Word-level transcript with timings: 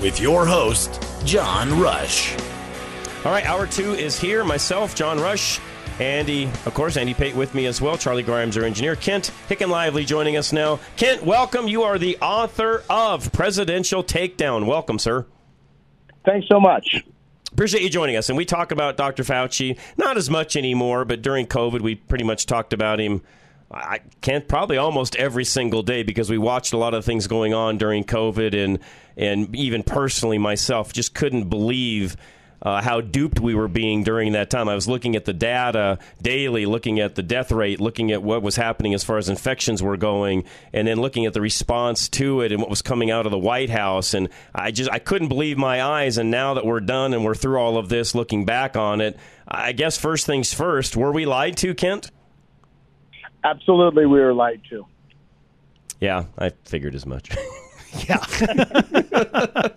With 0.00 0.20
your 0.20 0.46
host, 0.46 1.02
John 1.24 1.80
Rush. 1.80 2.32
All 3.24 3.32
right, 3.32 3.44
hour 3.44 3.66
two 3.66 3.94
is 3.94 4.16
here. 4.18 4.44
Myself, 4.44 4.94
John 4.94 5.18
Rush, 5.18 5.58
Andy, 5.98 6.44
of 6.66 6.72
course, 6.72 6.96
Andy 6.96 7.14
Pate 7.14 7.34
with 7.34 7.52
me 7.52 7.66
as 7.66 7.80
well. 7.80 7.98
Charlie 7.98 8.22
Grimes, 8.22 8.56
our 8.56 8.62
engineer. 8.62 8.94
Kent 8.94 9.32
Heckenlively 9.48 10.06
joining 10.06 10.36
us 10.36 10.52
now. 10.52 10.78
Kent, 10.96 11.24
welcome. 11.24 11.66
You 11.66 11.82
are 11.82 11.98
the 11.98 12.16
author 12.18 12.84
of 12.88 13.32
Presidential 13.32 14.04
Takedown. 14.04 14.66
Welcome, 14.66 15.00
sir. 15.00 15.26
Thanks 16.24 16.46
so 16.48 16.60
much. 16.60 17.02
Appreciate 17.50 17.82
you 17.82 17.90
joining 17.90 18.14
us. 18.14 18.28
And 18.28 18.38
we 18.38 18.44
talk 18.44 18.70
about 18.70 18.96
Dr. 18.96 19.24
Fauci, 19.24 19.76
not 19.96 20.16
as 20.16 20.30
much 20.30 20.54
anymore, 20.54 21.04
but 21.04 21.22
during 21.22 21.44
COVID, 21.44 21.80
we 21.80 21.96
pretty 21.96 22.22
much 22.22 22.46
talked 22.46 22.72
about 22.72 23.00
him. 23.00 23.22
I 23.70 24.00
can't 24.22 24.48
probably 24.48 24.78
almost 24.78 25.14
every 25.16 25.44
single 25.44 25.82
day 25.82 26.02
because 26.02 26.30
we 26.30 26.38
watched 26.38 26.72
a 26.72 26.78
lot 26.78 26.94
of 26.94 27.04
things 27.04 27.26
going 27.26 27.52
on 27.52 27.76
during 27.76 28.04
COVID 28.04 28.54
and 28.54 28.78
and 29.16 29.54
even 29.54 29.82
personally 29.82 30.38
myself 30.38 30.92
just 30.92 31.14
couldn't 31.14 31.50
believe 31.50 32.16
uh, 32.62 32.80
how 32.82 33.00
duped 33.00 33.40
we 33.40 33.54
were 33.54 33.68
being 33.68 34.02
during 34.02 34.32
that 34.32 34.50
time. 34.50 34.68
I 34.68 34.74
was 34.74 34.88
looking 34.88 35.16
at 35.16 35.24
the 35.24 35.32
data 35.32 35.98
daily, 36.20 36.66
looking 36.66 36.98
at 36.98 37.14
the 37.14 37.22
death 37.22 37.52
rate, 37.52 37.80
looking 37.80 38.10
at 38.10 38.22
what 38.22 38.42
was 38.42 38.56
happening 38.56 38.94
as 38.94 39.04
far 39.04 39.16
as 39.18 39.28
infections 39.28 39.82
were 39.82 39.96
going, 39.96 40.44
and 40.72 40.88
then 40.88 41.00
looking 41.00 41.26
at 41.26 41.34
the 41.34 41.40
response 41.40 42.08
to 42.10 42.40
it 42.40 42.52
and 42.52 42.60
what 42.60 42.70
was 42.70 42.82
coming 42.82 43.10
out 43.10 43.26
of 43.26 43.32
the 43.32 43.38
White 43.38 43.70
House. 43.70 44.14
And 44.14 44.28
I 44.54 44.70
just 44.70 44.90
I 44.90 44.98
couldn't 44.98 45.28
believe 45.28 45.56
my 45.56 45.82
eyes. 45.82 46.18
And 46.18 46.30
now 46.30 46.54
that 46.54 46.66
we're 46.66 46.80
done 46.80 47.14
and 47.14 47.24
we're 47.24 47.34
through 47.34 47.58
all 47.58 47.76
of 47.76 47.88
this, 47.88 48.14
looking 48.14 48.44
back 48.44 48.76
on 48.76 49.00
it, 49.00 49.16
I 49.46 49.72
guess 49.72 49.96
first 49.96 50.26
things 50.26 50.52
first, 50.52 50.96
were 50.96 51.12
we 51.12 51.26
lied 51.26 51.56
to, 51.58 51.74
Kent? 51.74 52.10
Absolutely, 53.44 54.06
we 54.06 54.20
were 54.20 54.34
lied 54.34 54.60
to. 54.70 54.86
Yeah, 56.00 56.24
I 56.38 56.50
figured 56.64 56.94
as 56.94 57.06
much. 57.06 57.30
yeah. 58.08 58.24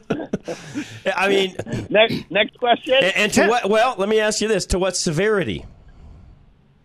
I 1.15 1.27
mean, 1.29 1.55
next 1.89 2.29
next 2.29 2.57
question. 2.57 2.95
And, 2.95 3.15
and 3.15 3.33
to 3.33 3.47
what? 3.47 3.69
Well, 3.69 3.95
let 3.97 4.09
me 4.09 4.19
ask 4.19 4.41
you 4.41 4.47
this: 4.47 4.65
to 4.67 4.79
what 4.79 4.95
severity? 4.95 5.65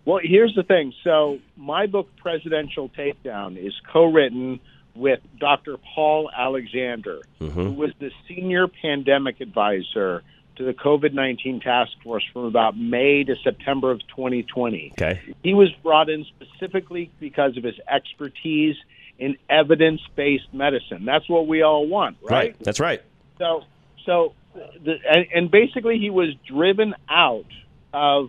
Well, 0.04 0.20
here's 0.22 0.54
the 0.54 0.62
thing. 0.62 0.92
So, 1.03 1.41
my 1.56 1.86
book, 1.86 2.09
Presidential 2.19 2.88
Takedown, 2.91 3.56
is 3.59 3.75
co-written 3.92 4.60
with 4.94 5.20
Dr. 5.38 5.76
Paul 5.94 6.31
Alexander, 6.34 7.22
mm-hmm. 7.41 7.53
who 7.53 7.72
was 7.72 7.91
the 7.98 8.10
senior 8.28 8.69
pandemic 8.69 9.41
advisor 9.41 10.22
to 10.56 10.64
the 10.64 10.72
COVID 10.74 11.12
19 11.12 11.60
task 11.60 11.92
force 12.02 12.24
from 12.32 12.44
about 12.44 12.76
May 12.76 13.24
to 13.24 13.36
September 13.42 13.90
of 13.90 14.00
2020. 14.08 14.92
Okay. 14.92 15.20
He 15.42 15.54
was 15.54 15.70
brought 15.82 16.08
in 16.08 16.24
specifically 16.24 17.10
because 17.20 17.56
of 17.56 17.64
his 17.64 17.74
expertise 17.88 18.76
in 19.18 19.36
evidence 19.48 20.00
based 20.14 20.52
medicine. 20.52 21.04
That's 21.04 21.28
what 21.28 21.46
we 21.46 21.62
all 21.62 21.86
want, 21.86 22.16
right? 22.22 22.30
Right. 22.30 22.56
That's 22.60 22.80
right. 22.80 23.02
So, 23.38 23.64
so, 24.04 24.34
the, 24.54 24.96
and, 25.10 25.26
and 25.34 25.50
basically, 25.50 25.98
he 25.98 26.10
was 26.10 26.34
driven 26.46 26.94
out 27.08 27.46
of 27.92 28.28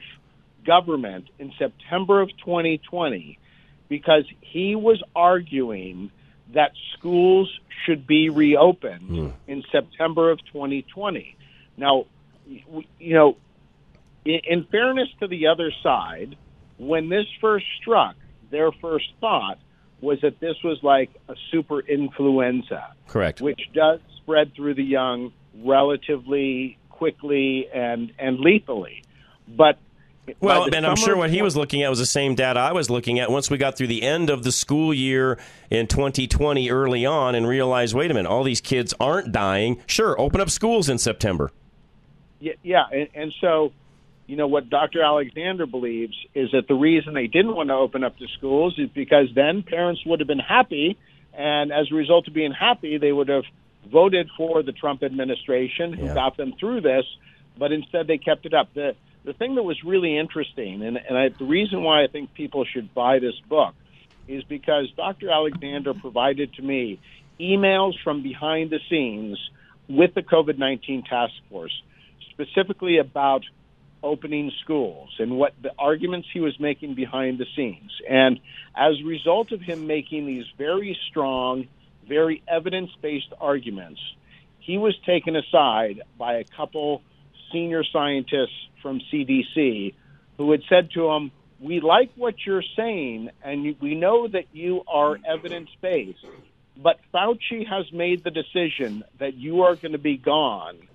government 0.65 1.29
in 1.39 1.53
September 1.57 2.21
of 2.21 2.29
2020 2.39 3.39
because 3.89 4.25
he 4.41 4.75
was 4.75 5.01
arguing 5.15 6.11
that 6.53 6.71
schools 6.97 7.49
should 7.85 8.05
be 8.07 8.29
reopened 8.29 9.07
Hmm. 9.07 9.29
in 9.47 9.63
September 9.71 10.31
of 10.31 10.39
2020. 10.51 11.35
Now, 11.77 12.05
you 12.99 13.13
know, 13.13 13.37
in, 14.25 14.39
in 14.47 14.63
fairness 14.65 15.09
to 15.19 15.27
the 15.27 15.47
other 15.47 15.71
side, 15.83 16.35
when 16.77 17.09
this 17.09 17.25
first 17.41 17.65
struck, 17.81 18.15
their 18.51 18.71
first 18.71 19.07
thought 19.19 19.57
was 20.01 20.21
that 20.21 20.39
this 20.39 20.55
was 20.63 20.77
like 20.83 21.09
a 21.27 21.35
super 21.51 21.79
influenza, 21.79 22.93
Correct. 23.07 23.41
which 23.41 23.69
does 23.73 23.99
spread 24.17 24.53
through 24.55 24.75
the 24.75 24.83
young 24.83 25.33
relatively 25.63 26.77
quickly 26.89 27.67
and 27.73 28.11
and 28.19 28.39
lethally. 28.39 29.03
But 29.47 29.79
Well, 30.39 30.67
and 30.73 30.85
I'm 30.85 30.97
sure 30.97 31.15
what 31.15 31.29
he 31.29 31.41
was 31.41 31.55
looking 31.55 31.81
at 31.83 31.89
was 31.89 31.99
the 31.99 32.05
same 32.05 32.35
data 32.35 32.59
I 32.59 32.73
was 32.73 32.89
looking 32.89 33.19
at 33.19 33.31
once 33.31 33.49
we 33.49 33.57
got 33.57 33.77
through 33.77 33.87
the 33.87 34.03
end 34.03 34.29
of 34.29 34.43
the 34.43 34.51
school 34.51 34.93
year 34.93 35.39
in 35.71 35.87
2020 35.87 36.69
early 36.69 37.05
on 37.05 37.33
and 37.33 37.47
realized, 37.47 37.95
wait 37.95 38.11
a 38.11 38.13
minute, 38.13 38.29
all 38.29 38.43
these 38.43 38.61
kids 38.61 38.93
aren't 38.99 39.31
dying. 39.31 39.81
Sure, 39.87 40.19
open 40.19 40.41
up 40.41 40.49
schools 40.49 40.89
in 40.89 40.97
September. 40.97 41.51
Yeah, 42.39 42.53
yeah, 42.63 42.83
and, 42.91 43.07
and 43.13 43.33
so, 43.41 43.73
you 44.27 44.35
know, 44.35 44.47
what 44.47 44.69
Dr. 44.69 45.01
Alexander 45.01 45.65
believes 45.65 46.15
is 46.35 46.51
that 46.51 46.67
the 46.67 46.75
reason 46.75 47.13
they 47.13 47.27
didn't 47.27 47.55
want 47.55 47.69
to 47.69 47.75
open 47.75 48.03
up 48.03 48.17
the 48.19 48.27
schools 48.37 48.75
is 48.77 48.89
because 48.93 49.27
then 49.35 49.63
parents 49.63 50.01
would 50.05 50.19
have 50.19 50.27
been 50.27 50.39
happy, 50.39 50.97
and 51.33 51.71
as 51.71 51.87
a 51.91 51.95
result 51.95 52.27
of 52.27 52.33
being 52.33 52.51
happy, 52.51 52.97
they 52.97 53.11
would 53.11 53.29
have 53.29 53.43
voted 53.89 54.29
for 54.37 54.63
the 54.63 54.71
Trump 54.71 55.01
administration 55.03 55.93
who 55.93 56.05
Yeah. 56.07 56.13
got 56.13 56.37
them 56.37 56.53
through 56.59 56.81
this, 56.81 57.05
but 57.57 57.71
instead 57.71 58.07
they 58.07 58.17
kept 58.17 58.45
it 58.45 58.53
up. 58.53 58.73
The 58.73 58.95
the 59.23 59.33
thing 59.33 59.55
that 59.55 59.63
was 59.63 59.83
really 59.83 60.17
interesting, 60.17 60.81
and, 60.83 60.97
and 60.97 61.17
I, 61.17 61.29
the 61.37 61.43
reason 61.43 61.83
why 61.83 62.01
I 62.01 62.07
think 62.07 62.33
people 62.33 62.63
should 62.63 62.93
buy 62.93 63.19
this 63.19 63.35
book, 63.49 63.75
is 64.25 64.43
because 64.45 64.89
Dr. 64.95 65.29
Alexander 65.29 65.93
provided 65.93 66.53
to 66.53 66.61
me 66.61 66.99
emails 67.39 67.93
from 68.05 68.23
behind 68.23 68.69
the 68.69 68.79
scenes 68.89 69.37
with 69.89 70.13
the 70.13 70.21
COVID 70.21 70.57
19 70.57 71.03
task 71.03 71.33
force, 71.49 71.73
specifically 72.37 72.97
about 72.99 73.43
opening 74.03 74.51
schools 74.63 75.09
and 75.19 75.37
what 75.37 75.53
the 75.61 75.71
arguments 75.77 76.27
he 76.31 76.39
was 76.39 76.57
making 76.59 76.93
behind 76.93 77.39
the 77.39 77.45
scenes. 77.55 77.91
And 78.07 78.39
as 78.75 78.93
a 79.01 79.05
result 79.05 79.51
of 79.51 79.61
him 79.61 79.87
making 79.87 80.27
these 80.27 80.45
very 80.57 80.97
strong, 81.09 81.67
very 82.07 82.43
evidence 82.47 82.91
based 83.01 83.33
arguments, 83.41 83.99
he 84.59 84.77
was 84.77 84.95
taken 85.05 85.35
aside 85.35 86.03
by 86.17 86.35
a 86.35 86.43
couple 86.43 87.01
senior 87.51 87.83
scientists 87.91 88.67
from 88.81 89.01
CDC 89.11 89.95
who 90.37 90.51
had 90.51 90.61
said 90.69 90.91
to 90.91 91.09
him, 91.09 91.31
We 91.59 91.79
like 91.79 92.11
what 92.15 92.35
you're 92.45 92.63
saying, 92.75 93.31
and 93.43 93.75
we 93.81 93.95
know 93.95 94.27
that 94.27 94.45
you 94.53 94.83
are 94.87 95.17
evidence 95.27 95.69
based, 95.81 96.23
but 96.75 96.99
Fauci 97.13 97.67
has 97.67 97.91
made 97.91 98.23
the 98.23 98.29
decision 98.29 99.03
that 99.19 99.33
you 99.33 99.63
are 99.63 99.75
going 99.75 99.93
to 99.93 99.97
be 99.97 100.17
gone. 100.17 100.86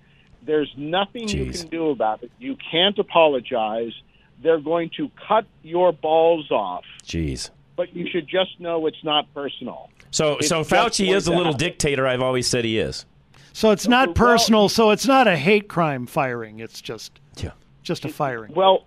There's 0.45 0.71
nothing 0.77 1.27
you 1.29 1.51
can 1.51 1.67
do 1.67 1.89
about 1.89 2.23
it. 2.23 2.31
You 2.39 2.57
can't 2.71 2.97
apologize. 2.99 3.93
They're 4.41 4.59
going 4.59 4.89
to 4.97 5.09
cut 5.27 5.45
your 5.61 5.93
balls 5.93 6.51
off, 6.51 6.83
Jeez. 7.05 7.49
but 7.75 7.95
you 7.95 8.09
should 8.09 8.27
just 8.27 8.59
know 8.59 8.85
it's 8.87 9.03
not 9.03 9.33
personal. 9.33 9.89
So, 10.11 10.37
It's 10.37 10.49
so 10.49 10.61
Fauci 10.63 11.05
going 11.05 11.17
is 11.17 11.27
a 11.27 11.31
little 11.33 11.53
dictator. 11.53 12.05
I've 12.05 12.21
always 12.21 12.47
said 12.47 12.65
he 12.65 12.77
is. 12.77 13.05
So 13.53 13.71
it's 13.71 13.87
not 13.87 14.09
Well- 14.09 14.13
personal. 14.15 14.69
So 14.69 14.89
it's 14.91 15.07
not 15.07 15.27
a 15.27 15.37
hate 15.37 15.67
crime 15.67 16.05
firing. 16.07 16.59
It's 16.59 16.81
just 16.81 17.19
Yeah. 17.41 17.51
just 17.83 18.03
a 18.05 18.09
firing. 18.09 18.53
Well, 18.53 18.83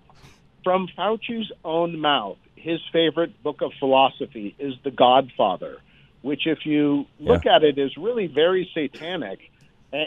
from 0.63 0.87
Fauci's 0.97 1.51
own 1.65 1.99
mouth, 1.99 2.37
his 2.55 2.79
favorite 2.91 3.41
book 3.43 3.61
of 3.61 3.71
philosophy 3.79 4.53
is 4.59 4.75
The 4.83 4.91
Godfather, 4.91 5.77
which, 6.21 6.45
if 6.47 6.65
you 6.65 7.05
look 7.19 7.45
at 7.45 7.63
it, 7.63 7.77
is 7.77 7.95
really 7.97 8.27
very 8.27 8.69
satanic. 8.73 9.39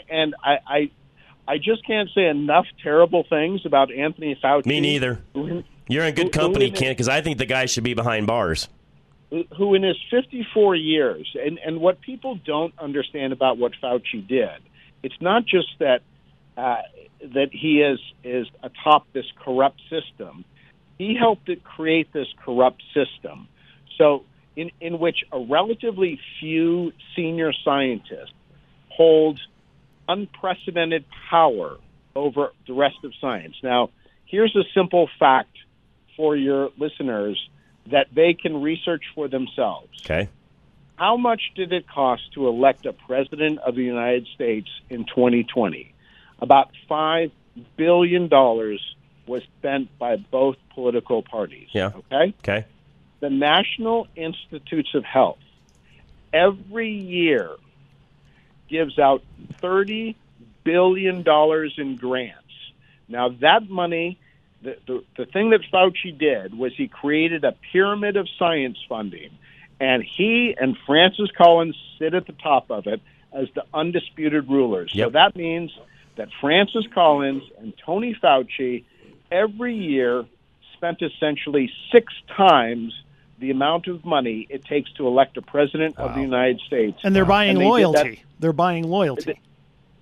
And 0.09 0.35
I, 0.43 0.59
I, 0.67 0.91
I 1.47 1.57
just 1.57 1.85
can't 1.85 2.09
say 2.13 2.27
enough 2.27 2.65
terrible 2.81 3.25
things 3.29 3.65
about 3.65 3.91
Anthony 3.91 4.37
Fauci. 4.41 4.65
Me 4.65 4.79
neither. 4.79 5.21
Who, 5.33 5.63
You're 5.87 6.05
in 6.05 6.15
good 6.15 6.33
who 6.33 6.39
company, 6.39 6.67
in 6.67 6.73
Kent, 6.73 6.97
because 6.97 7.09
I 7.09 7.21
think 7.21 7.37
the 7.37 7.45
guy 7.45 7.65
should 7.65 7.83
be 7.83 7.93
behind 7.93 8.27
bars. 8.27 8.69
who 9.57 9.73
in 9.73 9.83
his 9.83 9.97
54 10.09 10.75
years, 10.75 11.35
and, 11.39 11.59
and 11.65 11.81
what 11.81 12.01
people 12.01 12.39
don't 12.45 12.73
understand 12.79 13.33
about 13.33 13.57
what 13.57 13.73
Fauci 13.81 14.25
did 14.27 14.61
it's 15.03 15.19
not 15.19 15.45
just 15.45 15.67
that 15.79 16.01
uh, 16.57 16.81
that 17.33 17.49
he 17.51 17.81
is 17.81 17.99
is 18.23 18.47
atop 18.63 19.11
this 19.13 19.25
corrupt 19.43 19.81
system. 19.89 20.45
He 20.97 21.15
helped 21.15 21.49
it 21.49 21.63
create 21.63 22.11
this 22.13 22.27
corrupt 22.43 22.83
system. 22.93 23.47
So, 23.97 24.23
in 24.55 24.71
in 24.79 24.99
which 24.99 25.23
a 25.31 25.39
relatively 25.39 26.19
few 26.39 26.91
senior 27.15 27.53
scientists 27.63 28.33
hold 28.89 29.39
unprecedented 30.11 31.05
power 31.29 31.77
over 32.15 32.51
the 32.67 32.73
rest 32.73 32.97
of 33.03 33.13
science. 33.19 33.55
Now, 33.63 33.89
here's 34.25 34.55
a 34.55 34.63
simple 34.73 35.09
fact 35.19 35.57
for 36.17 36.35
your 36.35 36.69
listeners 36.77 37.37
that 37.87 38.07
they 38.13 38.33
can 38.33 38.61
research 38.61 39.03
for 39.15 39.27
themselves. 39.27 40.01
Okay. 40.05 40.29
How 40.95 41.17
much 41.17 41.41
did 41.55 41.73
it 41.73 41.87
cost 41.87 42.21
to 42.33 42.47
elect 42.47 42.85
a 42.85 42.93
president 42.93 43.59
of 43.59 43.75
the 43.75 43.83
United 43.83 44.27
States 44.35 44.69
in 44.89 45.05
2020? 45.05 45.93
About 46.39 46.69
$5 46.89 47.31
billion 47.75 48.29
was 48.29 49.41
spent 49.57 49.97
by 49.97 50.17
both 50.17 50.57
political 50.73 51.23
parties. 51.23 51.69
Yeah. 51.71 51.91
Okay? 52.11 52.33
Okay. 52.39 52.65
The 53.19 53.29
National 53.29 54.07
Institutes 54.15 54.93
of 54.93 55.03
Health 55.03 55.39
every 56.33 56.91
year 56.91 57.49
gives 58.71 58.97
out 58.97 59.21
$30 59.61 60.15
billion 60.63 61.23
in 61.77 61.95
grants. 61.97 62.37
Now, 63.07 63.29
that 63.41 63.69
money, 63.69 64.17
the, 64.63 64.77
the, 64.87 65.03
the 65.17 65.25
thing 65.25 65.49
that 65.51 65.61
Fauci 65.71 66.17
did 66.17 66.57
was 66.57 66.71
he 66.75 66.87
created 66.87 67.43
a 67.43 67.53
pyramid 67.71 68.15
of 68.15 68.27
science 68.39 68.77
funding, 68.87 69.29
and 69.79 70.03
he 70.03 70.55
and 70.59 70.77
Francis 70.87 71.29
Collins 71.37 71.75
sit 71.99 72.13
at 72.13 72.25
the 72.25 72.33
top 72.33 72.71
of 72.71 72.87
it 72.87 73.01
as 73.33 73.47
the 73.53 73.63
undisputed 73.73 74.49
rulers. 74.49 74.91
So 74.95 75.09
that 75.09 75.35
means 75.35 75.71
that 76.15 76.29
Francis 76.39 76.85
Collins 76.93 77.43
and 77.57 77.73
Tony 77.85 78.15
Fauci 78.15 78.83
every 79.31 79.75
year 79.75 80.25
spent 80.73 81.01
essentially 81.01 81.71
six 81.91 82.13
times 82.35 82.93
the 83.41 83.49
amount 83.51 83.87
of 83.87 84.05
money 84.05 84.47
it 84.49 84.63
takes 84.63 84.91
to 84.93 85.07
elect 85.07 85.35
a 85.35 85.41
president 85.41 85.97
of 85.97 86.13
the 86.15 86.21
United 86.21 86.61
States. 86.61 86.99
And 87.03 87.13
they're 87.15 87.25
buying 87.25 87.57
they 87.57 87.63
that- 87.63 87.69
loyalty. 87.69 88.23
They're 88.39 88.53
buying 88.53 88.87
loyalty. 88.87 89.39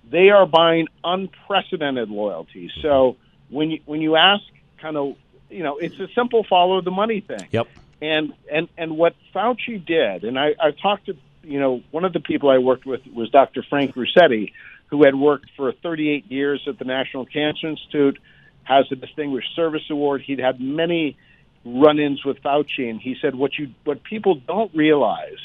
they 0.08 0.28
are 0.30 0.46
buying 0.46 0.86
unprecedented 1.02 2.10
loyalty. 2.10 2.70
So 2.82 3.16
when 3.48 3.70
you 3.70 3.80
when 3.86 4.00
you 4.00 4.16
ask, 4.16 4.42
kind 4.78 4.96
of, 4.96 5.16
you 5.48 5.62
know, 5.62 5.78
it's 5.78 5.98
a 5.98 6.08
simple 6.14 6.44
follow 6.44 6.80
the 6.82 6.90
money 6.90 7.20
thing. 7.20 7.48
Yep. 7.50 7.68
And 8.02 8.32
and 8.50 8.68
and 8.78 8.96
what 8.96 9.14
Fauci 9.34 9.84
did, 9.84 10.24
and 10.24 10.38
I, 10.38 10.54
I've 10.62 10.78
talked 10.78 11.06
to, 11.06 11.16
you 11.42 11.58
know, 11.60 11.82
one 11.90 12.04
of 12.04 12.12
the 12.12 12.20
people 12.20 12.50
I 12.50 12.58
worked 12.58 12.86
with 12.86 13.00
was 13.06 13.30
Dr. 13.30 13.62
Frank 13.68 13.94
Ruscetti, 13.94 14.52
who 14.86 15.04
had 15.04 15.14
worked 15.14 15.50
for 15.56 15.72
38 15.72 16.30
years 16.30 16.62
at 16.66 16.78
the 16.78 16.84
National 16.84 17.24
Cancer 17.26 17.68
Institute, 17.68 18.18
has 18.64 18.86
a 18.90 18.96
Distinguished 18.96 19.54
Service 19.54 19.82
Award. 19.90 20.22
He'd 20.22 20.40
had 20.40 20.60
many 20.60 21.16
run-ins 21.64 22.24
with 22.24 22.42
Fauci, 22.42 22.88
and 22.88 23.00
he 23.00 23.16
said 23.20 23.34
what 23.34 23.58
you 23.58 23.68
what 23.84 24.02
people 24.02 24.34
don't 24.34 24.74
realize 24.74 25.38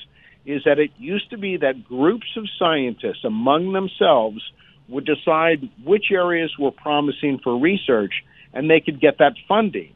is 0.46 0.64
that 0.66 0.80
it 0.80 0.92
used 0.98 1.30
to 1.32 1.38
be 1.38 1.58
that 1.58 1.86
groups 1.86 2.38
of 2.38 2.46
scientists 2.60 3.24
among 3.24 3.74
themselves 3.74 4.42
would 4.88 5.06
decide 5.06 5.70
which 5.84 6.12
areas 6.12 6.56
were 6.60 6.72
promising 6.72 7.40
for 7.40 7.58
research, 7.58 8.24
and 8.54 8.70
they 8.70 8.80
could 8.80 9.02
get 9.02 9.18
that 9.18 9.34
funding. 9.48 9.94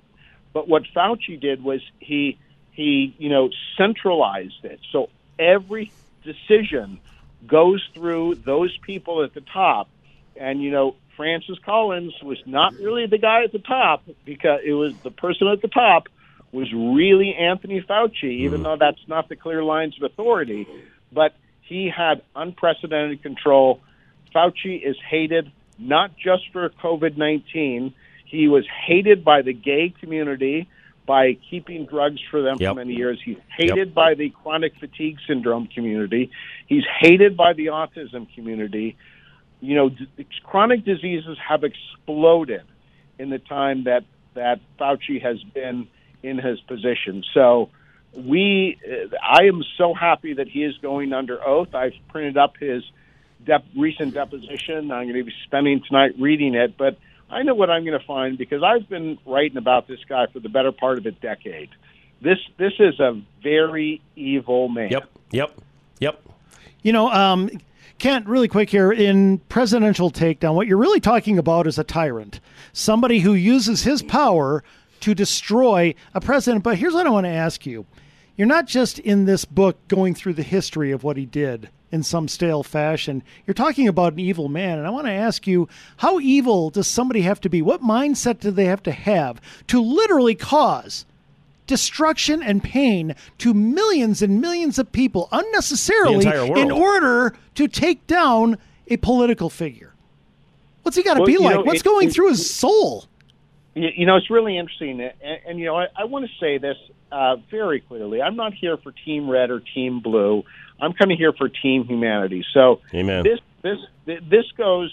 But 0.51 0.67
what 0.67 0.83
Fauci 0.95 1.39
did 1.39 1.63
was 1.63 1.81
he 1.99 2.37
he 2.71 3.15
you 3.17 3.29
know 3.29 3.49
centralized 3.77 4.65
it, 4.65 4.79
so 4.91 5.09
every 5.37 5.91
decision 6.23 6.99
goes 7.45 7.87
through 7.93 8.35
those 8.35 8.75
people 8.79 9.23
at 9.23 9.33
the 9.33 9.41
top, 9.41 9.87
and 10.35 10.61
you 10.61 10.71
know 10.71 10.95
Francis 11.19 11.57
Collins 11.65 12.13
was 12.23 12.37
not 12.45 12.73
really 12.75 13.05
the 13.05 13.17
guy 13.17 13.43
at 13.43 13.51
the 13.51 13.59
top 13.59 14.03
because 14.23 14.61
it 14.63 14.71
was 14.71 14.93
the 15.03 15.11
person 15.11 15.49
at 15.49 15.61
the 15.61 15.67
top 15.67 16.07
was 16.53 16.71
really 16.71 17.35
Anthony 17.35 17.81
Fauci, 17.81 18.23
even 18.23 18.59
hmm. 18.59 18.63
though 18.63 18.77
that's 18.79 19.05
not 19.05 19.27
the 19.27 19.35
clear 19.35 19.61
lines 19.61 19.97
of 19.97 20.09
authority. 20.09 20.65
But 21.11 21.35
he 21.63 21.89
had 21.89 22.21
unprecedented 22.37 23.21
control. 23.21 23.81
Fauci 24.33 24.81
is 24.81 24.95
hated 25.09 25.51
not 25.77 26.15
just 26.15 26.43
for 26.53 26.69
COVID 26.69 27.17
19, 27.17 27.93
he 28.23 28.47
was 28.47 28.65
hated 28.87 29.25
by 29.25 29.41
the 29.41 29.51
gay 29.51 29.93
community 29.99 30.69
by 31.05 31.33
keeping 31.49 31.85
drugs 31.85 32.21
for 32.31 32.41
them 32.41 32.55
Yep. 32.61 32.71
for 32.71 32.75
many 32.75 32.93
years. 32.93 33.19
He's 33.21 33.39
hated 33.57 33.93
by 33.93 34.13
the 34.13 34.29
chronic 34.29 34.75
fatigue 34.79 35.17
syndrome 35.27 35.67
community. 35.67 36.31
He's 36.67 36.85
hated 37.01 37.35
by 37.35 37.51
the 37.51 37.65
autism 37.65 38.33
community. 38.33 38.95
You 39.61 39.75
know, 39.75 39.89
d- 39.89 40.07
chronic 40.43 40.85
diseases 40.85 41.37
have 41.47 41.63
exploded 41.63 42.63
in 43.17 43.29
the 43.29 43.39
time 43.39 43.83
that 43.83 44.03
that 44.33 44.59
Fauci 44.79 45.21
has 45.21 45.41
been 45.43 45.87
in 46.23 46.37
his 46.37 46.59
position. 46.61 47.23
So 47.33 47.69
we, 48.13 48.77
uh, 48.85 49.15
I 49.21 49.45
am 49.45 49.63
so 49.77 49.93
happy 49.93 50.33
that 50.33 50.47
he 50.47 50.63
is 50.63 50.77
going 50.77 51.13
under 51.13 51.45
oath. 51.45 51.73
I've 51.75 51.93
printed 52.09 52.37
up 52.37 52.57
his 52.57 52.83
dep- 53.45 53.65
recent 53.75 54.13
deposition. 54.13 54.91
I'm 54.91 55.05
going 55.05 55.15
to 55.15 55.23
be 55.23 55.33
spending 55.45 55.81
tonight 55.85 56.13
reading 56.19 56.55
it, 56.55 56.77
but 56.77 56.97
I 57.29 57.43
know 57.43 57.55
what 57.55 57.69
I'm 57.69 57.85
going 57.85 57.99
to 57.99 58.05
find 58.05 58.37
because 58.37 58.63
I've 58.63 58.89
been 58.89 59.17
writing 59.25 59.57
about 59.57 59.87
this 59.87 59.99
guy 60.07 60.27
for 60.27 60.39
the 60.39 60.49
better 60.49 60.71
part 60.71 60.97
of 60.97 61.05
a 61.05 61.11
decade. 61.11 61.69
This 62.21 62.39
this 62.57 62.73
is 62.79 62.99
a 62.99 63.21
very 63.41 64.01
evil 64.15 64.67
man. 64.67 64.89
Yep. 64.89 65.09
Yep. 65.31 65.59
Yep. 65.99 66.23
You 66.81 66.91
know, 66.91 67.09
um, 67.09 67.49
Kent, 67.97 68.27
really 68.27 68.47
quick 68.47 68.69
here 68.69 68.91
in 68.91 69.39
presidential 69.49 70.11
takedown, 70.11 70.55
what 70.55 70.67
you're 70.67 70.77
really 70.77 70.99
talking 70.99 71.37
about 71.37 71.67
is 71.67 71.79
a 71.79 71.83
tyrant, 71.83 72.39
somebody 72.71 73.19
who 73.19 73.33
uses 73.33 73.83
his 73.83 74.01
power 74.01 74.63
to 75.01 75.15
destroy 75.15 75.95
a 76.13 76.21
president. 76.21 76.63
But 76.63 76.77
here's 76.77 76.93
what 76.93 77.07
I 77.07 77.09
want 77.09 77.25
to 77.25 77.31
ask 77.31 77.65
you 77.65 77.85
you're 78.37 78.47
not 78.47 78.67
just 78.67 78.99
in 78.99 79.25
this 79.25 79.43
book 79.43 79.85
going 79.89 80.15
through 80.15 80.33
the 80.33 80.43
history 80.43 80.91
of 80.91 81.03
what 81.03 81.17
he 81.17 81.25
did 81.25 81.69
in 81.91 82.03
some 82.03 82.27
stale 82.27 82.63
fashion. 82.63 83.21
You're 83.45 83.53
talking 83.53 83.87
about 83.87 84.13
an 84.13 84.19
evil 84.19 84.47
man. 84.47 84.77
And 84.77 84.87
I 84.87 84.91
want 84.91 85.07
to 85.07 85.11
ask 85.11 85.45
you, 85.45 85.67
how 85.97 86.19
evil 86.19 86.69
does 86.69 86.87
somebody 86.87 87.21
have 87.23 87.41
to 87.41 87.49
be? 87.49 87.61
What 87.61 87.81
mindset 87.81 88.39
do 88.39 88.51
they 88.51 88.65
have 88.65 88.83
to 88.83 88.91
have 88.91 89.41
to 89.67 89.81
literally 89.81 90.35
cause 90.35 91.05
destruction 91.69 92.41
and 92.43 92.61
pain 92.63 93.15
to 93.37 93.53
millions 93.53 94.21
and 94.23 94.41
millions 94.41 94.77
of 94.79 94.91
people 94.91 95.29
unnecessarily 95.31 96.25
The 96.25 96.31
entire 96.31 96.45
world. 96.45 96.57
in 96.57 96.71
order 96.71 97.33
to 97.55 97.67
take 97.67 98.05
down 98.07 98.57
a 98.87 98.97
political 98.97 99.49
figure? 99.51 99.93
What's 100.83 100.97
he 100.97 101.03
got 101.03 101.13
to 101.13 101.19
Well, 101.21 101.27
be 101.27 101.37
like? 101.37 101.55
know, 101.57 101.61
What's 101.61 101.81
it- 101.81 101.83
going 101.85 102.07
it- 102.07 102.13
through 102.13 102.29
his 102.29 102.49
soul? 102.53 103.05
You, 103.75 103.89
you 103.95 104.05
know, 104.07 104.15
it's 104.17 104.31
really 104.31 104.57
interesting, 104.57 104.99
and, 104.99 105.13
and 105.47 105.59
you 105.59 105.65
know, 105.65 105.77
I, 105.77 105.85
I 105.95 106.05
want 106.05 106.25
to 106.25 106.31
say 106.39 106.57
this 106.57 106.75
uh, 107.11 107.35
very 107.51 107.79
clearly. 107.81 108.19
I'm 108.21 108.35
not 108.35 108.53
here 108.55 108.77
for 108.77 108.91
Team 108.91 109.29
Red 109.29 109.51
or 109.51 109.59
Team 109.59 109.99
Blue. 109.99 110.43
I'm 110.81 110.93
kind 110.93 111.11
of 111.11 111.17
here 111.19 111.33
for 111.33 111.49
Team 111.49 111.85
Humanity. 111.85 112.43
So 112.51 112.81
Amen. 112.95 113.23
this 113.23 113.39
this 113.61 113.77
this 114.27 114.45
goes. 114.57 114.91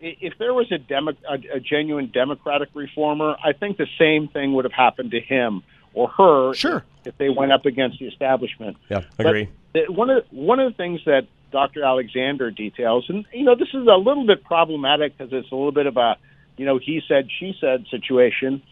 If 0.00 0.34
there 0.38 0.54
was 0.54 0.70
a, 0.70 0.78
demo, 0.78 1.12
a, 1.28 1.56
a 1.56 1.60
genuine 1.60 2.10
democratic 2.12 2.68
reformer, 2.74 3.34
I 3.44 3.52
think 3.52 3.78
the 3.78 3.88
same 3.98 4.28
thing 4.28 4.52
would 4.52 4.64
have 4.64 4.72
happened 4.72 5.10
to 5.12 5.20
him 5.20 5.62
or 5.98 6.08
her. 6.08 6.54
Sure. 6.54 6.84
If, 7.00 7.08
if 7.08 7.18
they 7.18 7.28
went 7.28 7.52
up 7.52 7.66
against 7.66 7.98
the 7.98 8.06
establishment. 8.06 8.76
Yeah. 8.88 9.02
But 9.16 9.26
Agree. 9.26 9.48
one 9.88 10.10
of 10.10 10.24
one 10.30 10.60
of 10.60 10.72
the 10.72 10.76
things 10.76 11.00
that 11.06 11.26
Dr. 11.50 11.82
Alexander 11.82 12.50
details, 12.50 13.06
and 13.08 13.24
you 13.32 13.44
know, 13.44 13.56
this 13.56 13.68
is 13.68 13.86
a 13.86 13.96
little 13.96 14.26
bit 14.26 14.44
problematic 14.44 15.16
because 15.16 15.32
it's 15.32 15.50
a 15.50 15.54
little 15.54 15.72
bit 15.72 15.86
of 15.86 15.96
a, 15.96 16.16
you 16.56 16.66
know, 16.66 16.78
he 16.78 17.02
said, 17.08 17.28
she 17.38 17.54
said 17.60 17.86
situation. 17.90 18.62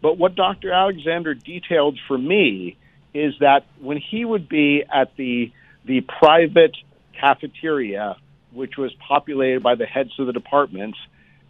But 0.00 0.16
what 0.16 0.34
Dr. 0.34 0.72
Alexander 0.72 1.34
detailed 1.34 1.98
for 2.08 2.16
me 2.16 2.76
is 3.12 3.34
that 3.40 3.66
when 3.80 3.98
he 3.98 4.24
would 4.24 4.48
be 4.48 4.84
at 4.92 5.14
the 5.16 5.52
the 5.84 6.00
private 6.00 6.76
cafeteria, 7.20 8.16
which 8.52 8.76
was 8.76 8.92
populated 9.06 9.62
by 9.62 9.74
the 9.74 9.86
heads 9.86 10.12
of 10.18 10.26
the 10.26 10.32
departments, 10.32 10.98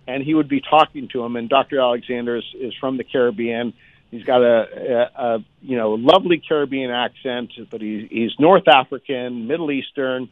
and 0.09 0.23
he 0.25 0.35
would 0.35 0.49
be 0.49 0.61
talking 0.61 1.09
to 1.09 1.23
him. 1.23 1.37
And 1.37 1.49
Dr. 1.49 1.79
Alexander 1.79 2.37
is, 2.37 2.45
is 2.59 2.75
from 2.81 2.97
the 2.97 3.05
Caribbean. 3.05 3.75
He's 4.11 4.25
got 4.25 4.43
a, 4.43 5.09
a, 5.17 5.25
a 5.25 5.45
you 5.63 5.77
know 5.77 5.93
lovely 5.93 6.43
Caribbean 6.47 6.91
accent, 6.91 7.53
but 7.71 7.81
he, 7.81 8.09
he's 8.11 8.33
North 8.41 8.67
African, 8.67 9.47
Middle 9.47 9.71
Eastern, 9.71 10.29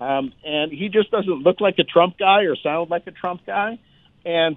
um, 0.00 0.32
and 0.44 0.70
he 0.70 0.88
just 0.88 1.10
doesn't 1.10 1.42
look 1.42 1.60
like 1.60 1.78
a 1.78 1.84
Trump 1.84 2.18
guy 2.18 2.42
or 2.42 2.56
sound 2.56 2.90
like 2.90 3.06
a 3.06 3.10
Trump 3.10 3.46
guy. 3.46 3.78
And 4.24 4.56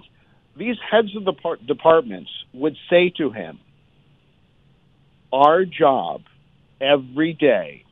these 0.56 0.76
heads 0.90 1.16
of 1.16 1.24
the 1.24 1.32
par- 1.32 1.56
departments 1.56 2.30
would 2.52 2.76
say 2.90 3.10
to 3.16 3.30
him, 3.30 3.58
"Our 5.32 5.64
job 5.64 6.22
every 6.78 7.32
day 7.32 7.84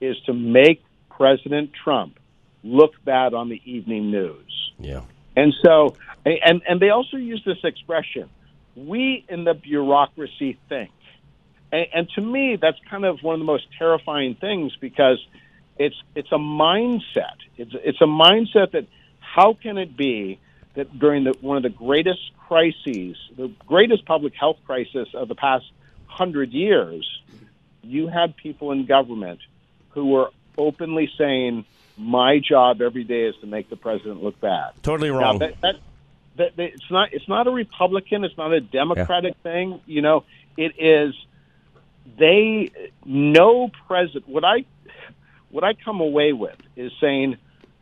is 0.00 0.16
to 0.26 0.32
make 0.32 0.82
President 1.08 1.70
Trump 1.72 2.18
look 2.64 2.92
bad 3.04 3.32
on 3.32 3.48
the 3.48 3.60
evening 3.64 4.10
news." 4.10 4.72
Yeah. 4.80 5.02
And 5.36 5.54
so, 5.64 5.96
and 6.26 6.62
and 6.68 6.80
they 6.80 6.90
also 6.90 7.16
use 7.16 7.42
this 7.44 7.62
expression: 7.62 8.28
"We 8.76 9.24
in 9.28 9.44
the 9.44 9.54
bureaucracy 9.54 10.58
think." 10.68 10.90
And, 11.70 11.86
and 11.94 12.08
to 12.10 12.20
me, 12.20 12.56
that's 12.60 12.78
kind 12.90 13.04
of 13.04 13.22
one 13.22 13.34
of 13.34 13.40
the 13.40 13.46
most 13.46 13.66
terrifying 13.78 14.34
things 14.34 14.76
because 14.80 15.18
it's 15.78 15.96
it's 16.14 16.30
a 16.32 16.36
mindset. 16.38 17.36
It's 17.56 17.72
it's 17.74 18.00
a 18.00 18.06
mindset 18.06 18.72
that 18.72 18.86
how 19.20 19.54
can 19.54 19.78
it 19.78 19.96
be 19.96 20.38
that 20.74 20.98
during 20.98 21.24
the, 21.24 21.34
one 21.40 21.56
of 21.56 21.62
the 21.62 21.70
greatest 21.70 22.20
crises, 22.38 23.16
the 23.36 23.50
greatest 23.66 24.04
public 24.04 24.34
health 24.34 24.58
crisis 24.66 25.08
of 25.14 25.28
the 25.28 25.34
past 25.34 25.64
hundred 26.06 26.52
years, 26.52 27.20
you 27.82 28.08
had 28.08 28.36
people 28.36 28.72
in 28.72 28.86
government 28.86 29.40
who 29.90 30.06
were 30.06 30.30
openly 30.58 31.10
saying, 31.16 31.64
"My 31.96 32.38
job 32.38 32.82
every 32.82 33.04
day 33.04 33.24
is 33.24 33.34
to 33.40 33.46
make 33.46 33.70
the 33.70 33.76
president 33.76 34.22
look 34.22 34.38
bad." 34.40 34.72
Totally 34.82 35.10
wrong. 35.10 35.38
that, 35.38 35.60
that, 35.62 35.74
that, 35.74 35.80
that- 36.36 36.52
it's 36.56 36.90
not. 36.90 37.12
It's 37.12 37.28
not 37.28 37.46
a 37.46 37.50
Republican. 37.50 38.24
It's 38.24 38.36
not 38.36 38.52
a 38.52 38.60
Democratic 38.60 39.36
thing. 39.42 39.80
You 39.86 40.02
know, 40.02 40.24
it 40.56 40.72
is. 40.78 41.14
They 42.18 42.70
no 43.04 43.70
president. 43.86 44.28
What 44.28 44.44
I 44.44 44.64
what 45.50 45.64
I 45.64 45.74
come 45.74 46.00
away 46.00 46.32
with 46.32 46.56
is 46.76 46.92
saying 47.00 47.36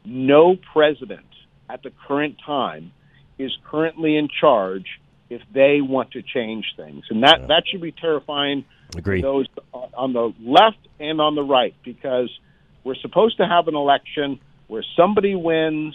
no 0.04 0.57
president 0.73 1.26
at 1.69 1.83
the 1.83 1.90
current 2.07 2.37
time 2.45 2.92
is 3.38 3.57
currently 3.64 4.16
in 4.16 4.28
charge 4.28 5.00
if 5.30 5.40
they 5.52 5.80
want 5.80 6.11
to 6.12 6.23
change 6.23 6.66
things, 6.76 7.04
and 7.11 7.23
that 7.23 7.49
that 7.49 7.64
should 7.69 7.80
be 7.80 7.92
terrifying. 7.92 8.64
Agree. 8.97 9.23
Those 9.23 9.47
on 9.73 10.12
the 10.12 10.35
left 10.40 10.78
and 10.99 11.21
on 11.21 11.37
the 11.37 11.45
right, 11.45 11.75
because 11.85 12.30
we're 12.83 12.97
supposed 12.97 13.37
to 13.37 13.47
have 13.47 13.69
an 13.69 13.76
election 13.76 14.40
where 14.66 14.85
somebody 14.97 15.35
wins 15.35 15.95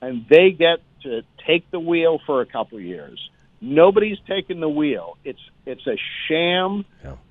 and 0.00 0.26
they 0.28 0.50
get 0.50 0.78
to 1.04 1.22
take 1.46 1.70
the 1.70 1.80
wheel 1.80 2.20
for 2.26 2.40
a 2.40 2.46
couple 2.46 2.78
of 2.78 2.84
years. 2.84 3.18
Nobody's 3.60 4.18
taking 4.28 4.60
the 4.60 4.68
wheel. 4.68 5.16
It's 5.24 5.40
it's 5.64 5.86
a 5.86 5.96
sham. 6.28 6.84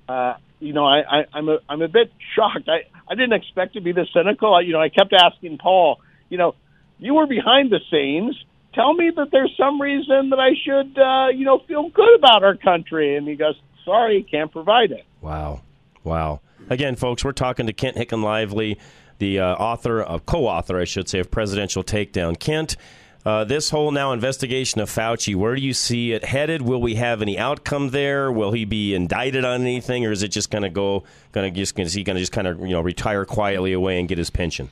Uh, 0.08 0.36
you 0.60 0.74
know, 0.74 0.86
I, 0.86 1.00
I, 1.00 1.26
I'm 1.34 1.50
a 1.50 1.58
I'm 1.70 1.82
a 1.82 1.88
bit 1.88 2.12
shocked. 2.36 2.68
I 2.68 2.86
I 3.08 3.16
didn't 3.16 3.34
expect 3.34 3.74
to 3.74 3.82
be 3.82 3.92
this 3.92 4.08
cynical. 4.14 4.54
I, 4.56 4.62
you 4.62 4.74
know, 4.74 4.82
I 4.82 4.90
kept 4.90 5.14
asking 5.14 5.58
Paul. 5.60 6.00
You 6.30 6.38
know, 6.38 6.56
you 6.98 7.14
were 7.14 7.28
behind 7.28 7.72
the 7.72 7.80
scenes. 7.92 8.36
Tell 8.74 8.94
me 8.94 9.12
that 9.16 9.30
there's 9.32 9.54
some 9.56 9.80
reason 9.80 10.32
that 10.32 10.40
I 10.40 10.56
should, 10.66 10.98
uh, 10.98 11.28
you 11.38 11.46
know, 11.46 11.60
feel 11.68 11.90
good 11.90 12.16
about 12.18 12.44
our 12.44 12.56
country. 12.56 13.16
And 13.16 13.28
he 13.28 13.36
goes, 13.36 13.56
"Sorry, 13.86 14.24
can't 14.24 14.52
provide 14.52 14.92
it." 14.92 15.06
Wow. 15.22 15.62
Wow. 16.04 16.42
Again, 16.70 16.96
folks, 16.96 17.24
we're 17.24 17.34
talking 17.34 17.68
to 17.68 17.74
Kent 17.74 17.98
Heckenlively, 17.98 18.78
the 19.20 19.40
uh, 19.40 19.56
author, 19.56 20.02
uh, 20.04 20.20
co 20.20 20.48
author, 20.48 20.80
I 20.80 20.86
should 20.86 21.10
say, 21.10 21.20
of 21.20 21.30
Presidential 21.30 21.84
Takedown. 21.84 22.40
Kent, 22.40 22.78
uh, 23.26 23.44
this 23.44 23.70
whole 23.70 23.92
now 23.92 24.12
investigation 24.12 24.82
of 24.82 24.90
Fauci, 24.90 25.36
where 25.36 25.56
do 25.56 25.62
you 25.62 25.74
see 25.74 26.12
it 26.12 26.26
headed? 26.26 26.62
Will 26.62 26.82
we 26.82 26.96
have 26.96 27.22
any 27.22 27.38
outcome 27.38 27.90
there? 27.90 28.32
Will 28.32 28.52
he 28.52 28.66
be 28.66 28.94
indicted 28.94 29.46
on 29.46 29.62
anything, 29.62 30.06
or 30.06 30.12
is 30.12 30.24
it 30.24 30.30
just 30.30 30.52
going 30.52 30.64
to 30.64 30.70
go, 30.70 31.04
going 31.32 31.52
to 31.52 31.58
just, 31.58 31.78
is 31.80 31.94
he 31.94 32.04
going 32.04 32.16
to 32.16 32.22
just 32.22 32.32
kind 32.32 32.48
of, 32.48 32.60
you 32.60 32.70
know, 32.70 32.82
retire 32.82 33.26
quietly 33.26 33.74
away 33.74 34.00
and 34.00 34.10
get 34.10 34.18
his 34.18 34.30
pension? 34.30 34.70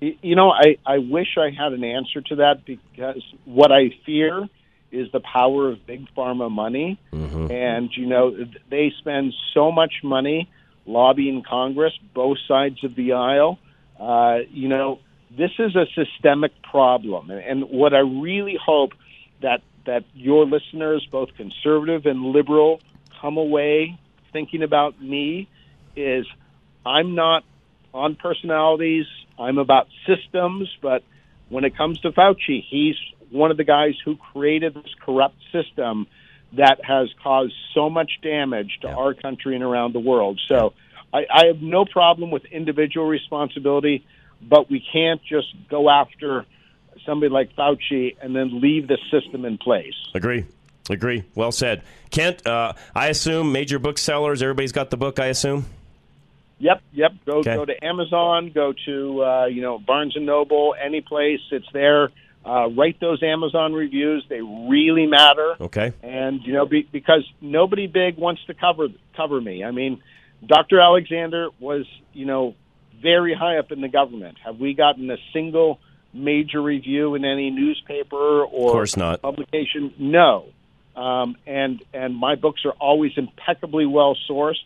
You 0.00 0.36
know, 0.36 0.50
I, 0.50 0.76
I 0.84 0.98
wish 0.98 1.36
I 1.38 1.50
had 1.50 1.72
an 1.72 1.84
answer 1.84 2.20
to 2.20 2.36
that 2.36 2.64
because 2.64 3.22
what 3.44 3.72
I 3.72 3.90
fear 4.04 4.48
is 4.90 5.10
the 5.12 5.20
power 5.20 5.70
of 5.70 5.86
big 5.86 6.06
pharma 6.16 6.50
money. 6.50 6.98
And, 7.50 7.90
you 7.96 8.06
know, 8.06 8.36
they 8.70 8.92
spend 8.98 9.32
so 9.52 9.72
much 9.72 9.94
money 10.02 10.50
lobbying 10.86 11.42
Congress, 11.42 11.92
both 12.12 12.38
sides 12.46 12.84
of 12.84 12.94
the 12.94 13.14
aisle. 13.14 13.58
Uh, 13.98 14.40
you 14.50 14.68
know, 14.68 14.98
this 15.36 15.50
is 15.58 15.76
a 15.76 15.86
systemic 15.94 16.52
problem. 16.62 17.30
And, 17.30 17.40
and 17.40 17.70
what 17.70 17.94
I 17.94 18.00
really 18.00 18.58
hope 18.62 18.92
that, 19.42 19.62
that 19.86 20.04
your 20.14 20.46
listeners, 20.46 21.06
both 21.10 21.30
conservative 21.36 22.06
and 22.06 22.22
liberal, 22.22 22.80
come 23.20 23.36
away 23.36 23.98
thinking 24.32 24.62
about 24.62 25.00
me 25.00 25.48
is 25.96 26.26
I'm 26.84 27.14
not 27.14 27.44
on 27.92 28.16
personalities. 28.16 29.06
I'm 29.38 29.58
about 29.58 29.86
systems, 30.06 30.68
but 30.82 31.02
when 31.48 31.64
it 31.64 31.76
comes 31.76 32.00
to 32.00 32.12
Fauci, 32.12 32.64
he's 32.68 32.96
one 33.30 33.50
of 33.50 33.56
the 33.56 33.64
guys 33.64 33.94
who 34.04 34.16
created 34.16 34.74
this 34.74 34.94
corrupt 35.04 35.36
system 35.52 36.06
that 36.56 36.84
has 36.84 37.08
caused 37.22 37.54
so 37.74 37.90
much 37.90 38.10
damage 38.22 38.78
to 38.82 38.88
our 38.88 39.14
country 39.14 39.54
and 39.54 39.64
around 39.64 39.92
the 39.92 40.00
world. 40.00 40.40
So 40.48 40.72
I, 41.12 41.26
I 41.32 41.46
have 41.46 41.60
no 41.60 41.84
problem 41.84 42.30
with 42.30 42.44
individual 42.46 43.06
responsibility, 43.06 44.06
but 44.42 44.70
we 44.70 44.84
can't 44.92 45.20
just 45.24 45.48
go 45.68 45.88
after 45.90 46.44
somebody 47.06 47.30
like 47.30 47.54
Fauci 47.56 48.16
and 48.20 48.34
then 48.34 48.60
leave 48.60 48.88
the 48.88 48.98
system 49.10 49.44
in 49.44 49.58
place. 49.58 49.94
Agree. 50.14 50.44
Agree. 50.90 51.24
Well 51.34 51.52
said. 51.52 51.82
Kent, 52.10 52.46
uh, 52.46 52.74
I 52.94 53.08
assume 53.08 53.52
major 53.52 53.78
booksellers, 53.78 54.42
everybody's 54.42 54.72
got 54.72 54.90
the 54.90 54.96
book, 54.96 55.18
I 55.18 55.26
assume? 55.26 55.66
Yep, 56.58 56.82
yep. 56.92 57.12
Go 57.26 57.38
Okay. 57.38 57.54
go 57.56 57.64
to 57.64 57.84
Amazon. 57.84 58.50
Go 58.54 58.72
to 58.86 59.22
uh, 59.24 59.46
you 59.46 59.60
know 59.60 59.78
Barnes 59.78 60.14
and 60.16 60.24
Noble. 60.24 60.74
Any 60.82 61.00
place, 61.00 61.40
it's 61.50 61.66
there. 61.72 62.10
Uh, 62.44 62.68
write 62.68 63.00
those 63.00 63.22
Amazon 63.22 63.72
reviews. 63.72 64.24
They 64.28 64.40
really 64.40 65.06
matter. 65.06 65.56
Okay. 65.60 65.92
And 66.02 66.42
you 66.44 66.52
know 66.52 66.64
be, 66.64 66.86
because 66.90 67.28
nobody 67.40 67.86
big 67.86 68.16
wants 68.18 68.44
to 68.46 68.54
cover 68.54 68.86
cover 69.16 69.40
me. 69.40 69.64
I 69.64 69.72
mean, 69.72 70.00
Dr. 70.46 70.80
Alexander 70.80 71.48
was 71.58 71.86
you 72.12 72.24
know 72.24 72.54
very 73.04 73.34
high 73.34 73.58
up 73.58 73.70
in 73.70 73.80
the 73.80 73.88
government. 74.00 74.38
Have 74.44 74.58
we 74.58 74.74
gotten 74.74 75.08
a 75.10 75.18
single 75.32 75.78
major 76.12 76.60
review 76.62 77.14
in 77.14 77.24
any 77.24 77.50
newspaper 77.50 78.16
or 78.42 78.66
Of 78.68 78.72
course 78.72 78.96
not. 78.96 79.20
publication? 79.22 79.92
No. 79.98 80.46
Um, 80.96 81.36
and 81.46 81.82
and 81.92 82.16
my 82.16 82.34
books 82.36 82.62
are 82.64 82.72
always 82.80 83.12
impeccably 83.16 83.84
well 83.84 84.16
sourced, 84.28 84.62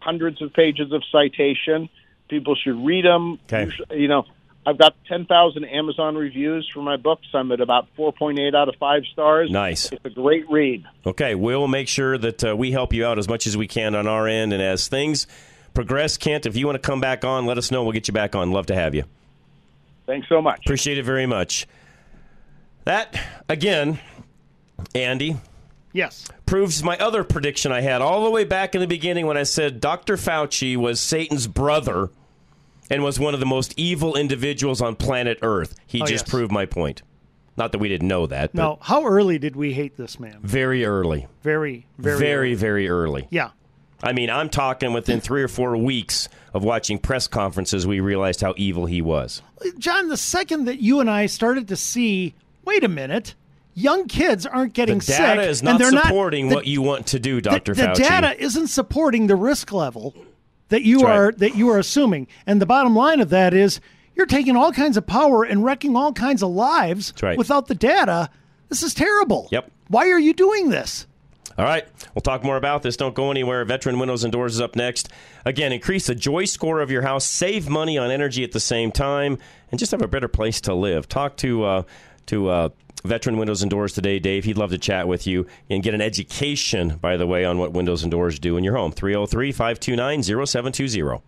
hundreds 0.00 0.40
of 0.40 0.52
pages 0.52 0.92
of 0.92 1.02
citation. 1.12 1.88
People 2.28 2.54
should 2.56 2.78
read 2.86 3.04
them. 3.04 3.38
Okay. 3.52 3.70
You, 3.90 4.02
you 4.02 4.08
know, 4.08 4.24
I've 4.64 4.78
got 4.78 4.94
ten 5.08 5.26
thousand 5.26 5.64
Amazon 5.64 6.14
reviews 6.14 6.70
for 6.72 6.80
my 6.80 6.96
books. 6.96 7.26
I'm 7.34 7.50
at 7.50 7.60
about 7.60 7.88
four 7.96 8.12
point 8.12 8.38
eight 8.38 8.54
out 8.54 8.68
of 8.68 8.76
five 8.76 9.02
stars. 9.12 9.50
Nice. 9.50 9.90
It's 9.90 10.04
a 10.04 10.10
great 10.10 10.48
read. 10.48 10.84
Okay, 11.04 11.34
we'll 11.34 11.66
make 11.68 11.88
sure 11.88 12.16
that 12.18 12.44
uh, 12.44 12.56
we 12.56 12.70
help 12.70 12.92
you 12.94 13.04
out 13.04 13.18
as 13.18 13.28
much 13.28 13.46
as 13.48 13.56
we 13.56 13.66
can 13.66 13.96
on 13.96 14.06
our 14.06 14.28
end. 14.28 14.52
And 14.52 14.62
as 14.62 14.86
things 14.86 15.26
progress, 15.74 16.16
Kent, 16.16 16.46
if 16.46 16.56
you 16.56 16.66
want 16.66 16.80
to 16.80 16.86
come 16.86 17.00
back 17.00 17.24
on, 17.24 17.46
let 17.46 17.58
us 17.58 17.70
know. 17.70 17.82
We'll 17.82 17.92
get 17.92 18.08
you 18.08 18.14
back 18.14 18.34
on. 18.34 18.50
Love 18.52 18.66
to 18.66 18.74
have 18.74 18.94
you. 18.94 19.04
Thanks 20.06 20.28
so 20.28 20.40
much. 20.40 20.60
Appreciate 20.64 20.98
it 20.98 21.04
very 21.04 21.26
much. 21.26 21.66
That, 22.84 23.18
again, 23.48 23.98
Andy, 24.94 25.36
Yes. 25.92 26.28
proves 26.46 26.82
my 26.82 26.96
other 26.98 27.24
prediction 27.24 27.72
I 27.72 27.80
had 27.80 28.02
all 28.02 28.24
the 28.24 28.30
way 28.30 28.44
back 28.44 28.74
in 28.74 28.80
the 28.80 28.86
beginning 28.86 29.26
when 29.26 29.36
I 29.36 29.44
said 29.44 29.80
Dr. 29.80 30.16
Fauci 30.16 30.76
was 30.76 31.00
Satan's 31.00 31.46
brother 31.46 32.10
and 32.90 33.02
was 33.02 33.18
one 33.18 33.32
of 33.32 33.40
the 33.40 33.46
most 33.46 33.72
evil 33.78 34.14
individuals 34.14 34.82
on 34.82 34.96
planet 34.96 35.38
Earth. 35.40 35.74
He 35.86 36.02
Oh, 36.02 36.06
just 36.06 36.26
yes. 36.26 36.30
proved 36.30 36.52
my 36.52 36.66
point. 36.66 37.02
Not 37.56 37.72
that 37.72 37.78
we 37.78 37.88
didn't 37.88 38.08
know 38.08 38.26
that, 38.26 38.50
but 38.52 38.60
Now, 38.60 38.78
how 38.82 39.04
early 39.06 39.38
did 39.38 39.54
we 39.56 39.72
hate 39.72 39.96
this 39.96 40.18
man? 40.18 40.40
very 40.42 40.84
early. 40.84 41.28
Very, 41.42 41.86
very, 41.98 42.18
very, 42.18 42.48
early. 42.50 42.54
very 42.56 42.88
early. 42.88 43.26
Yeah. 43.30 43.50
I 44.02 44.12
mean, 44.12 44.28
I'm 44.30 44.48
talking 44.50 44.92
within 44.92 45.20
three 45.20 45.42
or 45.42 45.48
four 45.48 45.76
weeks 45.76 46.28
of 46.52 46.62
watching 46.62 46.98
press 46.98 47.26
conferences, 47.26 47.86
we 47.86 48.00
realized 48.00 48.40
how 48.40 48.54
evil 48.56 48.86
he 48.86 49.00
was. 49.00 49.40
John, 49.78 50.08
the 50.08 50.16
second 50.16 50.66
that 50.66 50.80
you 50.80 51.00
and 51.00 51.10
I 51.10 51.26
started 51.26 51.68
to 51.68 51.76
see, 51.76 52.34
wait 52.64 52.84
a 52.84 52.88
minute, 52.88 53.34
young 53.74 54.06
kids 54.06 54.44
aren't 54.46 54.72
getting 54.74 54.98
The 54.98 55.06
data 55.06 55.42
sick, 55.42 55.50
is 55.50 55.60
and 55.60 55.66
not 55.70 55.78
they're 55.78 55.90
supporting 55.90 56.48
the- 56.48 56.54
what 56.54 56.66
you 56.66 56.82
want 56.82 57.06
to 57.08 57.18
do, 57.18 57.36
the- 57.36 57.50
Dr. 57.50 57.74
the, 57.74 57.82
Fauci. 57.82 57.96
data 57.96 58.42
isn't 58.42 58.68
supporting 58.68 59.26
the 59.26 59.36
risk 59.36 59.72
level 59.72 60.14
that 60.68 60.82
you 60.82 60.98
That's 60.98 61.06
right. 61.08 61.16
are 61.16 61.32
that 61.32 61.54
you 61.56 61.68
are 61.70 61.78
assuming. 61.78 62.26
And 62.46 62.60
the 62.60 62.66
bottom 62.66 62.94
line 62.94 63.20
of 63.20 63.30
that 63.30 63.54
is 63.54 63.80
you're 64.14 64.26
taking 64.26 64.54
all 64.56 64.70
kinds 64.72 64.96
of 64.96 65.06
power 65.06 65.44
and 65.44 65.64
wrecking 65.64 65.96
all 65.96 66.12
kinds 66.12 66.42
of 66.42 66.50
lives 66.50 67.12
right. 67.22 67.38
without 67.38 67.66
the 67.68 67.74
data. 67.74 68.28
This 68.68 68.82
is 68.82 68.92
terrible. 68.94 69.48
Yep. 69.50 69.70
Why 69.88 70.08
are 70.10 70.18
you 70.18 70.32
doing 70.34 70.70
this? 70.70 71.06
All 71.56 71.64
right, 71.64 71.86
we'll 72.14 72.22
talk 72.22 72.42
more 72.42 72.56
about 72.56 72.82
this. 72.82 72.96
Don't 72.96 73.14
go 73.14 73.30
anywhere. 73.30 73.64
Veteran 73.64 73.98
Windows 73.98 74.24
and 74.24 74.32
Doors 74.32 74.54
is 74.54 74.60
up 74.60 74.74
next. 74.74 75.08
Again, 75.44 75.72
increase 75.72 76.06
the 76.06 76.14
joy 76.14 76.46
score 76.46 76.80
of 76.80 76.90
your 76.90 77.02
house, 77.02 77.24
save 77.24 77.68
money 77.68 77.96
on 77.96 78.10
energy 78.10 78.42
at 78.42 78.52
the 78.52 78.60
same 78.60 78.90
time, 78.90 79.38
and 79.70 79.78
just 79.78 79.92
have 79.92 80.02
a 80.02 80.08
better 80.08 80.26
place 80.26 80.60
to 80.62 80.74
live. 80.74 81.08
Talk 81.08 81.36
to 81.38 81.64
uh, 81.64 81.82
to 82.26 82.48
uh, 82.48 82.68
Veteran 83.04 83.36
Windows 83.36 83.62
and 83.62 83.70
Doors 83.70 83.92
today, 83.92 84.18
Dave. 84.18 84.44
He'd 84.44 84.58
love 84.58 84.70
to 84.70 84.78
chat 84.78 85.06
with 85.06 85.26
you 85.26 85.46
and 85.70 85.82
get 85.82 85.94
an 85.94 86.00
education, 86.00 86.96
by 86.96 87.16
the 87.16 87.26
way, 87.26 87.44
on 87.44 87.58
what 87.58 87.72
Windows 87.72 88.02
and 88.02 88.10
Doors 88.10 88.38
do 88.38 88.56
in 88.56 88.64
your 88.64 88.76
home. 88.76 88.90
303 88.92 89.52
529 89.52 90.22
0720. 90.46 91.22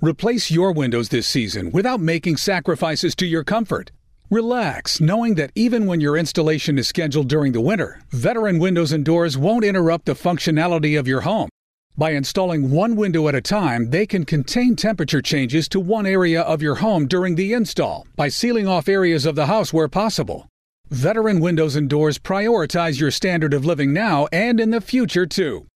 Replace 0.00 0.50
your 0.50 0.72
windows 0.72 1.08
this 1.08 1.26
season 1.26 1.70
without 1.70 2.00
making 2.00 2.36
sacrifices 2.36 3.14
to 3.16 3.26
your 3.26 3.44
comfort. 3.44 3.90
Relax, 4.32 4.98
knowing 4.98 5.34
that 5.34 5.52
even 5.54 5.84
when 5.84 6.00
your 6.00 6.16
installation 6.16 6.78
is 6.78 6.88
scheduled 6.88 7.28
during 7.28 7.52
the 7.52 7.60
winter, 7.60 8.00
Veteran 8.12 8.58
Windows 8.58 8.90
and 8.90 9.04
Doors 9.04 9.36
won't 9.36 9.62
interrupt 9.62 10.06
the 10.06 10.14
functionality 10.14 10.98
of 10.98 11.06
your 11.06 11.20
home. 11.20 11.50
By 11.98 12.12
installing 12.12 12.70
one 12.70 12.96
window 12.96 13.28
at 13.28 13.34
a 13.34 13.42
time, 13.42 13.90
they 13.90 14.06
can 14.06 14.24
contain 14.24 14.74
temperature 14.74 15.20
changes 15.20 15.68
to 15.68 15.80
one 15.80 16.06
area 16.06 16.40
of 16.40 16.62
your 16.62 16.76
home 16.76 17.06
during 17.06 17.34
the 17.34 17.52
install 17.52 18.06
by 18.16 18.28
sealing 18.28 18.66
off 18.66 18.88
areas 18.88 19.26
of 19.26 19.34
the 19.34 19.44
house 19.44 19.70
where 19.70 19.86
possible. 19.86 20.48
Veteran 20.88 21.38
Windows 21.38 21.76
and 21.76 21.90
Doors 21.90 22.18
prioritize 22.18 22.98
your 22.98 23.10
standard 23.10 23.52
of 23.52 23.66
living 23.66 23.92
now 23.92 24.28
and 24.32 24.58
in 24.60 24.70
the 24.70 24.80
future, 24.80 25.26
too. 25.26 25.66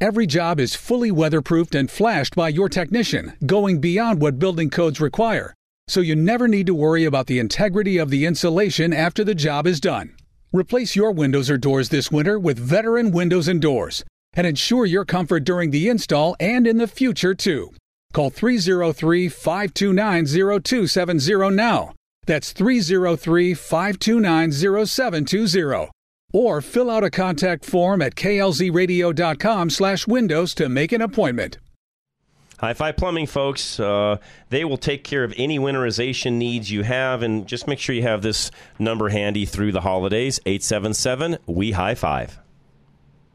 Every 0.00 0.28
job 0.28 0.60
is 0.60 0.76
fully 0.76 1.10
weatherproofed 1.10 1.76
and 1.76 1.90
flashed 1.90 2.36
by 2.36 2.50
your 2.50 2.68
technician, 2.68 3.32
going 3.44 3.80
beyond 3.80 4.20
what 4.20 4.38
building 4.38 4.70
codes 4.70 5.00
require. 5.00 5.52
So 5.88 6.00
you 6.00 6.16
never 6.16 6.48
need 6.48 6.66
to 6.66 6.74
worry 6.74 7.04
about 7.04 7.26
the 7.26 7.38
integrity 7.38 7.98
of 7.98 8.10
the 8.10 8.26
insulation 8.26 8.92
after 8.92 9.24
the 9.24 9.34
job 9.34 9.66
is 9.66 9.80
done. 9.80 10.14
Replace 10.52 10.96
your 10.96 11.12
windows 11.12 11.50
or 11.50 11.58
doors 11.58 11.88
this 11.88 12.10
winter 12.10 12.38
with 12.38 12.58
veteran 12.58 13.10
windows 13.10 13.48
and 13.48 13.60
doors 13.60 14.04
and 14.34 14.46
ensure 14.46 14.86
your 14.86 15.04
comfort 15.04 15.44
during 15.44 15.70
the 15.70 15.88
install 15.88 16.36
and 16.40 16.66
in 16.66 16.78
the 16.78 16.86
future, 16.86 17.34
too. 17.34 17.70
Call 18.12 18.30
303 18.30 19.28
529 19.28 20.26
0270 20.26 21.50
now. 21.54 21.92
That's 22.26 22.52
303 22.52 23.54
529 23.54 24.52
0720. 24.86 25.90
Or 26.32 26.60
fill 26.60 26.90
out 26.90 27.04
a 27.04 27.10
contact 27.10 27.64
form 27.64 28.02
at 28.02 28.14
klzradio.com 28.14 29.70
slash 29.70 30.06
windows 30.06 30.54
to 30.54 30.68
make 30.68 30.92
an 30.92 31.02
appointment. 31.02 31.58
High 32.64 32.72
Five 32.72 32.96
Plumbing, 32.96 33.26
folks. 33.26 33.78
Uh, 33.78 34.16
they 34.48 34.64
will 34.64 34.78
take 34.78 35.04
care 35.04 35.22
of 35.22 35.34
any 35.36 35.58
winterization 35.58 36.32
needs 36.38 36.70
you 36.70 36.82
have, 36.82 37.20
and 37.20 37.46
just 37.46 37.66
make 37.66 37.78
sure 37.78 37.94
you 37.94 38.00
have 38.00 38.22
this 38.22 38.50
number 38.78 39.10
handy 39.10 39.44
through 39.44 39.70
the 39.72 39.82
holidays 39.82 40.40
877 40.46 41.36
We 41.44 41.72
High 41.72 41.94
Five. 41.94 42.38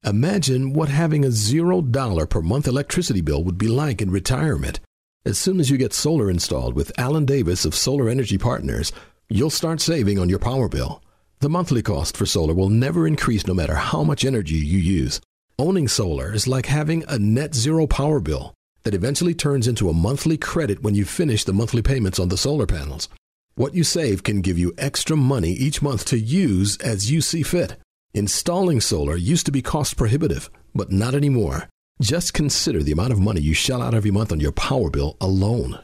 Imagine 0.06 0.74
what 0.74 0.90
having 0.90 1.26
a 1.26 1.30
$0 1.30 2.30
per 2.30 2.42
month 2.42 2.68
electricity 2.68 3.22
bill 3.22 3.44
would 3.44 3.58
be 3.58 3.68
like 3.68 4.04
in 4.04 4.12
retirement. 4.12 4.80
As 5.26 5.40
soon 5.40 5.60
as 5.60 5.72
you 5.72 5.78
get 5.78 5.94
solar 5.94 6.30
installed 6.30 6.76
with 6.76 6.92
Alan 6.96 7.26
Davis 7.26 7.66
of 7.66 7.74
Solar 7.74 8.08
Energy 8.08 8.38
Partners, 8.38 8.92
you'll 9.30 9.50
start 9.50 9.82
saving 9.82 10.20
on 10.20 10.30
your 10.30 10.38
power 10.38 10.70
bill. 10.70 11.02
The 11.40 11.50
monthly 11.50 11.82
cost 11.82 12.16
for 12.16 12.28
solar 12.28 12.54
will 12.54 12.70
never 12.70 13.08
increase 13.08 13.48
no 13.48 13.56
matter 13.56 13.74
how 13.74 14.04
much 14.04 14.24
energy 14.24 14.58
you 14.58 14.78
use. 14.78 15.22
Owning 15.58 15.88
solar 15.88 16.32
is 16.32 16.48
like 16.48 16.68
having 16.68 17.04
a 17.08 17.18
net 17.18 17.56
zero 17.56 17.88
power 17.88 18.20
bill 18.20 18.54
that 18.84 18.94
eventually 18.94 19.34
turns 19.34 19.68
into 19.68 19.90
a 19.90 19.94
monthly 19.94 20.38
credit 20.38 20.84
when 20.84 20.94
you 20.94 21.04
finish 21.04 21.44
the 21.44 21.54
monthly 21.54 21.82
payments 21.82 22.20
on 22.20 22.30
the 22.30 22.38
solar 22.38 22.68
panels. 22.68 23.10
What 23.56 23.74
you 23.74 23.84
save 23.84 24.22
can 24.22 24.42
give 24.42 24.60
you 24.60 24.72
extra 24.78 25.18
money 25.18 25.54
each 25.54 25.82
month 25.82 26.06
to 26.06 26.20
use 26.20 26.78
as 26.78 27.10
you 27.10 27.22
see 27.22 27.42
fit. 27.42 27.78
Installing 28.16 28.80
solar 28.80 29.18
used 29.18 29.46
to 29.46 29.52
be 29.52 29.62
cost 29.62 29.98
prohibitive, 29.98 30.50
but 30.74 30.90
not 30.90 31.14
anymore. 31.14 31.68
Just 32.02 32.34
consider 32.34 32.82
the 32.82 32.94
amount 32.94 33.12
of 33.12 33.20
money 33.20 33.42
you 33.42 33.54
shell 33.54 33.82
out 33.82 33.94
every 33.94 34.10
month 34.10 34.32
on 34.32 34.40
your 34.40 34.54
power 34.54 34.90
bill 34.90 35.18
alone. 35.20 35.80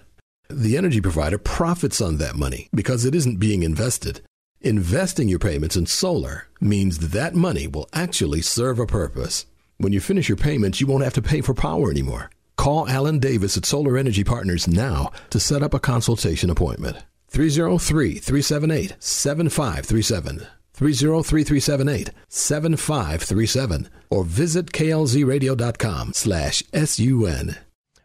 The 0.50 0.78
energy 0.78 1.02
provider 1.02 1.38
profits 1.38 2.00
on 2.00 2.20
that 2.20 2.38
money 2.38 2.70
because 2.74 3.04
it 3.04 3.14
isn't 3.16 3.42
being 3.42 3.64
invested. 3.64 4.22
Investing 4.62 5.28
your 5.28 5.40
payments 5.40 5.76
in 5.76 5.88
solar 5.88 6.48
means 6.62 7.10
that 7.10 7.36
money 7.36 7.68
will 7.68 7.90
actually 7.92 8.42
serve 8.42 8.80
a 8.80 8.86
purpose. 8.86 9.46
When 9.78 9.92
you 9.92 10.00
finish 10.00 10.30
your 10.30 10.38
payments, 10.38 10.80
you 10.80 10.88
won't 10.88 11.04
have 11.04 11.16
to 11.16 11.22
pay 11.22 11.42
for 11.42 11.54
power 11.54 11.92
anymore. 11.92 12.30
Call 12.56 12.88
Alan 12.88 13.20
Davis 13.20 13.58
at 13.58 13.66
Solar 13.66 13.98
Energy 13.98 14.24
Partners 14.24 14.70
now 14.70 15.12
to 15.32 15.40
set 15.42 15.64
up 15.64 15.74
a 15.74 15.82
consultation 15.82 16.50
appointment. 16.50 16.96
303 17.28 18.20
378 18.20 18.96
7537. 19.00 20.48
303 20.74 21.44
378 21.44 22.10
7537. 22.28 23.90
Or 24.10 24.24
visit 24.24 24.68
klzradio.com 24.72 26.14
slash 26.14 26.64
sun. 26.74 27.58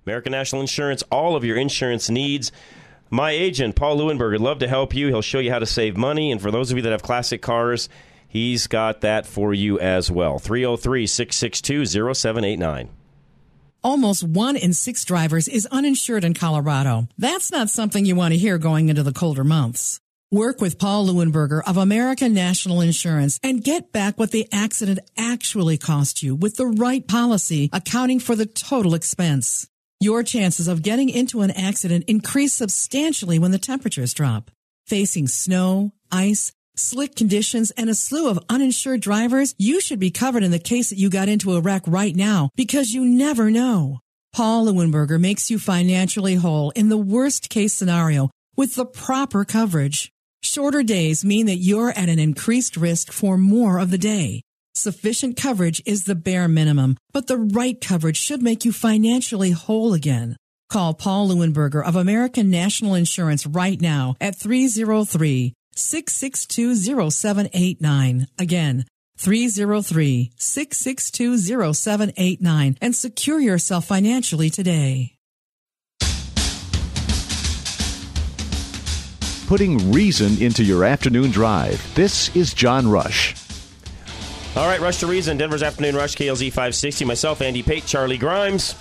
American 0.07 0.33
National 0.33 0.61
Insurance, 0.61 1.03
all 1.11 1.35
of 1.35 1.45
your 1.45 1.57
insurance 1.57 2.09
needs. 2.09 2.53
My 3.11 3.33
agent, 3.33 3.77
Paul 3.77 3.99
Leuenberger, 3.99 4.33
would 4.33 4.41
love 4.41 4.59
to 4.61 4.69
help 4.69 4.95
you. 4.95 5.09
He'll 5.09 5.23
show 5.23 5.39
you 5.39 5.51
how 5.51 5.59
to 5.59 5.67
save 5.67 5.97
money. 5.97 6.31
And 6.31 6.41
for 6.41 6.51
those 6.51 6.71
of 6.71 6.77
you 6.77 6.83
that 6.83 6.93
have 6.93 7.03
classic 7.03 7.43
cars, 7.43 7.89
he's 8.29 8.67
got 8.67 9.01
that 9.01 9.27
for 9.27 9.53
you 9.55 9.79
as 9.81 10.11
well. 10.11 10.39
303 10.39 11.07
662 11.07 12.15
0789. 12.15 12.89
Almost 13.83 14.25
one 14.25 14.57
in 14.57 14.73
six 14.73 15.05
drivers 15.05 15.47
is 15.47 15.67
uninsured 15.67 16.25
in 16.25 16.35
Colorado. 16.35 17.07
That's 17.17 17.53
not 17.53 17.71
something 17.71 18.05
you 18.05 18.17
want 18.17 18.33
to 18.33 18.39
hear 18.39 18.59
going 18.59 18.89
into 18.89 19.05
the 19.05 19.13
colder 19.13 19.45
months. 19.45 20.01
Work 20.33 20.61
with 20.61 20.81
Paul 20.81 21.07
Leuenberger 21.07 21.63
of 21.69 21.77
American 21.77 22.35
National 22.35 22.81
Insurance 22.81 23.39
and 23.45 23.63
get 23.63 23.93
back 23.93 24.19
what 24.19 24.33
the 24.33 24.49
accident 24.51 24.99
actually 25.17 25.79
cost 25.79 26.21
you 26.21 26.35
with 26.35 26.57
the 26.57 26.67
right 26.67 27.07
policy 27.07 27.71
accounting 27.73 28.19
for 28.19 28.35
the 28.35 28.45
total 28.45 28.95
expense. 28.95 29.69
Your 30.01 30.25
chances 30.25 30.67
of 30.67 30.83
getting 30.83 31.11
into 31.11 31.43
an 31.43 31.53
accident 31.53 32.07
increase 32.09 32.53
substantially 32.53 33.39
when 33.39 33.53
the 33.53 33.59
temperatures 33.59 34.13
drop. 34.13 34.51
Facing 34.89 35.29
snow, 35.29 35.93
ice, 36.11 36.51
slick 36.75 37.15
conditions, 37.15 37.71
and 37.71 37.89
a 37.89 37.95
slew 37.95 38.29
of 38.29 38.45
uninsured 38.49 39.03
drivers, 39.03 39.55
you 39.59 39.81
should 39.81 40.01
be 40.01 40.11
covered 40.11 40.43
in 40.43 40.51
the 40.51 40.59
case 40.59 40.91
that 40.91 40.99
you 40.99 41.09
got 41.09 41.29
into 41.29 41.53
a 41.53 41.61
wreck 41.61 41.83
right 41.87 42.17
now 42.17 42.51
because 42.57 42.93
you 42.93 43.05
never 43.05 43.49
know. 43.49 44.01
Paul 44.33 44.67
Leuenberger 44.67 45.21
makes 45.21 45.53
you 45.53 45.61
financially 45.61 46.35
whole 46.35 46.71
in 46.71 46.89
the 46.89 46.99
worst 46.99 47.49
case 47.49 47.75
scenario 47.75 48.29
with 48.57 48.75
the 48.75 48.87
proper 48.87 49.45
coverage. 49.45 50.13
Shorter 50.43 50.83
days 50.83 51.25
mean 51.25 51.47
that 51.47 51.57
you're 51.57 51.91
at 51.91 52.09
an 52.09 52.19
increased 52.19 52.77
risk 52.77 53.13
for 53.13 53.37
more 53.37 53.79
of 53.79 53.91
the 53.91 53.99
day. 53.99 54.43
Sufficient 54.75 55.37
coverage 55.37 55.83
is 55.87 56.05
the 56.05 56.15
bare 56.15 56.49
minimum, 56.49 56.97
but 57.13 57.27
the 57.27 57.39
right 57.39 57.81
coverage 57.81 58.19
should 58.19 58.43
make 58.43 58.65
you 58.65 58.73
financially 58.73 59.51
whole 59.51 59.95
again. 59.95 60.37
Call 60.69 60.95
Paul 60.95 61.29
Leuenberger 61.29 61.83
of 61.83 61.97
American 61.97 62.51
National 62.51 62.95
Insurance 62.95 63.47
right 63.47 63.81
now 63.81 64.17
at 64.21 64.37
303 64.37 65.55
662 65.75 67.11
0789. 67.11 68.27
Again, 68.39 68.85
303 69.19 70.33
662 70.37 71.39
0789 71.75 72.77
and 72.81 72.95
secure 72.95 73.41
yourself 73.41 73.87
financially 73.87 74.51
today. 74.51 75.16
Putting 79.47 79.93
reason 79.93 80.43
into 80.43 80.65
your 80.65 80.85
afternoon 80.85 81.31
drive. 81.31 81.95
This 81.95 82.35
is 82.35 82.53
John 82.53 82.89
Rush. 82.89 83.37
All 84.57 84.67
right, 84.67 84.81
Rush 84.81 84.99
to 84.99 85.07
Reason, 85.07 85.37
Denver's 85.37 85.63
Afternoon 85.63 85.95
Rush, 85.95 86.17
KLZ 86.17 86.49
560. 86.49 87.05
Myself, 87.05 87.41
Andy 87.41 87.63
Pate, 87.63 87.87
Charlie 87.87 88.19
Grimes. 88.19 88.75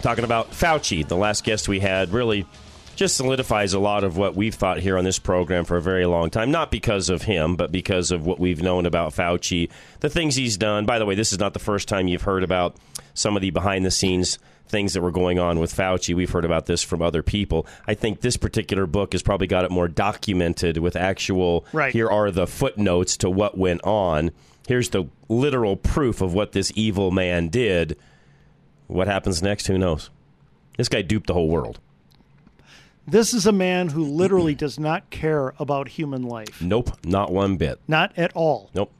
Talking 0.00 0.24
about 0.24 0.52
Fauci, 0.52 1.06
the 1.06 1.18
last 1.18 1.44
guest 1.44 1.68
we 1.68 1.80
had, 1.80 2.14
really 2.14 2.46
just 2.94 3.14
solidifies 3.14 3.74
a 3.74 3.78
lot 3.78 4.04
of 4.04 4.16
what 4.16 4.34
we've 4.34 4.54
thought 4.54 4.78
here 4.78 4.96
on 4.96 5.04
this 5.04 5.18
program 5.18 5.66
for 5.66 5.76
a 5.76 5.82
very 5.82 6.06
long 6.06 6.30
time. 6.30 6.50
Not 6.50 6.70
because 6.70 7.10
of 7.10 7.20
him, 7.20 7.56
but 7.56 7.70
because 7.70 8.10
of 8.10 8.24
what 8.24 8.40
we've 8.40 8.62
known 8.62 8.86
about 8.86 9.12
Fauci, 9.12 9.68
the 10.00 10.08
things 10.08 10.36
he's 10.36 10.56
done. 10.56 10.86
By 10.86 10.98
the 10.98 11.04
way, 11.04 11.14
this 11.14 11.30
is 11.34 11.38
not 11.38 11.52
the 11.52 11.58
first 11.58 11.88
time 11.88 12.08
you've 12.08 12.22
heard 12.22 12.42
about 12.42 12.74
some 13.12 13.36
of 13.36 13.42
the 13.42 13.50
behind 13.50 13.84
the 13.84 13.90
scenes 13.90 14.38
things 14.68 14.94
that 14.94 15.02
were 15.02 15.10
going 15.10 15.38
on 15.38 15.58
with 15.58 15.74
Fauci. 15.74 16.14
We've 16.14 16.30
heard 16.30 16.44
about 16.44 16.66
this 16.66 16.82
from 16.82 17.02
other 17.02 17.22
people. 17.22 17.66
I 17.86 17.94
think 17.94 18.20
this 18.20 18.36
particular 18.36 18.86
book 18.86 19.12
has 19.12 19.22
probably 19.22 19.46
got 19.46 19.64
it 19.64 19.70
more 19.70 19.88
documented 19.88 20.78
with 20.78 20.96
actual, 20.96 21.64
right. 21.72 21.92
here 21.92 22.08
are 22.08 22.30
the 22.30 22.46
footnotes 22.46 23.16
to 23.18 23.30
what 23.30 23.56
went 23.56 23.82
on. 23.84 24.30
Here's 24.66 24.90
the 24.90 25.04
literal 25.28 25.76
proof 25.76 26.20
of 26.20 26.34
what 26.34 26.52
this 26.52 26.72
evil 26.74 27.10
man 27.10 27.48
did. 27.48 27.96
What 28.88 29.06
happens 29.06 29.42
next? 29.42 29.66
Who 29.66 29.78
knows? 29.78 30.10
This 30.76 30.88
guy 30.88 31.02
duped 31.02 31.28
the 31.28 31.34
whole 31.34 31.48
world. 31.48 31.80
This 33.08 33.32
is 33.32 33.46
a 33.46 33.52
man 33.52 33.88
who 33.88 34.04
literally 34.04 34.56
does 34.56 34.80
not 34.80 35.10
care 35.10 35.54
about 35.60 35.88
human 35.88 36.24
life. 36.24 36.60
Nope, 36.60 36.90
not 37.04 37.32
one 37.32 37.56
bit. 37.56 37.78
Not 37.86 38.12
at 38.18 38.32
all. 38.34 38.70
Nope. 38.74 38.92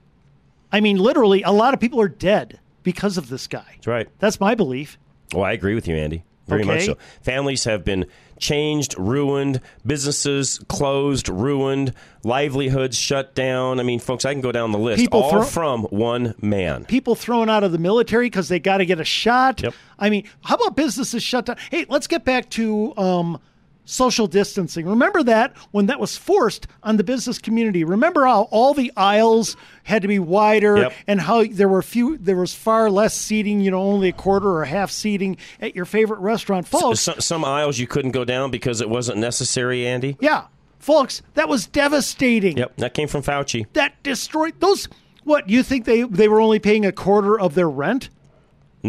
I 0.70 0.80
mean, 0.80 0.98
literally, 0.98 1.42
a 1.42 1.50
lot 1.50 1.74
of 1.74 1.80
people 1.80 2.00
are 2.00 2.08
dead 2.08 2.60
because 2.84 3.18
of 3.18 3.28
this 3.28 3.48
guy. 3.48 3.64
That's 3.74 3.86
right. 3.88 4.08
That's 4.20 4.38
my 4.38 4.54
belief. 4.54 4.96
Oh, 5.34 5.40
I 5.42 5.52
agree 5.52 5.74
with 5.74 5.88
you, 5.88 5.96
Andy. 5.96 6.24
Very 6.46 6.62
much 6.64 6.84
so. 6.84 6.96
Families 7.22 7.64
have 7.64 7.84
been 7.84 8.06
changed, 8.38 8.94
ruined, 8.98 9.60
businesses 9.84 10.60
closed, 10.68 11.28
ruined, 11.28 11.92
livelihoods 12.22 12.96
shut 12.96 13.34
down. 13.34 13.80
I 13.80 13.82
mean, 13.82 13.98
folks, 13.98 14.24
I 14.24 14.32
can 14.32 14.42
go 14.42 14.52
down 14.52 14.70
the 14.70 14.78
list. 14.78 15.00
People 15.00 15.22
all 15.24 15.30
throw- 15.30 15.42
from 15.42 15.82
one 15.84 16.34
man. 16.40 16.84
People 16.84 17.16
thrown 17.16 17.48
out 17.48 17.64
of 17.64 17.72
the 17.72 17.78
military 17.78 18.26
because 18.26 18.48
they 18.48 18.60
got 18.60 18.76
to 18.78 18.86
get 18.86 19.00
a 19.00 19.04
shot. 19.04 19.62
I 19.98 20.08
mean, 20.10 20.24
how 20.44 20.54
about 20.54 20.76
businesses 20.76 21.22
shut 21.22 21.46
down? 21.46 21.56
Hey, 21.70 21.84
let's 21.88 22.06
get 22.06 22.24
back 22.24 22.48
to 22.50 22.96
um, 22.96 23.40
social 23.86 24.26
distancing. 24.26 24.84
Remember 24.86 25.22
that 25.22 25.56
when 25.70 25.86
that 25.86 25.98
was 25.98 26.16
forced 26.16 26.66
on 26.82 26.96
the 26.98 27.04
business 27.04 27.38
community. 27.38 27.84
Remember 27.84 28.26
how 28.26 28.42
all 28.50 28.74
the 28.74 28.92
aisles 28.96 29.56
had 29.84 30.02
to 30.02 30.08
be 30.08 30.18
wider 30.18 30.76
Yep. 30.76 30.92
and 31.06 31.20
how 31.22 31.44
there 31.44 31.68
were 31.68 31.80
few, 31.80 32.18
there 32.18 32.36
was 32.36 32.52
far 32.54 32.90
less 32.90 33.14
seating. 33.16 33.60
You 33.60 33.70
know, 33.70 33.80
only 33.80 34.08
a 34.08 34.12
quarter 34.12 34.50
or 34.50 34.64
half 34.66 34.90
seating 34.90 35.38
at 35.60 35.74
your 35.74 35.84
favorite 35.86 36.20
restaurant, 36.20 36.66
folks. 36.68 37.00
Some, 37.00 37.20
some 37.20 37.44
aisles 37.44 37.78
you 37.78 37.86
couldn't 37.86 38.10
go 38.10 38.24
down 38.24 38.50
because 38.50 38.80
it 38.80 38.90
wasn't 38.90 39.18
necessary, 39.18 39.86
Andy. 39.86 40.16
Yeah, 40.20 40.46
folks, 40.80 41.22
that 41.34 41.48
was 41.48 41.66
devastating. 41.66 42.56
Yep, 42.58 42.76
that 42.78 42.92
came 42.94 43.08
from 43.08 43.22
Fauci. 43.22 43.66
That 43.72 44.02
destroyed 44.02 44.60
those. 44.60 44.88
What 45.24 45.48
you 45.48 45.62
think 45.62 45.84
they 45.86 46.02
they 46.02 46.28
were 46.28 46.40
only 46.40 46.58
paying 46.58 46.84
a 46.84 46.92
quarter 46.92 47.38
of 47.38 47.54
their 47.54 47.68
rent? 47.70 48.10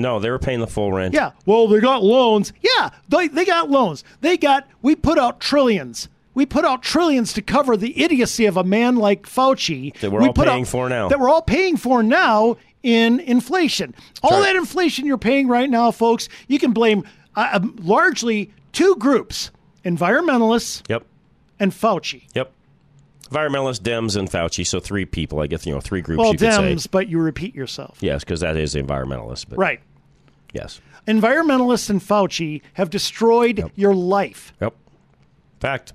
No, 0.02 0.20
they 0.20 0.30
were 0.30 0.40
paying 0.40 0.60
the 0.60 0.68
full 0.68 0.92
rent. 0.92 1.14
Yeah. 1.14 1.32
Well, 1.46 1.68
they 1.68 1.80
got 1.80 2.04
loans. 2.04 2.54
Yeah, 2.62 2.90
they 3.10 3.28
they 3.28 3.46
got 3.46 3.70
loans. 3.70 4.04
They 4.22 4.38
got. 4.38 4.68
We 4.82 4.96
put 4.96 5.18
out 5.18 5.40
trillions. 5.40 6.10
We 6.34 6.46
put 6.46 6.66
out 6.66 6.84
trillions 6.84 7.34
to 7.34 7.42
cover 7.42 7.76
the 7.76 8.00
idiocy 8.02 8.46
of 8.46 8.58
a 8.58 8.64
man 8.64 8.96
like 8.96 9.24
Fauci. 9.24 9.98
That 10.00 10.12
we're 10.12 10.22
We 10.22 10.28
all 10.28 10.34
paying 10.34 10.66
for 10.66 10.88
now. 10.88 11.10
That 11.10 11.20
we're 11.20 11.30
all 11.30 11.42
paying 11.42 11.78
for 11.78 12.04
now 12.04 12.58
in 12.84 13.20
inflation. 13.22 13.96
all 14.22 14.42
that 14.42 14.56
inflation 14.56 15.06
you're 15.08 15.18
paying 15.18 15.48
right 15.48 15.70
now, 15.70 15.90
folks, 15.92 16.30
you 16.48 16.60
can 16.60 16.74
blame 16.74 17.04
uh, 17.36 17.50
um, 17.54 17.76
largely 17.82 18.52
two 18.72 18.96
groups: 18.98 19.50
environmentalists 19.84 20.84
Yep. 20.90 21.06
and 21.60 21.72
Fauci. 21.72 22.24
Yep. 22.36 22.52
Environmentalists, 23.32 23.82
Dems, 23.82 24.16
and 24.16 24.30
Fauci. 24.30 24.66
So 24.66 24.80
three 24.80 25.04
people, 25.06 25.42
I 25.42 25.48
guess, 25.48 25.66
you 25.66 25.74
know, 25.74 25.82
three 25.82 26.02
groups 26.02 26.20
well, 26.20 26.32
you 26.32 26.38
could 26.38 26.48
Dems, 26.50 26.82
say. 26.84 26.90
but 26.92 27.10
you 27.10 27.20
repeat 27.20 27.54
yourself. 27.56 27.98
Yes, 28.00 28.24
because 28.24 28.40
that 28.40 28.56
is 28.56 28.74
environmentalist. 28.76 29.48
But 29.50 29.58
Right. 29.60 29.82
Yes. 30.58 30.82
Environmentalists 31.08 31.90
and 31.90 32.02
Fauci 32.02 32.62
have 32.74 32.90
destroyed 32.90 33.72
your 33.76 33.94
life. 33.96 34.54
Yep. 34.62 34.74
Fact. 35.60 35.94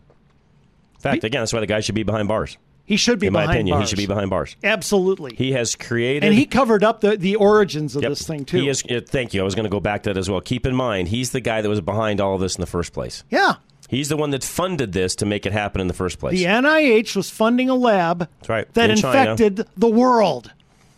Fact. 0.99 1.25
Again, 1.25 1.43
that's 1.43 1.53
why 1.53 1.61
the 1.61 1.67
guy 1.67 1.81
should 1.81 1.95
be 1.95 2.03
behind 2.03 2.29
bars. 2.29 2.57
He 2.85 2.97
should 2.97 3.19
be 3.19 3.29
In 3.29 3.33
my 3.33 3.45
opinion, 3.45 3.77
bars. 3.77 3.89
he 3.91 3.91
should 3.91 4.03
be 4.03 4.07
behind 4.07 4.29
bars. 4.31 4.57
Absolutely. 4.65 5.35
He 5.37 5.53
has 5.53 5.77
created. 5.77 6.25
and 6.25 6.35
he 6.35 6.47
covered 6.47 6.83
up 6.85 7.01
the, 7.01 7.17
the 7.17 7.37
origins 7.37 7.95
of 7.97 8.03
Yep. 8.03 8.11
this 8.11 8.27
thing 8.27 8.45
too. 8.45 8.59
He 8.61 8.69
is. 8.69 8.83
uh, 8.91 9.01
Thank 9.07 9.35
you. 9.35 9.41
I 9.41 9.45
was 9.45 9.55
going 9.55 9.65
to 9.65 9.71
go 9.71 9.81
back 9.81 10.03
to 10.05 10.11
that 10.13 10.19
as 10.19 10.29
well. 10.29 10.41
Keep 10.41 10.67
in 10.67 10.75
mind, 10.75 11.09
he's 11.09 11.31
the 11.31 11.41
guy 11.41 11.61
that 11.63 11.69
was 11.69 11.81
behind 11.81 12.21
all 12.21 12.35
of 12.35 12.41
this 12.41 12.57
in 12.57 12.61
the 12.61 12.67
first 12.67 12.93
place. 12.93 13.25
yeah. 13.31 13.55
He's 13.89 14.09
the 14.09 14.17
one 14.17 14.31
that 14.31 14.43
funded 14.43 14.93
this 14.93 15.15
to 15.17 15.27
make 15.27 15.45
it 15.45 15.53
happen 15.53 15.79
in 15.83 15.87
the 15.87 15.93
first 15.93 16.19
place. 16.19 16.39
The 16.39 16.47
NIH 16.47 17.15
was 17.15 17.29
funding 17.29 17.69
a 17.69 17.75
lab 17.75 18.27
right. 18.49 18.73
that 18.73 18.89
In 18.89 18.97
China. 18.97 19.33
infected 19.33 19.69
the 19.77 19.89
world. 19.89 20.51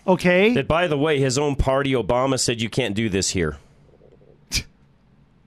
Okay? 0.07 0.53
That, 0.55 0.69
by 0.69 0.87
the 0.87 0.99
way, 0.99 1.19
his 1.19 1.39
own 1.39 1.57
party, 1.57 1.93
Obama, 1.93 2.39
said 2.39 2.61
you 2.61 2.69
can't 2.69 2.95
do 2.95 3.09
this 3.09 3.31
here. 3.31 3.57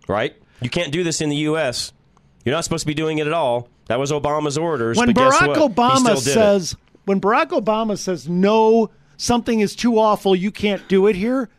right? 0.07 0.35
You 0.61 0.69
can't 0.69 0.91
do 0.91 1.03
this 1.03 1.21
in 1.21 1.29
the 1.29 1.35
U.S. 1.37 1.93
You're 2.43 2.55
not 2.55 2.63
supposed 2.63 2.81
to 2.81 2.87
be 2.87 2.93
doing 2.93 3.19
it 3.19 3.27
at 3.27 3.33
all. 3.33 3.69
That 3.85 3.99
was 3.99 4.11
Obama's 4.11 4.57
orders. 4.57 4.97
when 4.97 5.07
but 5.09 5.15
guess 5.15 5.35
Barack 5.37 5.47
what? 5.59 5.75
Obama 5.75 6.05
did 6.17 6.27
it. 6.27 6.33
says 6.33 6.75
when 7.05 7.21
Barack 7.21 7.49
Obama 7.49 7.97
says 7.97 8.27
no, 8.27 8.89
something 9.17 9.59
is 9.59 9.75
too 9.75 9.97
awful, 9.99 10.35
you 10.35 10.51
can't 10.51 10.87
do 10.89 11.07
it 11.07 11.15
here, 11.15 11.49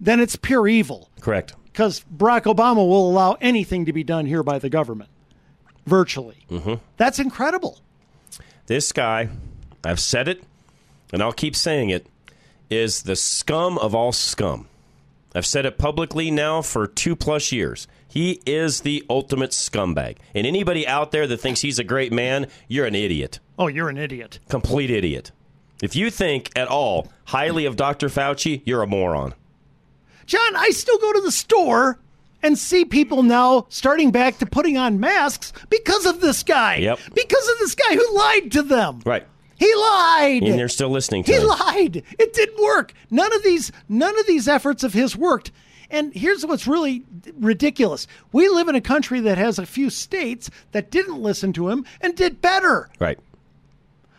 then 0.00 0.18
it's 0.20 0.36
pure 0.36 0.66
evil. 0.66 1.10
correct. 1.20 1.54
Because 1.66 2.04
Barack 2.14 2.42
Obama 2.52 2.76
will 2.78 3.08
allow 3.08 3.36
anything 3.40 3.84
to 3.86 3.92
be 3.92 4.02
done 4.02 4.26
here 4.26 4.42
by 4.42 4.58
the 4.58 4.68
government. 4.68 5.08
Virtually. 5.86 6.44
hmm 6.48 6.74
That's 6.96 7.18
incredible. 7.20 7.78
This 8.66 8.90
guy, 8.92 9.28
I've 9.84 10.00
said 10.00 10.26
it, 10.26 10.42
and 11.12 11.22
I'll 11.22 11.32
keep 11.32 11.54
saying 11.54 11.90
it, 11.90 12.06
is 12.70 13.02
the 13.02 13.16
scum 13.16 13.76
of 13.78 13.94
all 13.94 14.12
scum. 14.12 14.68
I've 15.34 15.46
said 15.46 15.66
it 15.66 15.78
publicly 15.78 16.30
now 16.30 16.62
for 16.62 16.86
two 16.86 17.14
plus 17.14 17.52
years. 17.52 17.86
He 18.08 18.40
is 18.44 18.80
the 18.80 19.04
ultimate 19.08 19.50
scumbag. 19.50 20.16
And 20.34 20.46
anybody 20.46 20.86
out 20.86 21.12
there 21.12 21.26
that 21.28 21.36
thinks 21.38 21.60
he's 21.60 21.78
a 21.78 21.84
great 21.84 22.12
man, 22.12 22.48
you're 22.66 22.86
an 22.86 22.96
idiot. 22.96 23.38
Oh, 23.58 23.68
you're 23.68 23.88
an 23.88 23.98
idiot. 23.98 24.40
Complete 24.48 24.90
idiot. 24.90 25.30
If 25.82 25.94
you 25.94 26.10
think 26.10 26.50
at 26.56 26.68
all 26.68 27.08
highly 27.26 27.66
of 27.66 27.76
Dr. 27.76 28.08
Fauci, 28.08 28.62
you're 28.64 28.82
a 28.82 28.86
moron. 28.86 29.34
John, 30.26 30.56
I 30.56 30.70
still 30.70 30.98
go 30.98 31.12
to 31.12 31.20
the 31.20 31.32
store 31.32 31.98
and 32.42 32.58
see 32.58 32.84
people 32.84 33.22
now 33.22 33.66
starting 33.68 34.10
back 34.10 34.38
to 34.38 34.46
putting 34.46 34.76
on 34.76 35.00
masks 35.00 35.52
because 35.68 36.06
of 36.06 36.20
this 36.20 36.42
guy. 36.42 36.76
Yep. 36.76 36.98
Because 37.14 37.48
of 37.48 37.58
this 37.58 37.74
guy 37.74 37.94
who 37.94 38.16
lied 38.16 38.52
to 38.52 38.62
them. 38.62 39.02
Right. 39.04 39.26
He 39.60 39.74
lied. 39.74 40.42
And 40.42 40.58
they're 40.58 40.70
still 40.70 40.88
listening 40.88 41.22
to 41.24 41.32
him. 41.32 41.36
He 41.36 41.42
him. 41.42 41.48
lied. 41.48 42.02
It 42.18 42.32
didn't 42.32 42.62
work. 42.62 42.94
None 43.10 43.30
of 43.34 43.44
these 43.44 43.70
none 43.90 44.18
of 44.18 44.26
these 44.26 44.48
efforts 44.48 44.82
of 44.82 44.94
his 44.94 45.14
worked. 45.14 45.52
And 45.90 46.14
here's 46.14 46.46
what's 46.46 46.66
really 46.66 47.04
ridiculous. 47.38 48.06
We 48.32 48.48
live 48.48 48.68
in 48.68 48.74
a 48.74 48.80
country 48.80 49.20
that 49.20 49.36
has 49.36 49.58
a 49.58 49.66
few 49.66 49.90
states 49.90 50.48
that 50.72 50.90
didn't 50.90 51.20
listen 51.20 51.52
to 51.54 51.68
him 51.68 51.84
and 52.00 52.16
did 52.16 52.40
better. 52.40 52.88
Right. 52.98 53.18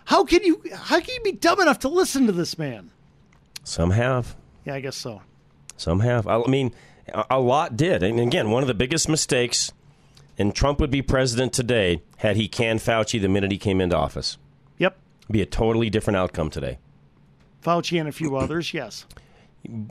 How 0.06 0.26
can 0.26 0.44
you 0.44 0.62
how 0.76 1.00
can 1.00 1.16
you 1.16 1.22
be 1.24 1.32
dumb 1.32 1.60
enough 1.60 1.80
to 1.80 1.90
listen 1.90 2.28
to 2.28 2.32
this 2.32 2.60
man? 2.60 2.92
Some 3.64 3.90
have. 3.92 4.36
Yeah, 4.64 4.76
I 4.76 4.80
guess 4.80 4.96
so. 4.96 5.24
Some 5.76 6.02
have. 6.02 6.28
I 6.28 6.46
mean, 6.46 6.72
a 7.12 7.26
a 7.32 7.40
lot 7.40 7.76
did. 7.76 8.04
And 8.04 8.20
again, 8.20 8.52
one 8.52 8.62
of 8.62 8.68
the 8.68 8.76
biggest 8.76 9.10
mistakes, 9.10 9.72
and 10.38 10.54
Trump 10.54 10.80
would 10.80 10.92
be 10.92 11.02
president 11.02 11.52
today 11.52 12.04
had 12.18 12.36
he 12.36 12.48
canned 12.48 12.82
Fauci 12.82 13.20
the 13.20 13.28
minute 13.28 13.52
he 13.52 13.58
came 13.58 13.82
into 13.82 13.98
office. 13.98 14.38
Yep. 15.32 15.34
Be 15.34 15.42
a 15.42 15.46
totally 15.46 15.90
different 15.90 16.18
outcome 16.18 16.50
today. 16.50 16.80
Fauci 17.64 18.00
and 18.00 18.10
a 18.10 18.12
few 18.12 18.36
others, 18.36 18.74
yes. 18.74 19.06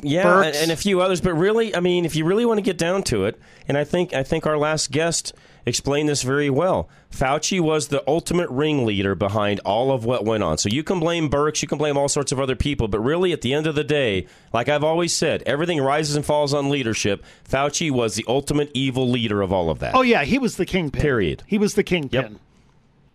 Yeah, 0.02 0.24
Birx. 0.24 0.62
and, 0.62 0.72
a 0.72 0.76
few 0.76 1.00
others, 1.00 1.20
but 1.20 1.34
really, 1.34 1.74
I 1.74 1.80
mean, 1.80 2.04
if 2.04 2.16
you 2.16 2.24
really 2.24 2.44
want 2.44 2.58
to 2.58 2.62
get 2.62 2.76
down 2.76 3.04
to 3.04 3.24
it, 3.26 3.40
and 3.68 3.78
I 3.78 3.84
think 3.84 4.12
I 4.12 4.24
think 4.24 4.44
our 4.44 4.58
last 4.58 4.90
guest 4.90 5.32
explained 5.64 6.08
this 6.08 6.22
very 6.22 6.50
well. 6.50 6.88
Fauci 7.12 7.60
was 7.60 7.86
the 7.86 8.02
ultimate 8.08 8.50
ringleader 8.50 9.14
behind 9.14 9.60
all 9.60 9.92
of 9.92 10.04
what 10.04 10.24
went 10.24 10.42
on. 10.42 10.58
So 10.58 10.68
you 10.68 10.82
can 10.82 10.98
blame 10.98 11.30
Birx, 11.30 11.62
you 11.62 11.68
can 11.68 11.78
blame 11.78 11.96
all 11.96 12.08
sorts 12.08 12.32
of 12.32 12.40
other 12.40 12.56
people, 12.56 12.88
but 12.88 12.98
really, 12.98 13.32
at 13.32 13.42
the 13.42 13.54
end 13.54 13.68
of 13.68 13.76
the 13.76 13.84
day, 13.84 14.26
like 14.52 14.68
I've 14.68 14.82
always 14.82 15.12
said, 15.12 15.44
everything 15.46 15.80
rises 15.80 16.16
and 16.16 16.24
falls 16.24 16.52
on 16.52 16.68
leadership. 16.68 17.24
Fauci 17.48 17.92
was 17.92 18.16
the 18.16 18.24
ultimate 18.26 18.72
evil 18.74 19.08
leader 19.08 19.40
of 19.40 19.52
all 19.52 19.70
of 19.70 19.78
that. 19.78 19.94
Oh 19.94 20.02
yeah, 20.02 20.24
he 20.24 20.38
was 20.38 20.56
the 20.56 20.66
kingpin. 20.66 21.00
Period. 21.00 21.44
He 21.46 21.58
was 21.58 21.74
the 21.74 21.84
kingpin. 21.84 22.40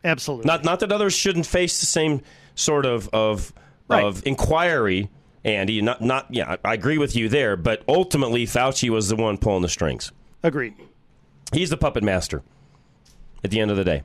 Absolutely. 0.06 0.46
Not 0.46 0.64
not 0.64 0.80
that 0.80 0.92
others 0.92 1.14
shouldn't 1.14 1.46
face 1.48 1.80
the 1.82 1.86
same 1.86 2.22
sort 2.56 2.86
of 2.86 3.10
of 3.12 3.52
Right. 3.88 4.04
of 4.04 4.26
inquiry, 4.26 5.10
Andy. 5.44 5.82
Not 5.82 6.02
not 6.02 6.28
yeah, 6.34 6.56
I 6.64 6.74
agree 6.74 6.98
with 6.98 7.16
you 7.16 7.28
there, 7.30 7.56
but 7.58 7.84
ultimately 7.88 8.46
Fauci 8.46 8.90
was 8.90 9.10
the 9.10 9.16
one 9.16 9.38
pulling 9.38 9.62
the 9.62 9.70
strings. 9.70 10.12
Agreed. 10.44 10.74
He's 11.54 11.70
the 11.70 11.78
puppet 11.78 12.04
master. 12.04 12.42
At 13.44 13.52
the 13.52 13.60
end 13.60 13.70
of 13.70 13.78
the 13.78 13.84
day, 13.84 14.02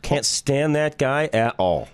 can't 0.00 0.24
stand 0.24 0.74
that 0.76 0.96
guy 0.98 1.28
at 1.32 1.54
all. 1.58 1.88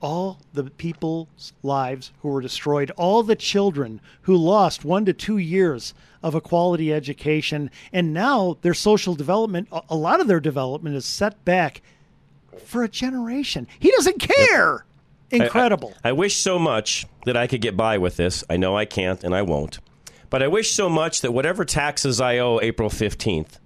all 0.00 0.38
the 0.52 0.64
people's 0.64 1.52
lives 1.62 2.12
who 2.22 2.28
were 2.28 2.40
destroyed, 2.42 2.90
all 2.96 3.22
the 3.22 3.34
children 3.34 4.00
who 4.22 4.36
lost 4.36 4.84
one 4.84 5.04
to 5.06 5.12
two 5.12 5.38
years 5.38 5.92
of 6.22 6.34
a 6.36 6.40
quality 6.40 6.92
education, 6.92 7.68
and 7.92 8.12
now 8.14 8.56
their 8.62 8.74
social 8.74 9.14
development, 9.16 9.66
a 9.88 9.96
lot 9.96 10.20
of 10.20 10.28
their 10.28 10.38
development 10.38 10.94
is 10.94 11.04
set 11.06 11.44
back 11.44 11.80
for 12.66 12.82
a 12.84 12.88
generation. 12.88 13.66
He 13.78 13.90
doesn't 13.90 14.18
care. 14.18 14.84
Incredible. 15.30 15.92
I, 16.02 16.10
I 16.10 16.12
wish 16.12 16.36
so 16.36 16.58
much 16.58 17.06
that 17.26 17.36
I 17.36 17.46
could 17.46 17.60
get 17.60 17.76
by 17.76 17.98
with 17.98 18.16
this. 18.16 18.42
I 18.48 18.56
know 18.56 18.76
I 18.76 18.84
can't, 18.86 19.22
and 19.24 19.34
I 19.34 19.42
won't. 19.42 19.78
But 20.30 20.42
I 20.42 20.48
wish 20.48 20.72
so 20.72 20.88
much 20.88 21.20
that 21.20 21.32
whatever 21.32 21.64
taxes 21.64 22.20
I 22.20 22.38
owe 22.38 22.60
April 22.60 22.88
15th, 22.90 23.58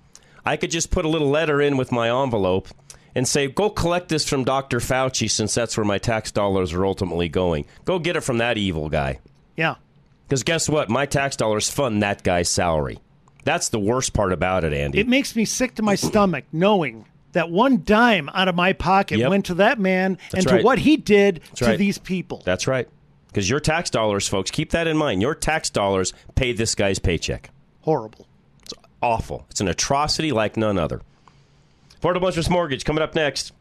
I 0.45 0.57
could 0.57 0.71
just 0.71 0.91
put 0.91 1.05
a 1.05 1.09
little 1.09 1.29
letter 1.31 1.61
in 1.61 1.77
with 1.77 1.93
my 1.93 2.09
envelope 2.23 2.69
and 3.15 3.29
say, 3.29 3.47
go 3.47 3.69
collect 3.71 4.09
this 4.09 4.29
from 4.29 4.43
Dr. 4.45 4.79
Fauci 4.79 5.31
since 5.31 5.55
that's 5.55 5.77
where 5.77 5.85
my 5.85 5.99
tax 5.99 6.31
dollars 6.33 6.73
are 6.73 6.87
ultimately 6.87 7.29
going. 7.29 7.67
Go 7.85 7.99
get 7.99 8.17
it 8.17 8.23
from 8.23 8.39
that 8.39 8.57
evil 8.59 8.89
guy. 8.89 9.21
yeah. 9.57 9.77
Because 10.29 10.45
guess 10.45 10.67
what? 10.67 10.89
My 10.89 11.05
tax 11.05 11.37
dollars 11.37 11.69
fund 11.71 12.03
that 12.03 12.23
guy's 12.23 12.49
salary. 12.49 12.99
That's 13.45 13.69
the 13.69 13.79
worst 13.79 14.15
part 14.15 14.33
about 14.33 14.65
it, 14.65 14.73
Andy. 14.73 14.99
It 14.99 15.07
makes 15.09 15.37
me 15.37 15.45
sick 15.45 15.75
to 15.75 15.83
my 15.83 15.95
stomach 15.95 16.45
knowing 16.53 17.05
that 17.33 17.51
one 17.51 17.83
dime 17.85 18.29
out 18.35 18.49
of 18.49 18.55
my 18.55 18.73
pocket 18.73 19.19
Yep. 19.19 19.31
went 19.31 19.47
to 19.47 19.55
that 19.55 19.79
man 19.79 20.19
That's 20.31 20.47
and 20.47 20.59
to 20.59 20.63
what 20.65 20.79
he 20.79 20.97
did 20.97 21.37
That's 21.43 21.59
to 21.61 21.65
right. 21.67 21.79
these 21.79 21.99
people. 21.99 22.43
That's 22.45 22.67
right. 22.67 22.89
Because 23.29 23.49
your 23.49 23.61
tax 23.61 23.89
dollars, 23.89 24.29
folks, 24.29 24.51
keep 24.51 24.71
that 24.73 24.87
in 24.87 24.97
mind. 24.97 25.23
Your 25.23 25.35
tax 25.35 25.71
dollars 25.71 26.13
pay 26.35 26.53
this 26.53 26.75
guy's 26.75 26.99
paycheck. 26.99 27.51
Horrible. 27.81 28.27
It's 28.63 28.75
awful. 29.01 29.47
It's 29.51 29.61
an 29.63 29.69
atrocity 29.69 30.33
like 30.33 30.57
none 30.59 30.79
other. 30.79 31.01
Affordable 32.01 32.27
Interest 32.27 32.51
Mortgage 32.51 32.85
coming 32.85 33.03
up 33.03 33.15
next. 33.15 33.53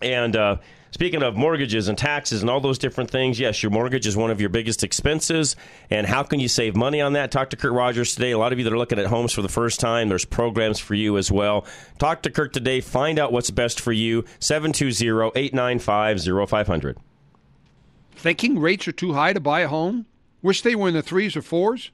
And 0.00 0.34
uh, 0.34 0.56
speaking 0.92 1.22
of 1.22 1.36
mortgages 1.36 1.88
and 1.88 1.98
taxes 1.98 2.42
and 2.42 2.48
all 2.48 2.60
those 2.60 2.78
different 2.78 3.10
things, 3.10 3.40
yes, 3.40 3.62
your 3.62 3.70
mortgage 3.70 4.06
is 4.06 4.16
one 4.16 4.30
of 4.30 4.40
your 4.40 4.50
biggest 4.50 4.84
expenses. 4.84 5.56
And 5.90 6.06
how 6.06 6.22
can 6.22 6.38
you 6.38 6.46
save 6.46 6.76
money 6.76 7.00
on 7.00 7.14
that? 7.14 7.32
Talk 7.32 7.50
to 7.50 7.56
Kurt 7.56 7.72
Rogers 7.72 8.14
today. 8.14 8.30
A 8.30 8.38
lot 8.38 8.52
of 8.52 8.58
you 8.58 8.64
that 8.64 8.72
are 8.72 8.78
looking 8.78 9.00
at 9.00 9.06
homes 9.06 9.32
for 9.32 9.42
the 9.42 9.48
first 9.48 9.80
time, 9.80 10.08
there's 10.08 10.24
programs 10.24 10.78
for 10.78 10.94
you 10.94 11.18
as 11.18 11.32
well. 11.32 11.66
Talk 11.98 12.22
to 12.22 12.30
Kurt 12.30 12.52
today. 12.52 12.80
Find 12.80 13.18
out 13.18 13.32
what's 13.32 13.50
best 13.50 13.80
for 13.80 13.92
you. 13.92 14.24
720 14.38 15.32
895 15.34 16.48
0500. 16.48 16.98
Thinking 18.14 18.58
rates 18.60 18.86
are 18.86 18.92
too 18.92 19.14
high 19.14 19.32
to 19.32 19.40
buy 19.40 19.60
a 19.60 19.68
home? 19.68 20.06
Wish 20.42 20.62
they 20.62 20.76
were 20.76 20.88
in 20.88 20.94
the 20.94 21.02
threes 21.02 21.36
or 21.36 21.42
fours? 21.42 21.90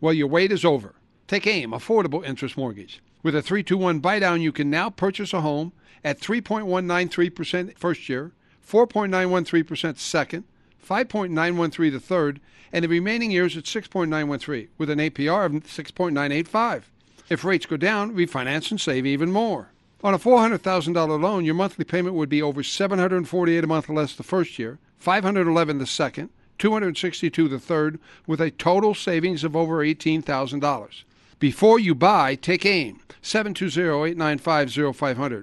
Well, 0.00 0.14
your 0.14 0.26
wait 0.26 0.52
is 0.52 0.64
over. 0.64 0.94
Take 1.26 1.46
AIM, 1.46 1.72
Affordable 1.72 2.24
Interest 2.24 2.56
Mortgage. 2.56 3.02
With 3.22 3.34
a 3.34 3.42
321 3.42 3.98
buy 3.98 4.20
down, 4.20 4.40
you 4.40 4.52
can 4.52 4.70
now 4.70 4.90
purchase 4.90 5.32
a 5.32 5.40
home 5.40 5.72
at 6.06 6.20
3.193% 6.20 7.76
first 7.76 8.08
year, 8.08 8.32
4.913% 8.64 9.98
second, 9.98 10.44
5.913 10.88 11.90
the 11.90 11.98
third, 11.98 12.40
and 12.72 12.84
the 12.84 12.88
remaining 12.88 13.32
years 13.32 13.56
at 13.56 13.64
6.913 13.64 14.68
with 14.78 14.88
an 14.88 15.00
APR 15.00 15.46
of 15.46 15.52
6.985. 15.52 16.84
If 17.28 17.44
rates 17.44 17.66
go 17.66 17.76
down, 17.76 18.14
refinance 18.14 18.70
and 18.70 18.80
save 18.80 19.04
even 19.04 19.32
more. 19.32 19.72
On 20.04 20.14
a 20.14 20.18
$400,000 20.18 21.20
loan, 21.20 21.44
your 21.44 21.56
monthly 21.56 21.84
payment 21.84 22.14
would 22.14 22.28
be 22.28 22.40
over 22.40 22.62
748 22.62 23.64
a 23.64 23.66
month 23.66 23.88
less 23.88 24.14
the 24.14 24.22
first 24.22 24.60
year, 24.60 24.78
511 24.98 25.78
the 25.78 25.86
second, 25.86 26.30
262 26.58 27.48
the 27.48 27.58
third, 27.58 27.98
with 28.28 28.40
a 28.40 28.52
total 28.52 28.94
savings 28.94 29.42
of 29.42 29.56
over 29.56 29.78
$18,000. 29.78 31.02
Before 31.40 31.80
you 31.80 31.96
buy, 31.96 32.36
take 32.36 32.64
aim. 32.64 33.00
720-895-0500. 33.24 35.42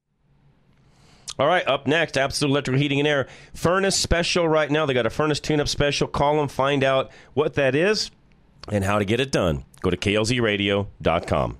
All 1.39 1.47
right, 1.47 1.65
up 1.67 1.87
next, 1.87 2.17
Absolute 2.17 2.51
Electrical 2.51 2.79
Heating 2.79 2.99
and 2.99 3.07
Air 3.07 3.27
furnace 3.53 3.97
special 3.97 4.47
right 4.47 4.69
now. 4.69 4.85
They 4.85 4.93
got 4.93 5.05
a 5.05 5.09
furnace 5.09 5.39
tune-up 5.39 5.67
special. 5.67 6.07
Call 6.07 6.37
them, 6.37 6.47
find 6.47 6.83
out 6.83 7.09
what 7.33 7.55
that 7.55 7.73
is 7.73 8.11
and 8.69 8.83
how 8.83 8.99
to 8.99 9.05
get 9.05 9.19
it 9.19 9.31
done. 9.31 9.63
Go 9.81 9.89
to 9.89 9.97
klzradio.com. 9.97 11.57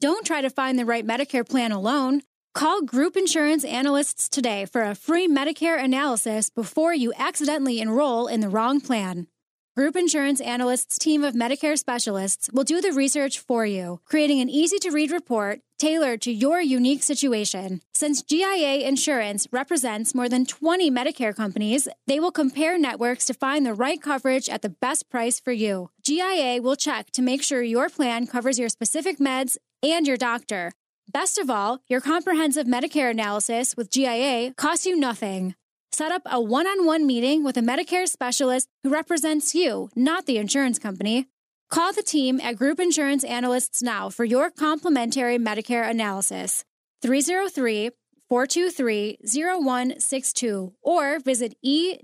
Don't 0.00 0.24
try 0.24 0.40
to 0.40 0.50
find 0.50 0.78
the 0.78 0.84
right 0.84 1.04
Medicare 1.04 1.48
plan 1.48 1.72
alone. 1.72 2.22
Call 2.58 2.82
Group 2.82 3.16
Insurance 3.16 3.64
Analysts 3.64 4.28
today 4.28 4.64
for 4.64 4.82
a 4.82 4.96
free 4.96 5.28
Medicare 5.28 5.80
analysis 5.80 6.50
before 6.50 6.92
you 6.92 7.12
accidentally 7.16 7.78
enroll 7.78 8.26
in 8.26 8.40
the 8.40 8.48
wrong 8.48 8.80
plan. 8.80 9.28
Group 9.76 9.94
Insurance 9.94 10.40
Analysts' 10.40 10.98
team 10.98 11.22
of 11.22 11.34
Medicare 11.34 11.78
specialists 11.78 12.50
will 12.52 12.64
do 12.64 12.80
the 12.80 12.90
research 12.90 13.38
for 13.38 13.64
you, 13.64 14.00
creating 14.04 14.40
an 14.40 14.48
easy 14.48 14.80
to 14.80 14.90
read 14.90 15.12
report 15.12 15.60
tailored 15.78 16.20
to 16.22 16.32
your 16.32 16.60
unique 16.60 17.04
situation. 17.04 17.80
Since 17.94 18.22
GIA 18.22 18.78
Insurance 18.88 19.46
represents 19.52 20.12
more 20.12 20.28
than 20.28 20.44
20 20.44 20.90
Medicare 20.90 21.36
companies, 21.36 21.86
they 22.08 22.18
will 22.18 22.32
compare 22.32 22.76
networks 22.76 23.24
to 23.26 23.34
find 23.34 23.64
the 23.64 23.72
right 23.72 24.02
coverage 24.02 24.48
at 24.48 24.62
the 24.62 24.68
best 24.68 25.08
price 25.08 25.38
for 25.38 25.52
you. 25.52 25.90
GIA 26.02 26.60
will 26.60 26.74
check 26.74 27.12
to 27.12 27.22
make 27.22 27.44
sure 27.44 27.62
your 27.62 27.88
plan 27.88 28.26
covers 28.26 28.58
your 28.58 28.68
specific 28.68 29.18
meds 29.18 29.58
and 29.80 30.08
your 30.08 30.16
doctor. 30.16 30.72
Best 31.10 31.38
of 31.38 31.48
all, 31.48 31.80
your 31.88 32.02
comprehensive 32.02 32.66
Medicare 32.66 33.10
analysis 33.10 33.74
with 33.74 33.90
GIA 33.90 34.52
costs 34.58 34.84
you 34.84 34.94
nothing. 34.94 35.54
Set 35.90 36.12
up 36.12 36.20
a 36.26 36.38
one 36.38 36.66
on 36.66 36.84
one 36.84 37.06
meeting 37.06 37.42
with 37.42 37.56
a 37.56 37.62
Medicare 37.62 38.06
specialist 38.06 38.68
who 38.82 38.90
represents 38.90 39.54
you, 39.54 39.88
not 39.96 40.26
the 40.26 40.36
insurance 40.36 40.78
company. 40.78 41.26
Call 41.70 41.94
the 41.94 42.02
team 42.02 42.38
at 42.42 42.56
Group 42.56 42.78
Insurance 42.78 43.24
Analysts 43.24 43.82
now 43.82 44.10
for 44.10 44.26
your 44.26 44.50
complimentary 44.50 45.38
Medicare 45.38 45.88
analysis. 45.88 46.66
303 47.00 47.90
423 48.28 49.18
0162 49.22 50.74
or 50.82 51.20
visit 51.20 51.54
e 51.62 52.00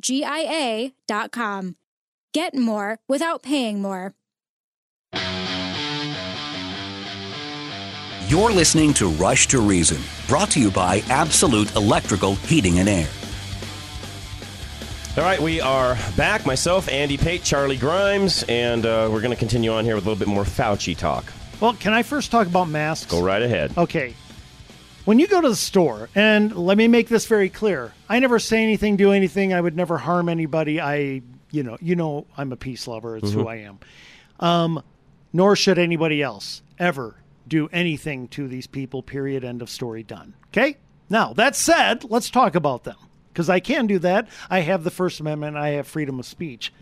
GIA.com. 0.00 1.76
Get 2.32 2.56
more 2.56 2.98
without 3.08 3.44
paying 3.44 3.80
more. 3.80 4.12
You're 8.34 8.50
listening 8.50 8.92
to 8.94 9.06
Rush 9.10 9.46
to 9.46 9.60
Reason, 9.60 10.02
brought 10.26 10.50
to 10.50 10.60
you 10.60 10.68
by 10.72 11.04
Absolute 11.08 11.72
Electrical 11.76 12.34
Heating 12.34 12.80
and 12.80 12.88
Air. 12.88 13.06
All 15.16 15.22
right, 15.22 15.40
we 15.40 15.60
are 15.60 15.96
back. 16.16 16.44
Myself, 16.44 16.88
Andy 16.88 17.16
Pate, 17.16 17.44
Charlie 17.44 17.76
Grimes, 17.76 18.42
and 18.48 18.84
uh, 18.86 19.08
we're 19.08 19.20
going 19.20 19.30
to 19.30 19.36
continue 19.36 19.70
on 19.72 19.84
here 19.84 19.94
with 19.94 20.04
a 20.04 20.08
little 20.08 20.18
bit 20.18 20.26
more 20.26 20.42
Fauci 20.42 20.96
talk. 20.96 21.32
Well, 21.60 21.74
can 21.74 21.92
I 21.92 22.02
first 22.02 22.32
talk 22.32 22.48
about 22.48 22.64
masks? 22.68 23.08
Go 23.08 23.22
right 23.22 23.40
ahead. 23.40 23.70
Okay. 23.78 24.14
When 25.04 25.20
you 25.20 25.28
go 25.28 25.40
to 25.40 25.48
the 25.48 25.54
store, 25.54 26.08
and 26.16 26.56
let 26.56 26.76
me 26.76 26.88
make 26.88 27.08
this 27.08 27.26
very 27.26 27.48
clear, 27.48 27.92
I 28.08 28.18
never 28.18 28.40
say 28.40 28.64
anything, 28.64 28.96
do 28.96 29.12
anything. 29.12 29.54
I 29.54 29.60
would 29.60 29.76
never 29.76 29.96
harm 29.96 30.28
anybody. 30.28 30.80
I, 30.80 31.22
you 31.52 31.62
know, 31.62 31.78
you 31.80 31.94
know, 31.94 32.26
I'm 32.36 32.50
a 32.50 32.56
peace 32.56 32.88
lover. 32.88 33.16
It's 33.16 33.30
who 33.30 33.44
Mhm. 33.44 33.48
I 33.48 33.56
am. 33.58 33.78
Um, 34.40 34.82
nor 35.32 35.54
should 35.54 35.78
anybody 35.78 36.20
else 36.20 36.62
ever 36.80 37.14
do 37.46 37.68
anything 37.72 38.28
to 38.28 38.48
these 38.48 38.66
people. 38.66 39.02
Period. 39.02 39.44
End 39.44 39.62
of 39.62 39.70
story. 39.70 40.02
Done. 40.02 40.34
Okay. 40.48 40.76
Now 41.10 41.32
that 41.34 41.54
said, 41.56 42.04
let's 42.04 42.30
talk 42.30 42.54
about 42.54 42.84
them 42.84 42.96
because 43.28 43.50
I 43.50 43.60
can 43.60 43.86
do 43.86 43.98
that. 44.00 44.28
I 44.48 44.60
have 44.60 44.84
the 44.84 44.90
First 44.90 45.20
Amendment. 45.20 45.56
I 45.56 45.70
have 45.70 45.86
freedom 45.86 46.18
of 46.18 46.26
speech. 46.26 46.72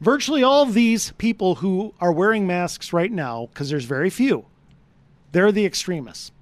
Virtually 0.00 0.42
all 0.42 0.62
of 0.62 0.72
these 0.72 1.12
people 1.18 1.56
who 1.56 1.94
are 2.00 2.12
wearing 2.12 2.46
masks 2.46 2.92
right 2.92 3.12
now, 3.12 3.48
because 3.52 3.68
there's 3.68 3.84
very 3.84 4.08
few, 4.08 4.46
they're 5.32 5.52
the 5.52 5.66
extremists. 5.66 6.32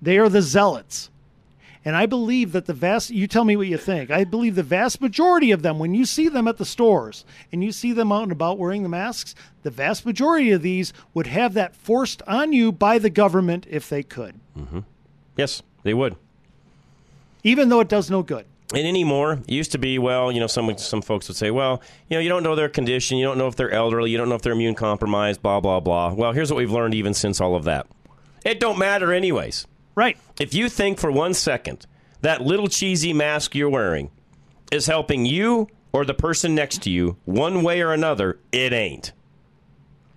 They 0.00 0.18
are 0.18 0.28
the 0.28 0.42
zealots. 0.42 1.10
And 1.84 1.96
I 1.96 2.04
believe 2.06 2.52
that 2.52 2.66
the 2.66 2.74
vast, 2.74 3.10
you 3.10 3.26
tell 3.26 3.44
me 3.44 3.56
what 3.56 3.66
you 3.66 3.78
think. 3.78 4.10
I 4.10 4.24
believe 4.24 4.54
the 4.54 4.62
vast 4.62 5.00
majority 5.00 5.50
of 5.50 5.62
them, 5.62 5.78
when 5.78 5.94
you 5.94 6.04
see 6.04 6.28
them 6.28 6.46
at 6.46 6.58
the 6.58 6.64
stores 6.66 7.24
and 7.50 7.64
you 7.64 7.72
see 7.72 7.92
them 7.92 8.12
out 8.12 8.24
and 8.24 8.32
about 8.32 8.58
wearing 8.58 8.82
the 8.82 8.88
masks, 8.88 9.34
the 9.62 9.70
vast 9.70 10.04
majority 10.04 10.50
of 10.50 10.60
these 10.60 10.92
would 11.14 11.26
have 11.26 11.54
that 11.54 11.74
forced 11.74 12.20
on 12.26 12.52
you 12.52 12.70
by 12.70 12.98
the 12.98 13.08
government 13.08 13.66
if 13.70 13.88
they 13.88 14.02
could. 14.02 14.38
Mm-hmm. 14.58 14.80
Yes, 15.36 15.62
they 15.82 15.94
would. 15.94 16.16
Even 17.42 17.70
though 17.70 17.80
it 17.80 17.88
does 17.88 18.10
no 18.10 18.22
good. 18.22 18.44
And 18.74 18.86
anymore, 18.86 19.40
it 19.48 19.50
used 19.50 19.72
to 19.72 19.78
be, 19.78 19.98
well, 19.98 20.30
you 20.30 20.38
know, 20.38 20.46
some 20.46 20.76
some 20.78 21.02
folks 21.02 21.26
would 21.26 21.36
say, 21.36 21.50
well, 21.50 21.82
you 22.08 22.16
know, 22.16 22.20
you 22.20 22.28
don't 22.28 22.44
know 22.44 22.54
their 22.54 22.68
condition, 22.68 23.18
you 23.18 23.24
don't 23.24 23.38
know 23.38 23.48
if 23.48 23.56
they're 23.56 23.72
elderly, 23.72 24.10
you 24.10 24.18
don't 24.18 24.28
know 24.28 24.36
if 24.36 24.42
they're 24.42 24.52
immune 24.52 24.76
compromised, 24.76 25.42
blah 25.42 25.58
blah 25.58 25.80
blah. 25.80 26.12
Well, 26.12 26.32
here's 26.32 26.52
what 26.52 26.58
we've 26.58 26.70
learned 26.70 26.94
even 26.94 27.14
since 27.14 27.40
all 27.40 27.56
of 27.56 27.64
that. 27.64 27.86
It 28.44 28.60
don't 28.60 28.78
matter 28.78 29.12
anyways. 29.12 29.66
Right. 29.94 30.16
If 30.38 30.54
you 30.54 30.68
think 30.68 30.98
for 30.98 31.10
one 31.10 31.34
second 31.34 31.86
that 32.22 32.42
little 32.42 32.68
cheesy 32.68 33.12
mask 33.12 33.54
you're 33.54 33.70
wearing 33.70 34.10
is 34.70 34.86
helping 34.86 35.26
you 35.26 35.68
or 35.92 36.04
the 36.04 36.14
person 36.14 36.54
next 36.54 36.82
to 36.82 36.90
you 36.90 37.16
one 37.24 37.62
way 37.62 37.80
or 37.80 37.92
another, 37.92 38.38
it 38.52 38.72
ain't. 38.72 39.12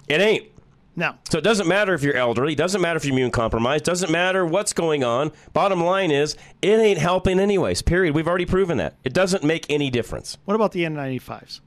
It 0.07 0.21
ain't. 0.21 0.47
No. 0.95 1.15
So 1.29 1.39
it 1.39 1.43
doesn't 1.43 1.67
matter 1.67 1.93
if 1.93 2.03
you're 2.03 2.15
elderly, 2.15 2.53
doesn't 2.53 2.81
matter 2.81 2.97
if 2.97 3.05
you're 3.05 3.13
immune 3.13 3.31
compromised, 3.31 3.83
doesn't 3.83 4.11
matter 4.11 4.45
what's 4.45 4.73
going 4.73 5.03
on. 5.03 5.31
Bottom 5.51 5.83
line 5.83 6.11
is, 6.11 6.35
it 6.61 6.79
ain't 6.79 6.99
helping 6.99 7.39
anyways. 7.39 7.81
Period. 7.81 8.13
We've 8.13 8.27
already 8.27 8.45
proven 8.45 8.77
that. 8.77 8.95
It 9.03 9.13
doesn't 9.13 9.43
make 9.43 9.65
any 9.69 9.89
difference. 9.89 10.37
What 10.45 10.55
about 10.55 10.71
the 10.71 10.83
N95s? 10.83 11.61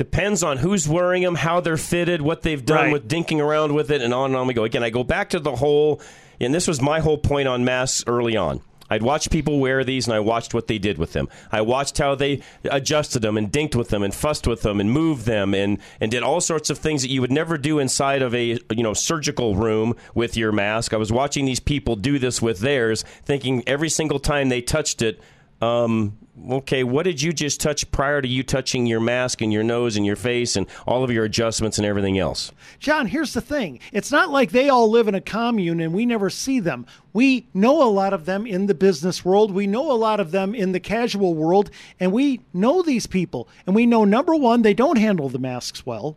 Depends 0.00 0.42
on 0.42 0.56
who's 0.56 0.88
wearing 0.88 1.22
them, 1.22 1.34
how 1.34 1.60
they're 1.60 1.76
fitted, 1.76 2.22
what 2.22 2.40
they've 2.40 2.64
done 2.64 2.84
Right. 2.84 2.92
with 2.94 3.06
dinking 3.06 3.38
around 3.38 3.74
with 3.74 3.90
it, 3.90 4.00
and 4.00 4.14
on 4.14 4.30
and 4.30 4.36
on 4.36 4.46
we 4.46 4.54
go. 4.54 4.64
Again, 4.64 4.82
I 4.82 4.88
go 4.88 5.04
back 5.04 5.28
to 5.28 5.38
the 5.38 5.56
whole, 5.56 6.00
and 6.40 6.54
this 6.54 6.66
was 6.66 6.80
my 6.80 7.00
whole 7.00 7.18
point 7.18 7.46
on 7.48 7.66
masks 7.66 8.02
early 8.06 8.34
on. 8.34 8.62
I'd 8.88 9.02
watched 9.02 9.30
people 9.30 9.58
wear 9.60 9.84
these, 9.84 10.06
and 10.06 10.14
I 10.14 10.20
watched 10.20 10.54
what 10.54 10.68
they 10.68 10.78
did 10.78 10.96
with 10.96 11.12
them. 11.12 11.28
I 11.52 11.60
watched 11.60 11.98
how 11.98 12.14
they 12.14 12.40
adjusted 12.64 13.20
them 13.20 13.36
and 13.36 13.52
dinked 13.52 13.74
with 13.76 13.90
them 13.90 14.02
and 14.02 14.14
fussed 14.14 14.46
with 14.46 14.62
them 14.62 14.80
and 14.80 14.90
moved 14.90 15.26
them 15.26 15.52
and, 15.52 15.76
and 16.00 16.10
did 16.10 16.22
all 16.22 16.40
sorts 16.40 16.70
of 16.70 16.78
things 16.78 17.02
that 17.02 17.10
you 17.10 17.20
would 17.20 17.30
never 17.30 17.58
do 17.58 17.78
inside 17.78 18.22
of 18.22 18.34
a 18.34 18.58
you 18.74 18.82
know 18.82 18.94
surgical 18.94 19.54
room 19.54 19.94
with 20.14 20.34
your 20.34 20.50
mask. 20.50 20.94
I 20.94 20.96
was 20.96 21.12
watching 21.12 21.44
these 21.44 21.60
people 21.60 21.94
do 21.94 22.18
this 22.18 22.40
with 22.40 22.60
theirs, 22.60 23.04
thinking 23.26 23.62
every 23.66 23.90
single 23.90 24.18
time 24.18 24.48
they 24.48 24.62
touched 24.62 25.02
it, 25.02 25.20
um, 25.60 26.16
okay, 26.50 26.84
what 26.84 27.04
did 27.04 27.20
you 27.20 27.32
just 27.32 27.60
touch 27.60 27.90
prior 27.90 28.22
to 28.22 28.28
you 28.28 28.42
touching 28.42 28.86
your 28.86 29.00
mask 29.00 29.40
and 29.40 29.52
your 29.52 29.62
nose 29.62 29.96
and 29.96 30.06
your 30.06 30.16
face 30.16 30.56
and 30.56 30.66
all 30.86 31.04
of 31.04 31.10
your 31.10 31.24
adjustments 31.24 31.78
and 31.78 31.86
everything 31.86 32.18
else? 32.18 32.52
John, 32.78 33.06
here's 33.06 33.34
the 33.34 33.40
thing. 33.40 33.80
It's 33.92 34.10
not 34.10 34.30
like 34.30 34.50
they 34.50 34.68
all 34.68 34.90
live 34.90 35.08
in 35.08 35.14
a 35.14 35.20
commune 35.20 35.80
and 35.80 35.92
we 35.92 36.06
never 36.06 36.30
see 36.30 36.60
them. 36.60 36.86
We 37.12 37.46
know 37.54 37.82
a 37.82 37.90
lot 37.90 38.12
of 38.12 38.24
them 38.24 38.46
in 38.46 38.66
the 38.66 38.74
business 38.74 39.24
world. 39.24 39.50
We 39.50 39.66
know 39.66 39.90
a 39.90 39.94
lot 39.94 40.20
of 40.20 40.30
them 40.30 40.54
in 40.54 40.72
the 40.72 40.80
casual 40.80 41.34
world. 41.34 41.70
And 41.98 42.12
we 42.12 42.40
know 42.52 42.82
these 42.82 43.06
people. 43.06 43.48
And 43.66 43.74
we 43.74 43.86
know, 43.86 44.04
number 44.04 44.34
one, 44.34 44.62
they 44.62 44.74
don't 44.74 44.98
handle 44.98 45.28
the 45.28 45.38
masks 45.38 45.84
well. 45.84 46.16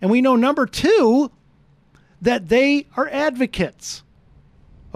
And 0.00 0.10
we 0.10 0.20
know, 0.20 0.36
number 0.36 0.66
two, 0.66 1.30
that 2.20 2.48
they 2.48 2.86
are 2.96 3.08
advocates. 3.08 4.02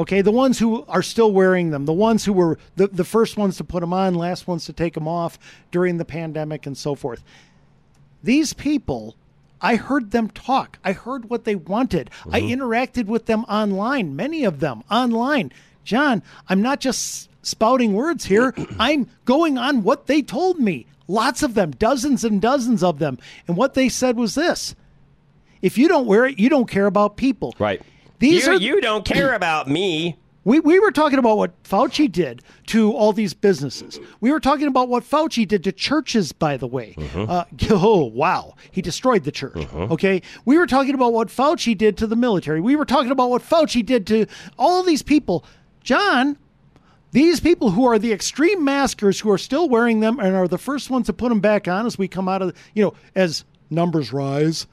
Okay, 0.02 0.20
the 0.20 0.32
ones 0.32 0.58
who 0.58 0.84
are 0.88 1.00
still 1.00 1.30
wearing 1.30 1.70
them, 1.70 1.86
the 1.86 1.92
ones 1.92 2.24
who 2.24 2.32
were 2.32 2.58
the, 2.74 2.88
the 2.88 3.04
first 3.04 3.36
ones 3.36 3.56
to 3.58 3.62
put 3.62 3.82
them 3.82 3.92
on, 3.92 4.16
last 4.16 4.48
ones 4.48 4.64
to 4.64 4.72
take 4.72 4.94
them 4.94 5.06
off 5.06 5.38
during 5.70 5.96
the 5.96 6.04
pandemic 6.04 6.66
and 6.66 6.76
so 6.76 6.96
forth. 6.96 7.22
These 8.20 8.52
people, 8.52 9.14
I 9.60 9.76
heard 9.76 10.10
them 10.10 10.28
talk. 10.30 10.80
I 10.82 10.90
heard 10.90 11.30
what 11.30 11.44
they 11.44 11.54
wanted. 11.54 12.10
I 12.28 12.40
mm-hmm. 12.40 12.60
interacted 12.60 13.06
with 13.06 13.26
them 13.26 13.44
online, 13.44 14.16
many 14.16 14.42
of 14.42 14.58
them 14.58 14.82
online. 14.90 15.52
John, 15.84 16.24
I'm 16.48 16.60
not 16.60 16.80
just 16.80 17.30
spouting 17.46 17.92
words 17.92 18.24
here, 18.24 18.52
I'm 18.80 19.08
going 19.24 19.56
on 19.56 19.84
what 19.84 20.08
they 20.08 20.20
told 20.20 20.58
me. 20.58 20.84
Lots 21.06 21.44
of 21.44 21.54
them, 21.54 21.70
dozens 21.70 22.24
and 22.24 22.42
dozens 22.42 22.82
of 22.82 22.98
them. 22.98 23.18
And 23.46 23.56
what 23.56 23.74
they 23.74 23.88
said 23.88 24.16
was 24.16 24.34
this 24.34 24.74
if 25.60 25.78
you 25.78 25.86
don't 25.86 26.06
wear 26.06 26.26
it, 26.26 26.40
you 26.40 26.48
don't 26.48 26.68
care 26.68 26.86
about 26.86 27.16
people. 27.16 27.54
Right. 27.60 27.80
These 28.22 28.46
you, 28.46 28.52
are 28.52 28.56
you 28.56 28.80
don't 28.80 29.04
care 29.04 29.34
about 29.34 29.68
me. 29.68 30.16
We, 30.44 30.60
we 30.60 30.78
were 30.78 30.92
talking 30.92 31.18
about 31.18 31.38
what 31.38 31.60
Fauci 31.64 32.10
did 32.10 32.42
to 32.66 32.92
all 32.92 33.12
these 33.12 33.34
businesses. 33.34 33.98
We 34.20 34.30
were 34.30 34.38
talking 34.38 34.68
about 34.68 34.88
what 34.88 35.02
Fauci 35.02 35.46
did 35.46 35.64
to 35.64 35.72
churches, 35.72 36.32
by 36.32 36.56
the 36.56 36.68
way. 36.68 36.94
Uh, 37.14 37.44
oh, 37.70 38.04
wow. 38.04 38.54
He 38.70 38.80
destroyed 38.80 39.24
the 39.24 39.32
church. 39.32 39.56
Okay. 39.74 40.22
We 40.44 40.56
were 40.56 40.68
talking 40.68 40.94
about 40.94 41.12
what 41.12 41.28
Fauci 41.28 41.76
did 41.76 41.96
to 41.98 42.06
the 42.06 42.16
military. 42.16 42.60
We 42.60 42.76
were 42.76 42.84
talking 42.84 43.10
about 43.10 43.30
what 43.30 43.42
Fauci 43.42 43.84
did 43.84 44.06
to 44.08 44.26
all 44.56 44.84
these 44.84 45.02
people. 45.02 45.44
John, 45.82 46.38
these 47.10 47.40
people 47.40 47.72
who 47.72 47.84
are 47.86 47.98
the 47.98 48.12
extreme 48.12 48.64
maskers 48.64 49.20
who 49.20 49.30
are 49.30 49.38
still 49.38 49.68
wearing 49.68 49.98
them 49.98 50.20
and 50.20 50.36
are 50.36 50.48
the 50.48 50.58
first 50.58 50.90
ones 50.90 51.06
to 51.06 51.12
put 51.12 51.28
them 51.28 51.40
back 51.40 51.66
on 51.66 51.86
as 51.86 51.98
we 51.98 52.06
come 52.08 52.28
out 52.28 52.42
of, 52.42 52.56
you 52.74 52.84
know, 52.84 52.94
as 53.14 53.44
numbers 53.68 54.12
rise. 54.12 54.66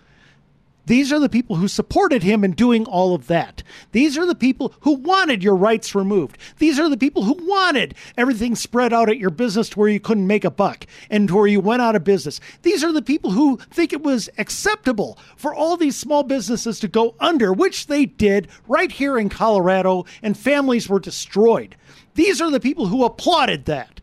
These 0.90 1.14
are 1.14 1.20
the 1.20 1.30
people 1.30 1.58
who 1.58 1.68
supported 1.68 2.24
him 2.24 2.44
in 2.44 2.54
doing 2.54 2.84
all 2.88 3.14
of 3.14 3.28
that. 3.28 3.62
These 3.92 4.18
are 4.18 4.26
the 4.26 4.34
people 4.34 4.74
who 4.80 4.94
wanted 4.94 5.44
your 5.44 5.56
rights 5.56 5.94
removed. 5.94 6.36
These 6.58 6.80
are 6.80 6.90
the 6.90 6.98
people 6.98 7.26
who 7.26 7.38
wanted 7.48 7.94
everything 8.18 8.56
spread 8.56 8.92
out 8.92 9.08
at 9.08 9.20
your 9.20 9.30
business 9.30 9.70
to 9.70 9.80
where 9.80 9.90
you 9.90 10.00
couldn't 10.00 10.26
make 10.26 10.44
a 10.44 10.50
buck 10.50 10.88
and 11.12 11.28
to 11.28 11.36
where 11.36 11.46
you 11.46 11.60
went 11.60 11.84
out 11.84 11.96
of 11.96 12.04
business. 12.04 12.42
These 12.64 12.84
are 12.84 12.92
the 12.92 13.04
people 13.04 13.30
who 13.30 13.58
think 13.70 13.94
it 13.94 14.02
was 14.02 14.32
acceptable 14.40 15.20
for 15.38 15.54
all 15.54 15.78
these 15.78 15.96
small 15.96 16.24
businesses 16.24 16.80
to 16.80 16.88
go 16.88 17.14
under, 17.20 17.54
which 17.54 17.86
they 17.86 18.08
did 18.08 18.48
right 18.68 18.92
here 18.92 19.20
in 19.20 19.30
Colorado, 19.30 20.06
and 20.24 20.36
families 20.36 20.90
were 20.90 21.00
destroyed. 21.00 21.76
These 22.16 22.42
are 22.42 22.50
the 22.50 22.60
people 22.60 22.88
who 22.88 23.06
applauded 23.06 23.66
that. 23.66 24.02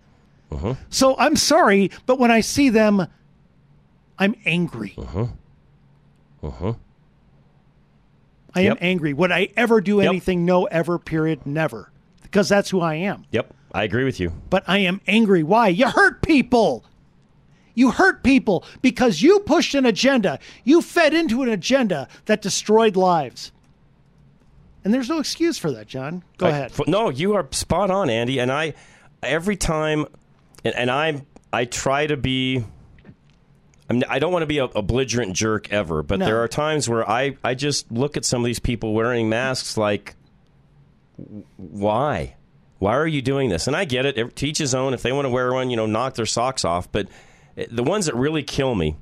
So 0.90 1.16
I'm 1.18 1.34
sorry, 1.34 1.90
but 2.06 2.20
when 2.20 2.30
I 2.30 2.42
see 2.42 2.68
them, 2.70 3.08
I'm 4.20 4.36
angry. 4.44 4.94
Uh-huh. 4.96 5.26
Uh-huh. 6.46 6.74
I 8.54 8.62
am 8.62 8.78
angry. 8.80 9.12
Would 9.12 9.32
I 9.32 9.48
ever 9.56 9.80
do 9.80 9.98
Yep. 10.00 10.08
anything? 10.08 10.44
No, 10.46 10.64
ever, 10.66 10.98
period, 10.98 11.44
never. 11.46 11.90
Because 12.22 12.48
that's 12.48 12.70
who 12.70 12.80
I 12.80 12.94
am. 12.94 13.24
Yep, 13.30 13.52
I 13.72 13.84
agree 13.84 14.04
with 14.04 14.18
you. 14.18 14.32
But 14.50 14.64
I 14.66 14.78
am 14.78 15.00
angry. 15.06 15.42
Why? 15.42 15.68
You 15.68 15.88
hurt 15.88 16.22
people. 16.22 16.84
You 17.74 17.90
hurt 17.90 18.22
people 18.22 18.64
because 18.80 19.20
you 19.20 19.40
pushed 19.40 19.74
an 19.74 19.84
agenda. 19.84 20.38
You 20.64 20.80
fed 20.80 21.12
into 21.12 21.42
an 21.42 21.50
agenda 21.50 22.08
that 22.24 22.40
destroyed 22.40 22.96
lives. 22.96 23.52
And 24.82 24.94
there's 24.94 25.08
no 25.10 25.18
excuse 25.18 25.58
for 25.58 25.70
that, 25.72 25.86
John. 25.86 26.22
Go 26.38 26.46
I- 26.46 26.50
ahead. 26.50 26.72
no, 26.86 27.10
you 27.10 27.34
are 27.34 27.46
spot 27.50 27.90
on, 27.90 28.08
Andy. 28.08 28.38
And 28.38 28.50
I, 28.50 28.72
every 29.22 29.56
time, 29.56 30.06
and, 30.64 30.74
and 30.74 30.90
I, 30.90 31.22
I 31.52 31.66
try 31.66 32.06
to 32.06 32.16
be. 32.16 32.64
I'm, 33.88 34.02
I 34.08 34.18
don't 34.18 34.32
want 34.32 34.42
to 34.42 34.46
be 34.46 34.58
a, 34.58 34.64
a 34.64 34.82
belligerent 34.82 35.34
jerk 35.34 35.72
ever, 35.72 36.02
but 36.02 36.18
No. 36.18 36.24
there 36.26 36.42
are 36.42 36.48
times 36.48 36.88
where 36.88 37.08
I, 37.08 37.36
I 37.44 37.54
just 37.54 37.90
look 37.92 38.16
at 38.16 38.24
some 38.24 38.42
of 38.42 38.46
these 38.46 38.58
people 38.58 38.94
wearing 38.94 39.28
masks 39.28 39.76
like, 39.76 40.16
why? 41.56 42.34
Why 42.78 42.96
are 42.96 43.06
you 43.06 43.22
doing 43.22 43.48
this? 43.48 43.66
And 43.66 43.76
I 43.76 43.84
get 43.84 44.04
it. 44.06 44.36
To 44.36 44.46
each 44.46 44.58
his 44.58 44.74
own. 44.74 44.92
If 44.92 45.02
they 45.02 45.12
want 45.12 45.24
to 45.24 45.30
wear 45.30 45.52
one, 45.52 45.70
you 45.70 45.76
know, 45.76 45.86
knock 45.86 46.14
their 46.14 46.26
socks 46.26 46.64
off. 46.64 46.90
But 46.92 47.08
eh, 47.56 47.66
the 47.70 47.82
ones 47.82 48.06
that 48.06 48.14
really 48.14 48.42
kill 48.42 48.74
me, 48.74 48.96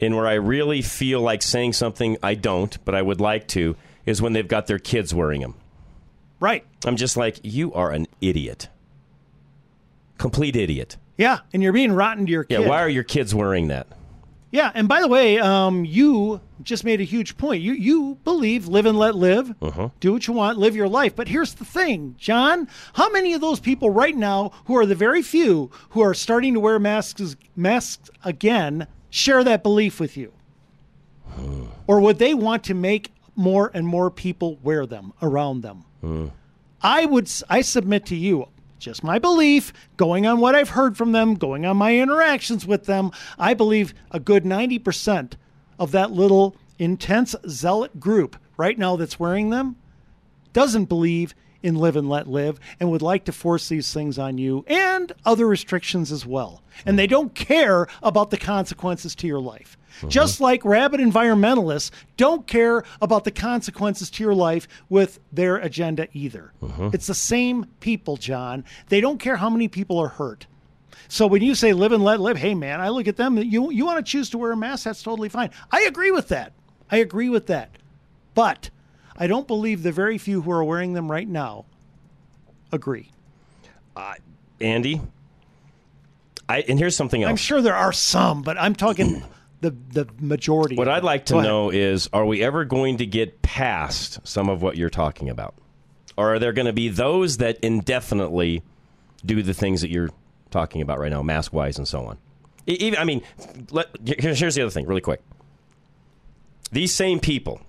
and 0.00 0.16
where 0.16 0.26
I 0.26 0.34
really 0.34 0.82
feel 0.82 1.20
like 1.20 1.40
saying 1.42 1.74
something 1.74 2.16
I 2.22 2.34
don't, 2.34 2.82
but 2.84 2.94
I 2.94 3.02
would 3.02 3.20
like 3.20 3.46
to, 3.48 3.76
is 4.06 4.20
when 4.20 4.32
they've 4.32 4.48
got 4.48 4.66
their 4.66 4.78
kids 4.78 5.14
wearing 5.14 5.40
them. 5.40 5.54
Right. 6.40 6.64
I'm 6.84 6.96
just 6.96 7.16
like, 7.16 7.38
you 7.42 7.72
are 7.74 7.90
an 7.92 8.06
idiot. 8.20 8.68
Complete 10.18 10.56
idiot. 10.56 10.96
Yeah, 11.16 11.38
and 11.54 11.62
you're 11.62 11.72
being 11.72 11.92
rotten 11.92 12.26
to 12.26 12.32
your 12.32 12.44
kids. 12.44 12.62
Yeah, 12.62 12.68
why 12.68 12.82
are 12.82 12.88
your 12.88 13.04
kids 13.04 13.34
wearing 13.34 13.68
that? 13.68 13.86
Yeah, 14.56 14.72
and 14.74 14.88
by 14.88 15.02
the 15.02 15.08
way, 15.08 15.38
um, 15.38 15.84
you 15.84 16.40
just 16.62 16.82
made 16.82 17.02
a 17.02 17.04
huge 17.04 17.36
point. 17.36 17.60
You 17.60 17.74
you 17.74 18.16
believe 18.24 18.68
live 18.68 18.86
and 18.86 18.98
let 18.98 19.14
live. 19.14 19.54
Uh-huh. 19.60 19.90
Do 20.00 20.14
what 20.14 20.26
you 20.26 20.32
want, 20.32 20.56
live 20.56 20.74
your 20.74 20.88
life. 20.88 21.14
But 21.14 21.28
here's 21.28 21.52
the 21.52 21.66
thing, 21.66 22.14
John. 22.16 22.66
How 22.94 23.10
many 23.10 23.34
of 23.34 23.42
those 23.42 23.60
people 23.60 23.90
right 23.90 24.16
now, 24.16 24.52
who 24.64 24.74
are 24.78 24.86
the 24.86 24.94
very 24.94 25.20
few 25.20 25.70
who 25.90 26.00
are 26.00 26.14
starting 26.14 26.54
to 26.54 26.60
wear 26.60 26.78
masks 26.78 27.36
masks 27.54 28.08
again, 28.24 28.86
share 29.10 29.44
that 29.44 29.62
belief 29.62 30.00
with 30.00 30.16
you? 30.16 30.32
or 31.86 32.00
would 32.00 32.18
they 32.18 32.32
want 32.32 32.64
to 32.64 32.72
make 32.72 33.12
more 33.34 33.70
and 33.74 33.86
more 33.86 34.10
people 34.10 34.58
wear 34.62 34.86
them 34.86 35.12
around 35.20 35.60
them? 35.60 36.32
I 36.80 37.04
would 37.04 37.30
I 37.50 37.60
submit 37.60 38.06
to 38.06 38.16
you 38.16 38.48
just 38.78 39.02
my 39.02 39.18
belief 39.18 39.72
going 39.96 40.26
on 40.26 40.40
what 40.40 40.54
I've 40.54 40.70
heard 40.70 40.96
from 40.96 41.12
them, 41.12 41.34
going 41.34 41.64
on 41.66 41.76
my 41.76 41.96
interactions 41.96 42.66
with 42.66 42.84
them, 42.84 43.10
I 43.38 43.54
believe 43.54 43.94
a 44.10 44.20
good 44.20 44.44
90% 44.44 45.34
of 45.78 45.92
that 45.92 46.12
little 46.12 46.56
intense 46.78 47.34
zealot 47.48 47.98
group 47.98 48.36
right 48.56 48.78
now 48.78 48.96
that's 48.96 49.18
wearing 49.18 49.50
them 49.50 49.76
doesn't 50.52 50.86
believe 50.86 51.34
in 51.62 51.76
Live 51.76 51.96
and 51.96 52.08
Let 52.08 52.26
Live 52.26 52.58
and 52.80 52.90
would 52.90 53.02
like 53.02 53.24
to 53.24 53.32
force 53.32 53.68
these 53.68 53.92
things 53.92 54.18
on 54.18 54.38
you 54.38 54.64
and 54.66 55.12
other 55.24 55.46
restrictions 55.46 56.12
as 56.12 56.26
well. 56.26 56.62
And 56.84 56.98
they 56.98 57.06
don't 57.06 57.34
care 57.34 57.86
about 58.02 58.30
the 58.30 58.36
consequences 58.36 59.14
to 59.16 59.26
your 59.26 59.40
life. 59.40 59.76
Uh-huh. 59.98 60.08
Just 60.08 60.40
like 60.40 60.64
rabid 60.64 61.00
environmentalists 61.00 61.90
don't 62.16 62.46
care 62.46 62.84
about 63.00 63.24
the 63.24 63.30
consequences 63.30 64.10
to 64.10 64.22
your 64.22 64.34
life 64.34 64.68
with 64.88 65.18
their 65.32 65.56
agenda 65.56 66.08
either. 66.12 66.52
Uh-huh. 66.62 66.90
It's 66.92 67.06
the 67.06 67.14
same 67.14 67.66
people, 67.80 68.16
John. 68.16 68.64
They 68.88 69.00
don't 69.00 69.18
care 69.18 69.36
how 69.36 69.48
many 69.48 69.68
people 69.68 69.98
are 69.98 70.08
hurt. 70.08 70.46
So 71.08 71.26
when 71.26 71.42
you 71.42 71.54
say 71.54 71.72
live 71.72 71.92
and 71.92 72.04
let 72.04 72.20
live, 72.20 72.36
hey 72.36 72.54
man, 72.54 72.80
I 72.80 72.88
look 72.88 73.06
at 73.06 73.16
them. 73.16 73.38
You 73.38 73.70
you 73.70 73.86
want 73.86 74.04
to 74.04 74.10
choose 74.10 74.28
to 74.30 74.38
wear 74.38 74.52
a 74.52 74.56
mask? 74.56 74.84
That's 74.84 75.02
totally 75.02 75.28
fine. 75.28 75.50
I 75.70 75.82
agree 75.82 76.10
with 76.10 76.28
that. 76.28 76.52
I 76.90 76.98
agree 76.98 77.28
with 77.28 77.46
that. 77.46 77.70
But 78.34 78.70
I 79.18 79.26
don't 79.26 79.46
believe 79.46 79.82
the 79.82 79.92
very 79.92 80.18
few 80.18 80.42
who 80.42 80.50
are 80.50 80.64
wearing 80.64 80.92
them 80.92 81.10
right 81.10 81.26
now 81.28 81.64
agree. 82.72 83.10
Uh, 83.94 84.14
Andy, 84.60 85.00
I 86.48 86.60
and 86.68 86.78
here's 86.78 86.96
something 86.96 87.22
else. 87.22 87.30
I'm 87.30 87.36
sure 87.36 87.60
there 87.62 87.74
are 87.74 87.92
some, 87.92 88.42
but 88.42 88.58
I'm 88.58 88.74
talking 88.74 89.22
the 89.60 89.70
the 89.90 90.06
majority. 90.20 90.76
What 90.76 90.88
I'd 90.88 91.04
like 91.04 91.26
to 91.26 91.34
Go 91.34 91.38
ahead. 91.38 91.48
know 91.48 91.70
is 91.70 92.08
are 92.12 92.24
we 92.26 92.42
ever 92.42 92.64
going 92.64 92.98
to 92.98 93.06
get 93.06 93.42
past 93.42 94.20
some 94.26 94.48
of 94.48 94.62
what 94.62 94.76
you're 94.76 94.90
talking 94.90 95.28
about? 95.30 95.54
Or 96.16 96.34
are 96.34 96.38
there 96.38 96.52
going 96.52 96.66
to 96.66 96.72
be 96.72 96.88
those 96.88 97.38
that 97.38 97.58
indefinitely 97.60 98.62
do 99.24 99.42
the 99.42 99.52
things 99.52 99.82
that 99.82 99.90
you're 99.90 100.10
talking 100.50 100.80
about 100.80 100.98
right 100.98 101.10
now, 101.10 101.22
mask 101.22 101.52
wise 101.52 101.76
and 101.76 101.86
so 101.86 102.06
on? 102.06 102.16
Even, 102.66 102.98
I 102.98 103.04
mean, 103.04 103.22
let, 103.70 103.88
here's 104.04 104.54
the 104.54 104.62
other 104.62 104.70
thing, 104.70 104.86
really 104.86 105.02
quick. 105.02 105.20
These 106.72 106.94
same 106.94 107.20
people 107.20 107.60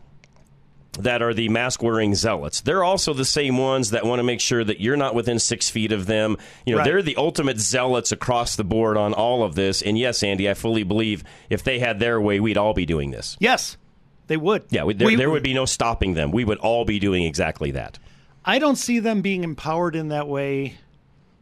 that 0.94 1.22
are 1.22 1.34
the 1.34 1.48
mask 1.50 1.84
wearing 1.84 2.16
zealots, 2.16 2.62
they're 2.62 2.84
also 2.84 3.14
the 3.14 3.26
same 3.26 3.58
ones 3.58 3.92
that 3.92 4.06
want 4.06 4.20
to 4.20 4.24
make 4.24 4.42
sure 4.42 4.64
that 4.64 4.82
you're 4.82 4.98
not 4.98 5.14
within 5.14 5.38
six 5.40 5.70
feet 5.70 5.92
of 5.92 6.08
them. 6.08 6.38
You 6.66 6.74
know, 6.74 6.80
Right. 6.80 6.86
they're 6.86 7.02
the 7.04 7.16
ultimate 7.18 7.60
zealots 7.60 8.12
across 8.12 8.56
the 8.56 8.64
board 8.64 8.98
on 8.98 9.14
all 9.14 9.44
of 9.44 9.56
this. 9.56 9.82
And 9.82 9.98
yes, 9.98 10.24
Andy, 10.24 10.50
I 10.50 10.54
fully 10.56 10.84
believe 10.84 11.24
if 11.50 11.64
they 11.64 11.80
had 11.80 12.00
their 12.00 12.20
way, 12.20 12.40
we'd 12.40 12.58
all 12.58 12.74
be 12.74 12.86
doing 12.86 13.12
this. 13.12 13.38
Yes, 13.40 13.78
they 14.28 14.38
would. 14.38 14.64
Yeah, 14.72 14.86
we, 14.86 14.94
there, 14.96 15.08
We- 15.08 15.16
there 15.16 15.30
would 15.30 15.44
be 15.44 15.54
no 15.54 15.66
stopping 15.66 16.14
them. 16.16 16.32
We 16.32 16.44
would 16.46 16.58
all 16.60 16.84
be 16.84 16.98
doing 17.00 17.24
exactly 17.24 17.72
that. 17.72 18.00
I 18.44 18.60
don't 18.60 18.78
see 18.78 19.00
them 19.00 19.22
being 19.22 19.44
empowered 19.44 19.96
in 19.96 20.08
that 20.08 20.28
way. 20.28 20.76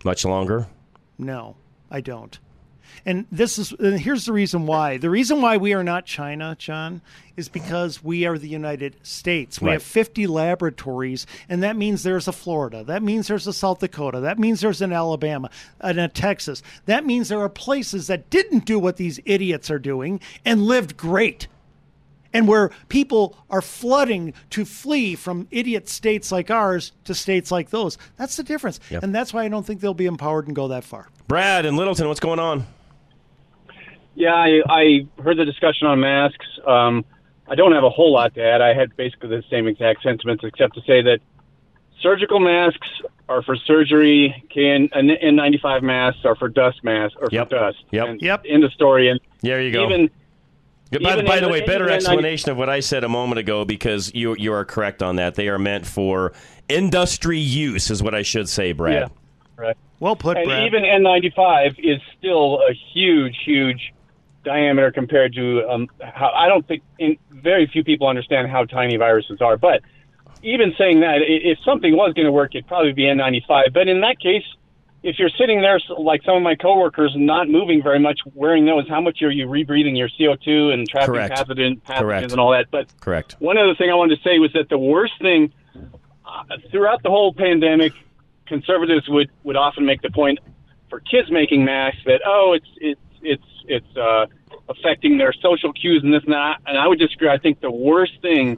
Much 0.04 0.26
longer. 0.26 0.68
No, 1.18 1.56
I 1.90 2.02
don't. 2.02 2.38
And 3.08 3.28
this 3.32 3.60
is 3.60 3.72
and 3.74 4.00
here's 4.00 4.26
the 4.26 4.34
reason 4.34 4.66
why. 4.66 4.98
The 4.98 5.12
reason 5.12 5.40
why 5.42 5.58
we 5.58 5.74
are 5.74 5.84
not 5.84 6.06
China, 6.08 6.56
John, 6.58 7.02
is 7.38 7.50
because 7.50 8.04
we 8.04 8.26
are 8.26 8.38
the 8.38 8.48
United 8.48 8.96
States. 9.04 9.62
We 9.62 9.68
Right. 9.68 9.74
have 9.74 9.84
50 9.84 10.26
laboratories, 10.26 11.28
and 11.48 11.62
that 11.62 11.76
means 11.78 12.02
there's 12.02 12.28
a 12.28 12.32
Florida. 12.32 12.84
That 12.84 13.04
means 13.04 13.28
there's 13.28 13.46
a 13.46 13.54
South 13.54 13.80
Dakota. 13.80 14.22
That 14.22 14.40
means 14.40 14.62
there's 14.62 14.82
an 14.82 14.92
Alabama 14.92 15.52
and 15.80 16.00
a 16.00 16.08
Texas. 16.08 16.64
That 16.88 17.06
means 17.06 17.30
there 17.30 17.42
are 17.42 17.50
places 17.50 18.08
that 18.08 18.30
didn't 18.32 18.66
do 18.66 18.80
what 18.80 18.98
these 18.98 19.20
idiots 19.26 19.70
are 19.70 19.80
doing 19.80 20.20
and 20.44 20.64
lived 20.64 20.98
great. 20.98 21.48
And 22.34 22.50
where 22.50 22.70
people 22.90 23.38
are 23.50 23.62
flooding 23.62 24.34
to 24.50 24.66
flee 24.66 25.16
from 25.16 25.48
idiot 25.52 25.88
states 25.88 26.34
like 26.34 26.52
ours 26.52 26.92
to 27.06 27.14
states 27.16 27.50
like 27.50 27.70
those. 27.70 27.98
That's 28.18 28.36
the 28.36 28.44
difference. 28.44 28.82
Yep. 28.90 29.04
And 29.04 29.16
that's 29.16 29.34
why 29.34 29.46
I 29.46 29.48
don't 29.48 29.66
think 29.66 29.80
they'll 29.80 29.94
be 29.94 30.06
empowered 30.06 30.48
and 30.48 30.54
go 30.56 30.68
that 30.68 30.84
far. 30.84 31.08
Brad 31.30 31.66
and 31.66 31.78
Littleton, 31.78 32.10
what's 32.10 32.20
going 32.20 32.40
on? 32.40 32.66
Yeah, 34.16 34.34
I, 34.34 34.62
I 34.68 35.08
heard 35.22 35.38
the 35.38 35.46
discussion 35.46 35.88
on 35.88 36.00
masks. 36.00 36.46
Um, 36.66 37.06
I 37.48 37.56
don't 37.56 37.74
have 37.74 37.84
a 37.84 37.90
whole 37.90 38.14
lot 38.14 38.34
to 38.36 38.44
add. 38.44 38.62
I 38.62 38.74
had 38.74 38.96
basically 38.96 39.30
the 39.30 39.44
same 39.50 39.68
exact 39.68 40.02
sentiments, 40.04 40.44
except 40.44 40.76
to 40.76 40.82
say 40.82 41.02
that 41.04 41.20
surgical 42.02 42.40
masks 42.40 42.88
are 43.28 43.44
for 43.44 43.56
surgery. 43.56 44.44
Can 44.50 44.88
N95 44.90 45.82
masks 45.84 46.26
are 46.26 46.36
for 46.36 46.48
dust 46.48 46.84
masks 46.84 47.16
or 47.20 47.30
for 47.30 47.46
dust. 47.46 47.84
Yep. 47.92 48.08
And 48.08 48.22
yep. 48.22 48.44
End 48.48 48.64
of 48.64 48.72
story. 48.74 49.10
And 49.10 49.20
there 49.42 49.62
you 49.62 49.72
go. 49.72 49.86
Even 49.86 50.10
By, 51.04 51.22
by 51.24 51.38
in 51.38 51.44
the 51.44 51.50
way, 51.50 51.66
better 51.66 51.90
explanation 51.90 52.52
of 52.52 52.58
what 52.58 52.70
I 52.70 52.80
said 52.80 53.04
a 53.04 53.10
moment 53.10 53.40
ago 53.40 53.66
because 53.66 54.14
you 54.14 54.36
you 54.38 54.54
are 54.54 54.64
correct 54.64 55.04
on 55.04 55.18
that. 55.18 55.36
They 55.36 55.50
are 55.50 55.60
meant 55.60 55.86
for 55.86 56.34
industry 56.70 57.40
use, 57.40 57.92
is 57.92 58.02
what 58.02 58.16
I 58.16 58.22
should 58.22 58.48
say, 58.48 58.72
Brad. 58.72 58.94
Yeah. 58.94 59.08
Right. 59.58 59.78
Well 60.00 60.16
put, 60.16 60.38
and 60.38 60.46
Brad. 60.46 60.66
even 60.68 60.84
N95 60.84 61.80
is 61.80 62.02
still 62.18 62.62
a 62.70 62.74
huge, 62.94 63.36
huge 63.44 63.94
diameter 64.46 64.92
compared 64.92 65.34
to 65.34 65.68
um, 65.70 65.90
how 66.00 66.30
I 66.30 66.48
don't 66.48 66.66
think 66.66 66.84
in, 66.98 67.18
very 67.32 67.68
few 67.68 67.84
people 67.84 68.08
understand 68.08 68.50
how 68.50 68.64
tiny 68.66 68.96
viruses 68.96 69.42
are. 69.42 69.58
But 69.58 69.82
even 70.44 70.74
saying 70.78 71.02
that, 71.02 71.18
if 71.22 71.58
something 71.66 71.96
was 71.96 72.14
going 72.14 72.26
to 72.26 72.32
work, 72.32 72.56
it'd 72.56 72.68
probably 72.68 72.94
be 72.94 73.04
N95. 73.04 73.74
But 73.74 73.88
in 73.88 74.02
that 74.02 74.20
case, 74.20 74.44
if 75.04 75.20
you're 75.20 75.30
sitting 75.38 75.62
there 75.62 75.80
like 75.98 76.24
some 76.24 76.38
of 76.38 76.44
my 76.44 76.56
coworkers, 76.56 77.14
not 77.16 77.50
moving 77.50 77.84
very 77.84 78.00
much, 78.00 78.20
wearing 78.34 78.66
those, 78.66 78.88
how 78.88 79.02
much 79.02 79.22
are 79.22 79.32
you 79.32 79.48
rebreathing 79.48 79.98
your 79.98 80.10
CO2 80.10 80.74
and 80.74 80.88
trapping 80.88 81.16
Correct. 81.16 81.36
pathogen, 81.36 81.82
pathogens 81.82 82.00
Correct. 82.00 82.32
and 82.32 82.40
all 82.40 82.52
that? 82.52 82.68
But 82.72 82.88
Correct. 83.02 83.36
one 83.40 83.58
other 83.58 83.76
thing 83.76 83.90
I 83.90 83.96
wanted 83.96 84.16
to 84.16 84.24
say 84.24 84.40
was 84.40 84.54
that 84.54 84.70
the 84.70 84.78
worst 84.78 85.14
thing 85.22 85.52
uh, 85.76 86.58
throughout 86.72 87.04
the 87.04 87.10
whole 87.10 87.34
pandemic, 87.34 87.94
conservatives 88.48 89.08
would, 89.10 89.30
would 89.44 89.56
often 89.56 89.86
make 89.86 90.02
the 90.02 90.12
point 90.12 90.40
for 90.90 91.00
kids 91.00 91.30
making 91.32 91.66
masks 91.66 92.00
that 92.06 92.22
oh 92.26 92.54
it's 92.54 92.68
it's 92.78 93.02
it's 93.26 93.44
it's 93.68 93.98
uh, 93.98 94.26
affecting 94.70 95.18
their 95.18 95.34
social 95.34 95.74
cues 95.74 96.04
and 96.04 96.14
this 96.14 96.24
and 96.24 96.34
that. 96.34 96.58
And 96.66 96.78
I 96.78 96.88
would 96.88 97.00
disagree. 97.00 97.30
I 97.30 97.38
think 97.38 97.62
the 97.62 97.72
worst 97.72 98.14
thing 98.22 98.58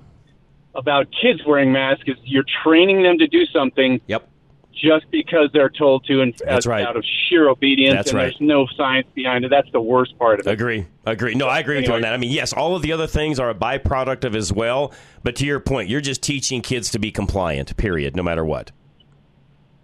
about 0.76 1.08
kids 1.22 1.42
wearing 1.46 1.72
masks 1.72 2.04
is 2.08 2.16
you're 2.24 2.46
training 2.64 3.04
them 3.04 3.18
to 3.18 3.28
do 3.28 3.46
something. 3.48 4.00
Yep. 4.08 4.30
Just 4.74 5.10
because 5.10 5.50
they're 5.54 5.72
told 5.72 6.06
to, 6.06 6.22
and 6.22 6.36
That's 6.46 6.68
out, 6.68 6.70
right. 6.70 6.86
out 6.86 6.96
of 6.96 7.04
sheer 7.04 7.50
obedience, 7.50 7.96
That's 7.96 8.10
and 8.10 8.18
right. 8.18 8.26
there's 8.26 8.40
no 8.40 8.68
science 8.78 9.08
behind 9.16 9.44
it. 9.44 9.50
That's 9.50 9.72
the 9.72 9.82
worst 9.82 10.16
part 10.20 10.40
of 10.40 10.46
it. 10.46 10.52
Agree. 10.52 10.86
Agree. 11.04 11.34
No, 11.34 11.48
I 11.48 11.62
agree 11.62 11.78
with 11.78 11.88
you 11.88 11.96
on 11.96 12.02
that. 12.02 12.14
I 12.14 12.18
mean, 12.18 12.32
yes, 12.32 12.54
all 12.54 12.76
of 12.76 12.84
the 12.84 12.92
other 12.92 13.08
things 13.08 13.40
are 13.40 13.50
a 13.50 13.56
byproduct 13.56 14.24
of 14.24 14.36
as 14.36 14.54
well. 14.54 14.94
But 15.24 15.36
to 15.38 15.48
your 15.48 15.60
point, 15.60 15.90
you're 15.90 16.00
just 16.00 16.22
teaching 16.22 16.62
kids 16.62 16.92
to 16.92 17.00
be 17.00 17.12
compliant, 17.12 17.76
period, 17.78 18.16
no 18.16 18.22
matter 18.22 18.46
what. 18.46 18.72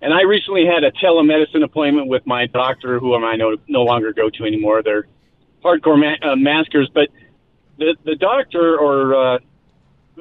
And 0.03 0.13
I 0.13 0.23
recently 0.23 0.65
had 0.65 0.83
a 0.83 0.91
telemedicine 0.91 1.63
appointment 1.63 2.07
with 2.07 2.27
my 2.27 2.45
doctor, 2.45 2.99
who 2.99 3.15
I 3.15 3.37
no, 3.37 3.55
no 3.69 3.83
longer 3.83 4.11
go 4.11 4.29
to 4.29 4.43
anymore. 4.43 4.83
They're 4.83 5.07
hardcore 5.63 5.97
ma- 5.97 6.29
uh, 6.29 6.35
maskers, 6.35 6.89
but 6.93 7.07
the 7.77 7.95
the 8.03 8.15
doctor 8.15 8.77
or 8.77 9.15
uh, 9.15 9.39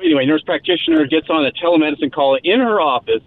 anyway, 0.00 0.24
nurse 0.24 0.42
practitioner 0.42 1.04
gets 1.06 1.28
on 1.28 1.44
a 1.44 1.50
telemedicine 1.50 2.12
call 2.12 2.38
in 2.44 2.60
her 2.60 2.80
office. 2.80 3.24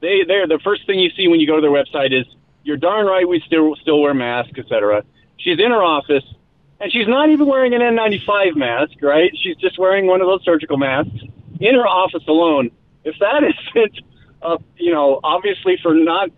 They 0.00 0.24
they're 0.26 0.48
the 0.48 0.58
first 0.64 0.84
thing 0.84 0.98
you 0.98 1.10
see 1.16 1.28
when 1.28 1.38
you 1.38 1.46
go 1.46 1.54
to 1.54 1.62
their 1.62 1.70
website 1.70 2.12
is 2.12 2.26
you're 2.64 2.76
darn 2.76 3.06
right 3.06 3.28
we 3.28 3.40
still 3.46 3.76
still 3.76 4.00
wear 4.00 4.14
masks, 4.14 4.58
etc. 4.58 5.04
She's 5.36 5.60
in 5.60 5.70
her 5.70 5.84
office 5.84 6.24
and 6.80 6.92
she's 6.92 7.06
not 7.06 7.30
even 7.30 7.46
wearing 7.46 7.72
an 7.72 7.80
N95 7.80 8.56
mask, 8.56 8.94
right? 9.00 9.30
She's 9.40 9.56
just 9.58 9.78
wearing 9.78 10.06
one 10.06 10.20
of 10.20 10.26
those 10.26 10.42
surgical 10.44 10.76
masks 10.76 11.20
in 11.60 11.74
her 11.76 11.86
office 11.86 12.24
alone. 12.26 12.72
If 13.04 13.14
that 13.20 13.44
isn't, 13.76 14.00
uh, 14.44 14.58
you 14.76 14.92
know, 14.92 15.20
obviously 15.24 15.78
for 15.82 15.94
not 15.94 16.30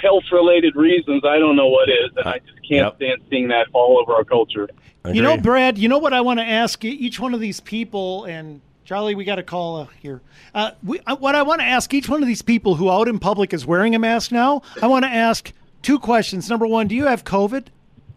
health 0.00 0.24
related 0.30 0.76
reasons, 0.76 1.22
I 1.24 1.38
don't 1.38 1.56
know 1.56 1.68
what 1.68 1.88
is, 1.88 2.10
and 2.16 2.28
I 2.28 2.38
just 2.38 2.68
can't 2.68 2.94
stand 2.96 3.22
seeing 3.30 3.48
that 3.48 3.66
all 3.72 3.98
over 4.00 4.14
our 4.14 4.24
culture. 4.24 4.68
You 5.10 5.22
know, 5.22 5.36
Brad, 5.38 5.78
you 5.78 5.88
know 5.88 5.98
what 5.98 6.12
I 6.12 6.20
want 6.20 6.38
to 6.40 6.44
ask 6.44 6.84
e- 6.84 6.90
each 6.90 7.18
one 7.18 7.32
of 7.32 7.40
these 7.40 7.60
people, 7.60 8.24
and 8.24 8.60
Charlie, 8.84 9.14
we 9.14 9.24
got 9.24 9.38
a 9.38 9.42
call 9.42 9.76
uh, 9.76 9.86
here. 10.00 10.20
Uh, 10.54 10.72
we, 10.82 11.00
uh, 11.06 11.16
what 11.16 11.34
I 11.34 11.42
want 11.42 11.60
to 11.60 11.66
ask 11.66 11.92
each 11.94 12.08
one 12.08 12.22
of 12.22 12.26
these 12.28 12.42
people 12.42 12.74
who 12.74 12.90
out 12.90 13.08
in 13.08 13.18
public 13.18 13.54
is 13.54 13.64
wearing 13.64 13.94
a 13.94 13.98
mask 13.98 14.30
now, 14.30 14.62
I 14.82 14.86
want 14.86 15.04
to 15.04 15.10
ask 15.10 15.52
two 15.82 15.98
questions. 15.98 16.50
Number 16.50 16.66
one, 16.66 16.88
do 16.88 16.94
you 16.94 17.06
have 17.06 17.24
COVID? 17.24 17.68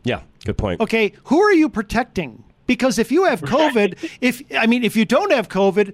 Yeah, 0.04 0.22
good 0.44 0.58
point. 0.58 0.82
Okay, 0.82 1.14
who 1.26 1.42
are 1.42 1.54
you 1.54 1.70
protecting? 1.70 2.44
Because 2.68 3.00
if 3.00 3.12
you 3.12 3.26
have 3.26 3.42
COVID, 3.42 4.10
if 4.22 4.42
I 4.58 4.66
mean, 4.68 4.84
if 4.84 4.96
you 4.98 5.06
don't 5.06 5.32
have 5.32 5.48
COVID, 5.48 5.94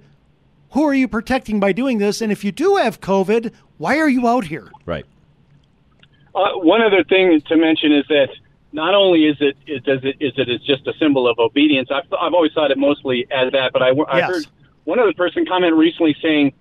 who 0.70 0.84
are 0.84 0.94
you 0.94 1.08
protecting 1.08 1.60
by 1.60 1.72
doing 1.72 1.98
this? 1.98 2.20
And 2.20 2.30
if 2.30 2.44
you 2.44 2.52
do 2.52 2.76
have 2.76 3.00
COVID, 3.00 3.52
why 3.78 3.98
are 3.98 4.08
you 4.08 4.28
out 4.28 4.44
here? 4.44 4.70
Right. 4.86 5.06
Uh, 6.34 6.52
one 6.58 6.82
other 6.82 7.02
thing 7.04 7.40
to 7.48 7.56
mention 7.56 7.92
is 7.92 8.04
that 8.08 8.28
not 8.72 8.94
only 8.94 9.24
is 9.26 9.36
it, 9.40 9.56
it 9.66 9.84
does 9.84 10.00
it 10.04 10.16
is 10.20 10.32
it 10.36 10.48
is 10.48 10.60
just 10.60 10.86
a 10.86 10.92
symbol 10.98 11.26
of 11.28 11.38
obedience. 11.38 11.88
I've 11.90 12.04
I've 12.12 12.34
always 12.34 12.52
thought 12.52 12.70
it 12.70 12.78
mostly 12.78 13.26
as 13.30 13.50
that, 13.52 13.72
but 13.72 13.82
I, 13.82 13.88
I 14.08 14.18
Yes. 14.18 14.30
heard 14.30 14.46
one 14.84 14.98
other 14.98 15.14
person 15.14 15.46
comment 15.46 15.74
recently 15.74 16.16
saying 16.22 16.52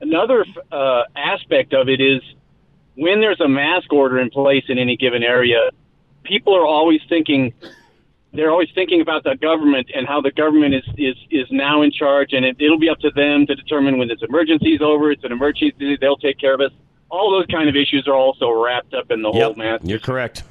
another 0.00 0.44
uh, 0.70 1.02
aspect 1.16 1.74
of 1.74 1.88
it 1.88 2.00
is 2.00 2.20
when 2.94 3.20
there's 3.20 3.40
a 3.40 3.48
mask 3.48 3.92
order 3.92 4.18
in 4.20 4.30
place 4.30 4.64
in 4.68 4.78
any 4.78 4.96
given 4.96 5.22
area, 5.22 5.70
people 6.22 6.56
are 6.56 6.66
always 6.66 7.00
thinking 7.08 7.52
they're 8.36 8.50
always 8.50 8.68
thinking 8.74 9.00
about 9.00 9.24
the 9.24 9.34
government 9.36 9.90
and 9.94 10.06
how 10.06 10.20
the 10.20 10.30
government 10.30 10.74
is 10.74 10.84
is 10.96 11.16
is 11.30 11.46
now 11.50 11.82
in 11.82 11.90
charge, 11.90 12.32
and 12.32 12.44
it, 12.44 12.56
it'll 12.60 12.78
be 12.78 12.88
up 12.88 12.98
to 13.00 13.10
them 13.10 13.46
to 13.46 13.54
determine 13.54 13.98
when 13.98 14.08
this 14.08 14.20
emergency 14.22 14.74
is 14.74 14.82
over. 14.82 15.10
It's 15.10 15.24
an 15.24 15.32
emergency; 15.32 15.96
they'll 16.00 16.16
take 16.16 16.38
care 16.38 16.54
of 16.54 16.60
us. 16.60 16.70
All 17.10 17.30
those 17.30 17.46
kind 17.46 17.68
of 17.68 17.76
issues 17.76 18.06
are 18.08 18.14
also 18.14 18.50
wrapped 18.50 18.92
up 18.94 19.10
in 19.10 19.22
the 19.22 19.30
whole 19.30 19.40
Yep, 19.40 19.56
mask. 19.56 19.84
you're 19.84 19.98
correct. 20.00 20.42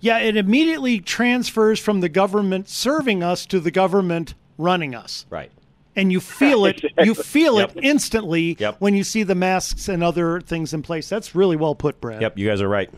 Yeah, 0.00 0.18
it 0.18 0.36
immediately 0.36 1.00
transfers 1.00 1.80
from 1.80 2.00
the 2.00 2.08
government 2.08 2.68
serving 2.68 3.22
us 3.22 3.44
to 3.46 3.58
the 3.60 3.70
government 3.70 4.34
running 4.58 4.94
us. 4.94 5.26
Right. 5.30 5.50
and 5.96 6.12
you 6.12 6.20
feel 6.20 6.64
it. 6.66 6.82
You 7.04 7.14
feel 7.14 7.58
it 7.58 7.72
instantly 7.82 8.54
when 8.78 8.94
you 8.94 9.02
see 9.04 9.22
the 9.22 9.34
masks 9.34 9.88
and 9.88 10.02
other 10.04 10.40
things 10.40 10.72
in 10.74 10.82
place. 10.82 11.08
That's 11.08 11.34
really 11.34 11.56
well 11.56 11.74
put, 11.74 12.00
Brad. 12.00 12.20
Yep, 12.22 12.38
you 12.38 12.46
guys 12.48 12.60
are 12.60 12.68
right. 12.68 12.90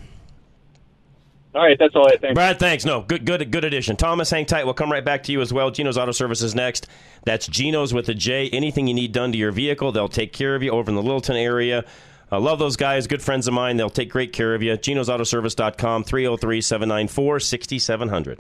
All 1.59 1.65
right, 1.65 1.77
that's 1.77 1.97
all 1.97 2.07
I 2.07 2.17
think. 2.17 2.37
Brad, 2.37 2.61
thanks. 2.61 2.85
No, 2.85 3.03
good, 3.03 3.25
good, 3.27 3.51
good 3.51 3.65
addition. 3.65 3.97
Thomas, 3.97 4.31
hang 4.31 4.47
tight. 4.47 4.65
We'll 4.65 4.75
come 4.75 4.93
right 4.93 5.05
back 5.05 5.25
to 5.25 5.33
you 5.33 5.41
as 5.41 5.53
well. 5.53 5.73
Geno's 5.73 5.99
Auto 5.99 6.13
Service 6.13 6.41
is 6.41 6.55
next. 6.55 6.87
That's 7.25 7.49
Geno's 7.49 7.93
with 7.93 8.09
a 8.09 8.15
J. 8.15 8.49
Anything 8.51 8.87
you 8.87 8.95
need 8.95 9.11
done 9.11 9.33
to 9.33 9.39
your 9.39 9.51
vehicle, 9.51 9.91
they'll 9.91 10.09
take 10.09 10.33
care 10.33 10.55
of 10.55 10.63
you 10.63 10.71
over 10.71 10.89
in 10.89 10.95
the 10.95 11.03
Littleton 11.03 11.35
area. 11.35 11.85
I 12.31 12.37
love 12.37 12.61
those 12.61 12.77
guys. 12.77 13.09
Good 13.09 13.23
friends 13.23 13.49
of 13.49 13.55
mine. 13.55 13.77
They'll 13.77 13.91
take 13.91 14.09
great 14.09 14.33
care 14.33 14.55
of 14.55 14.63
you. 14.63 14.71
Geno'sAutoservice.com, 14.77 16.05
303 16.05 16.61
794 16.61 17.41
6700. 17.41 18.39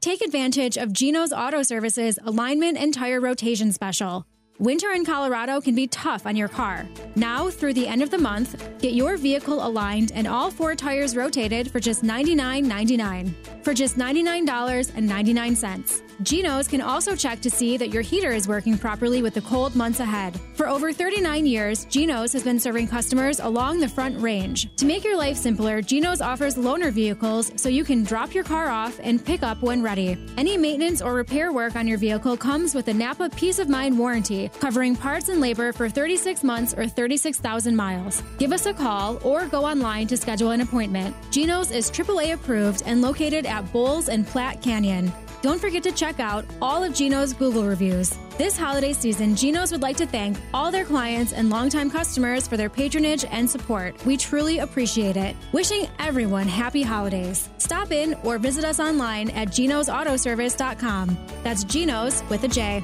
Take 0.00 0.20
advantage 0.20 0.78
of 0.78 0.92
Geno's 0.92 1.32
Auto 1.32 1.64
Services 1.64 2.20
alignment 2.22 2.78
and 2.78 2.94
tire 2.94 3.20
rotation 3.20 3.72
special. 3.72 4.26
Winter 4.60 4.92
in 4.92 5.04
Colorado 5.04 5.60
can 5.60 5.74
be 5.74 5.88
tough 5.88 6.26
on 6.26 6.36
your 6.36 6.46
car. 6.46 6.86
Now, 7.16 7.50
through 7.50 7.74
the 7.74 7.88
end 7.88 8.02
of 8.02 8.10
the 8.10 8.18
month, 8.18 8.54
get 8.78 8.94
your 8.94 9.16
vehicle 9.16 9.66
aligned 9.66 10.12
and 10.14 10.28
all 10.28 10.48
four 10.48 10.76
tires 10.76 11.16
rotated 11.16 11.72
for 11.72 11.80
just 11.80 12.04
$99.99. 12.04 13.53
For 13.64 13.72
just 13.72 13.96
$99.99. 13.96 16.02
Geno's 16.22 16.68
can 16.68 16.80
also 16.80 17.16
check 17.16 17.40
to 17.40 17.50
see 17.50 17.76
that 17.76 17.88
your 17.88 18.02
heater 18.02 18.30
is 18.30 18.46
working 18.46 18.78
properly 18.78 19.20
with 19.22 19.34
the 19.34 19.40
cold 19.40 19.74
months 19.74 19.98
ahead. 20.00 20.38
For 20.54 20.68
over 20.68 20.92
39 20.92 21.46
years, 21.46 21.84
Geno's 21.86 22.32
has 22.34 22.44
been 22.44 22.60
serving 22.60 22.86
customers 22.88 23.40
along 23.40 23.80
the 23.80 23.88
front 23.88 24.20
range. 24.20 24.68
To 24.76 24.86
make 24.86 25.02
your 25.02 25.16
life 25.16 25.36
simpler, 25.36 25.82
Geno's 25.82 26.20
offers 26.20 26.54
loaner 26.56 26.92
vehicles 26.92 27.50
so 27.56 27.68
you 27.68 27.82
can 27.84 28.04
drop 28.04 28.32
your 28.34 28.44
car 28.44 28.68
off 28.68 29.00
and 29.02 29.24
pick 29.24 29.42
up 29.42 29.60
when 29.62 29.82
ready. 29.82 30.16
Any 30.36 30.56
maintenance 30.56 31.02
or 31.02 31.14
repair 31.14 31.50
work 31.50 31.74
on 31.74 31.88
your 31.88 31.98
vehicle 31.98 32.36
comes 32.36 32.74
with 32.74 32.86
a 32.88 32.94
Napa 32.94 33.30
Peace 33.30 33.58
of 33.58 33.70
Mind 33.70 33.98
warranty, 33.98 34.50
covering 34.60 34.94
parts 34.94 35.30
and 35.30 35.40
labor 35.40 35.72
for 35.72 35.88
36 35.88 36.44
months 36.44 36.74
or 36.74 36.86
36,000 36.86 37.74
miles. 37.74 38.22
Give 38.38 38.52
us 38.52 38.66
a 38.66 38.74
call 38.74 39.18
or 39.24 39.46
go 39.46 39.64
online 39.64 40.06
to 40.08 40.16
schedule 40.16 40.50
an 40.50 40.60
appointment. 40.60 41.16
Geno's 41.30 41.70
is 41.70 41.90
AAA 41.90 42.34
approved 42.34 42.82
and 42.86 43.02
located 43.02 43.46
at 43.46 43.53
Bowles 43.62 44.08
and 44.08 44.26
Platte 44.26 44.62
Canyon. 44.62 45.12
Don't 45.42 45.60
forget 45.60 45.82
to 45.82 45.92
check 45.92 46.20
out 46.20 46.44
all 46.62 46.82
of 46.82 46.94
Gino's 46.94 47.34
Google 47.34 47.66
reviews. 47.66 48.16
This 48.38 48.56
holiday 48.56 48.94
season, 48.94 49.36
Gino's 49.36 49.70
would 49.72 49.82
like 49.82 49.98
to 49.98 50.06
thank 50.06 50.38
all 50.54 50.70
their 50.70 50.84
clients 50.84 51.32
and 51.32 51.50
longtime 51.50 51.90
customers 51.90 52.48
for 52.48 52.56
their 52.56 52.70
patronage 52.70 53.26
and 53.30 53.48
support. 53.48 54.02
We 54.06 54.16
truly 54.16 54.60
appreciate 54.60 55.16
it. 55.16 55.36
Wishing 55.52 55.86
everyone 55.98 56.48
happy 56.48 56.82
holidays. 56.82 57.50
Stop 57.58 57.92
in 57.92 58.14
or 58.24 58.38
visit 58.38 58.64
us 58.64 58.80
online 58.80 59.30
at 59.30 59.48
ginosautoservice.com. 59.48 61.18
That's 61.42 61.64
Gino's 61.64 62.22
with 62.30 62.42
a 62.44 62.48
J. 62.48 62.82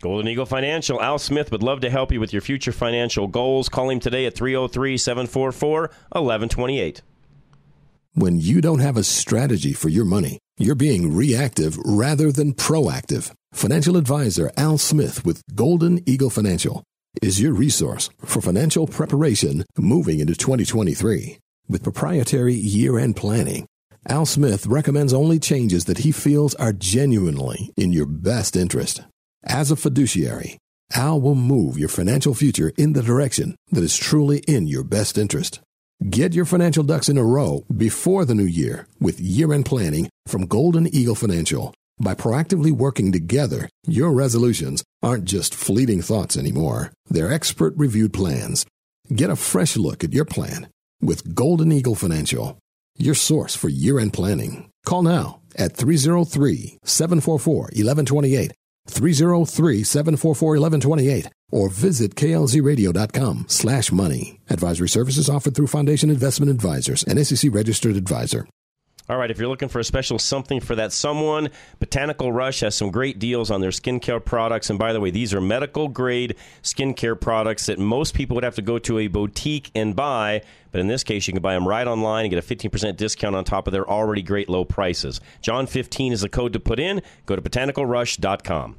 Golden 0.00 0.28
Eagle 0.28 0.46
Financial. 0.46 1.02
Al 1.02 1.18
Smith 1.18 1.50
would 1.50 1.64
love 1.64 1.80
to 1.80 1.90
help 1.90 2.12
you 2.12 2.20
with 2.20 2.32
your 2.32 2.42
future 2.42 2.70
financial 2.70 3.26
goals. 3.26 3.68
Call 3.68 3.90
him 3.90 3.98
today 3.98 4.26
at 4.26 4.34
303 4.34 4.96
744 4.96 5.80
1128. 5.80 7.02
When 8.18 8.40
you 8.40 8.60
don't 8.60 8.80
have 8.80 8.96
a 8.96 9.04
strategy 9.04 9.72
for 9.72 9.88
your 9.88 10.04
money, 10.04 10.40
you're 10.58 10.74
being 10.74 11.14
reactive 11.14 11.78
rather 11.78 12.32
than 12.32 12.52
proactive. 12.52 13.30
Financial 13.52 13.96
advisor 13.96 14.50
Al 14.56 14.76
Smith 14.76 15.24
with 15.24 15.40
Golden 15.54 16.02
Eagle 16.04 16.28
Financial 16.28 16.82
is 17.22 17.40
your 17.40 17.52
resource 17.52 18.10
for 18.24 18.40
financial 18.40 18.88
preparation 18.88 19.64
moving 19.78 20.18
into 20.18 20.34
2023. 20.34 21.38
With 21.68 21.84
proprietary 21.84 22.54
year 22.54 22.98
end 22.98 23.14
planning, 23.14 23.66
Al 24.08 24.26
Smith 24.26 24.66
recommends 24.66 25.12
only 25.12 25.38
changes 25.38 25.84
that 25.84 25.98
he 25.98 26.10
feels 26.10 26.56
are 26.56 26.72
genuinely 26.72 27.70
in 27.76 27.92
your 27.92 28.06
best 28.06 28.56
interest. 28.56 29.00
As 29.44 29.70
a 29.70 29.76
fiduciary, 29.76 30.58
Al 30.92 31.20
will 31.20 31.36
move 31.36 31.78
your 31.78 31.88
financial 31.88 32.34
future 32.34 32.72
in 32.76 32.94
the 32.94 33.02
direction 33.02 33.54
that 33.70 33.84
is 33.84 33.96
truly 33.96 34.38
in 34.48 34.66
your 34.66 34.82
best 34.82 35.16
interest. 35.16 35.60
Get 35.98 36.32
your 36.32 36.44
financial 36.44 36.84
ducks 36.84 37.08
in 37.08 37.18
a 37.18 37.24
row 37.24 37.64
before 37.76 38.24
the 38.24 38.34
new 38.34 38.44
year 38.44 38.86
with 39.00 39.18
year 39.18 39.52
end 39.52 39.66
planning 39.66 40.08
from 40.26 40.46
Golden 40.46 40.86
Eagle 40.94 41.16
Financial. 41.16 41.74
By 41.98 42.14
proactively 42.14 42.70
working 42.70 43.10
together, 43.10 43.68
your 43.84 44.12
resolutions 44.12 44.84
aren't 45.02 45.24
just 45.24 45.56
fleeting 45.56 46.00
thoughts 46.00 46.36
anymore. 46.36 46.92
They're 47.10 47.32
expert 47.32 47.74
reviewed 47.76 48.12
plans. 48.12 48.64
Get 49.12 49.28
a 49.28 49.34
fresh 49.34 49.76
look 49.76 50.04
at 50.04 50.12
your 50.12 50.24
plan 50.24 50.68
with 51.02 51.34
Golden 51.34 51.72
Eagle 51.72 51.96
Financial, 51.96 52.56
your 52.96 53.16
source 53.16 53.56
for 53.56 53.68
year 53.68 53.98
end 53.98 54.12
planning. 54.12 54.70
Call 54.86 55.02
now 55.02 55.40
at 55.56 55.76
303 55.76 56.78
744 56.84 57.54
1128. 57.74 58.52
303 58.86 59.82
744 59.82 60.48
1128 60.50 61.26
or 61.50 61.68
visit 61.68 62.14
klzradio.com 62.14 63.46
slash 63.48 63.92
money. 63.92 64.40
Advisory 64.50 64.88
services 64.88 65.28
offered 65.28 65.54
through 65.54 65.66
Foundation 65.66 66.10
Investment 66.10 66.50
Advisors, 66.50 67.02
an 67.04 67.22
SEC 67.24 67.52
registered 67.52 67.96
advisor. 67.96 68.46
All 69.10 69.16
right, 69.16 69.30
if 69.30 69.38
you're 69.38 69.48
looking 69.48 69.70
for 69.70 69.78
a 69.78 69.84
special 69.84 70.18
something 70.18 70.60
for 70.60 70.74
that 70.74 70.92
someone, 70.92 71.48
Botanical 71.78 72.30
Rush 72.30 72.60
has 72.60 72.74
some 72.74 72.90
great 72.90 73.18
deals 73.18 73.50
on 73.50 73.62
their 73.62 73.70
skincare 73.70 74.22
products. 74.22 74.68
And 74.68 74.78
by 74.78 74.92
the 74.92 75.00
way, 75.00 75.10
these 75.10 75.32
are 75.32 75.40
medical 75.40 75.88
grade 75.88 76.34
skincare 76.62 77.18
products 77.18 77.66
that 77.66 77.78
most 77.78 78.14
people 78.14 78.34
would 78.34 78.44
have 78.44 78.56
to 78.56 78.62
go 78.62 78.78
to 78.80 78.98
a 78.98 79.06
boutique 79.06 79.70
and 79.74 79.96
buy. 79.96 80.42
But 80.72 80.82
in 80.82 80.88
this 80.88 81.04
case, 81.04 81.26
you 81.26 81.32
can 81.32 81.40
buy 81.40 81.54
them 81.54 81.66
right 81.66 81.86
online 81.86 82.26
and 82.26 82.30
get 82.30 82.44
a 82.44 82.54
15% 82.54 82.98
discount 82.98 83.34
on 83.34 83.44
top 83.44 83.66
of 83.66 83.72
their 83.72 83.88
already 83.88 84.20
great 84.20 84.50
low 84.50 84.66
prices. 84.66 85.22
John 85.40 85.66
15 85.66 86.12
is 86.12 86.20
the 86.20 86.28
code 86.28 86.52
to 86.52 86.60
put 86.60 86.78
in. 86.78 87.00
Go 87.24 87.34
to 87.34 87.40
botanicalrush.com. 87.40 88.76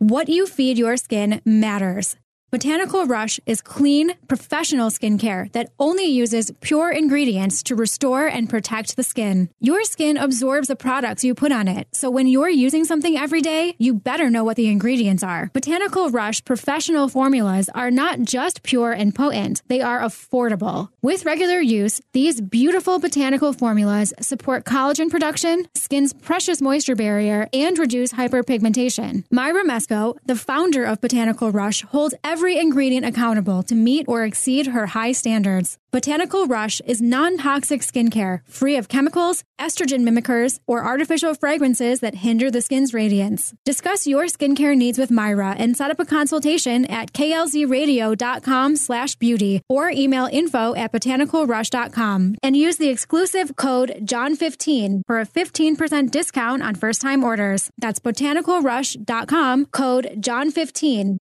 What 0.00 0.28
you 0.28 0.46
feed 0.46 0.78
your 0.78 0.96
skin 0.96 1.40
matters. 1.44 2.14
Botanical 2.50 3.04
Rush 3.04 3.38
is 3.44 3.60
clean, 3.60 4.14
professional 4.26 4.88
skincare 4.88 5.52
that 5.52 5.70
only 5.78 6.06
uses 6.06 6.50
pure 6.62 6.90
ingredients 6.90 7.62
to 7.64 7.74
restore 7.74 8.26
and 8.26 8.48
protect 8.48 8.96
the 8.96 9.02
skin. 9.02 9.50
Your 9.60 9.84
skin 9.84 10.16
absorbs 10.16 10.68
the 10.68 10.74
products 10.74 11.22
you 11.22 11.34
put 11.34 11.52
on 11.52 11.68
it, 11.68 11.88
so 11.92 12.08
when 12.08 12.26
you're 12.26 12.48
using 12.48 12.86
something 12.86 13.18
every 13.18 13.42
day, 13.42 13.74
you 13.76 13.92
better 13.92 14.30
know 14.30 14.44
what 14.44 14.56
the 14.56 14.68
ingredients 14.68 15.22
are. 15.22 15.50
Botanical 15.52 16.08
Rush 16.08 16.42
professional 16.42 17.10
formulas 17.10 17.68
are 17.74 17.90
not 17.90 18.20
just 18.20 18.62
pure 18.62 18.92
and 18.92 19.14
potent, 19.14 19.60
they 19.68 19.82
are 19.82 20.00
affordable. 20.00 20.88
With 21.02 21.26
regular 21.26 21.60
use, 21.60 22.00
these 22.12 22.40
beautiful 22.40 22.98
botanical 22.98 23.52
formulas 23.52 24.14
support 24.22 24.64
collagen 24.64 25.10
production, 25.10 25.66
skin's 25.74 26.14
precious 26.14 26.62
moisture 26.62 26.96
barrier, 26.96 27.46
and 27.52 27.78
reduce 27.78 28.14
hyperpigmentation. 28.14 29.24
Myra 29.30 29.64
Mesco, 29.64 30.16
the 30.24 30.34
founder 30.34 30.84
of 30.84 31.02
Botanical 31.02 31.52
Rush, 31.52 31.82
holds 31.82 32.14
every 32.24 32.37
every 32.38 32.56
ingredient 32.56 33.04
accountable 33.04 33.64
to 33.64 33.74
meet 33.74 34.06
or 34.06 34.22
exceed 34.22 34.68
her 34.68 34.86
high 34.86 35.10
standards. 35.10 35.76
Botanical 35.90 36.46
Rush 36.46 36.80
is 36.86 37.02
non 37.02 37.36
toxic 37.36 37.80
skincare, 37.80 38.40
free 38.48 38.76
of 38.76 38.88
chemicals, 38.88 39.42
estrogen 39.58 40.02
mimickers, 40.06 40.60
or 40.66 40.84
artificial 40.84 41.34
fragrances 41.34 41.98
that 41.98 42.22
hinder 42.26 42.48
the 42.48 42.62
skin's 42.62 42.94
radiance. 42.94 43.54
Discuss 43.64 44.06
your 44.06 44.26
skincare 44.26 44.76
needs 44.76 44.98
with 44.98 45.10
Myra 45.10 45.56
and 45.58 45.76
set 45.76 45.90
up 45.90 45.98
a 45.98 46.04
consultation 46.04 46.84
at 46.84 47.12
klzradio.com 47.12 48.76
slash 48.76 49.16
beauty 49.16 49.62
or 49.68 49.90
email 49.90 50.28
info 50.30 50.76
at 50.76 50.92
botanicalrush.com 50.92 52.36
and 52.40 52.56
use 52.56 52.76
the 52.76 52.88
exclusive 52.88 53.56
code 53.56 53.90
JOHN15 54.02 55.02
for 55.08 55.18
a 55.18 55.26
15% 55.26 56.10
discount 56.12 56.62
on 56.62 56.76
first 56.76 57.00
time 57.00 57.24
orders. 57.24 57.68
That's 57.78 57.98
botanicalrush.com, 57.98 59.66
code 59.66 60.06
JOHN15. 60.20 61.18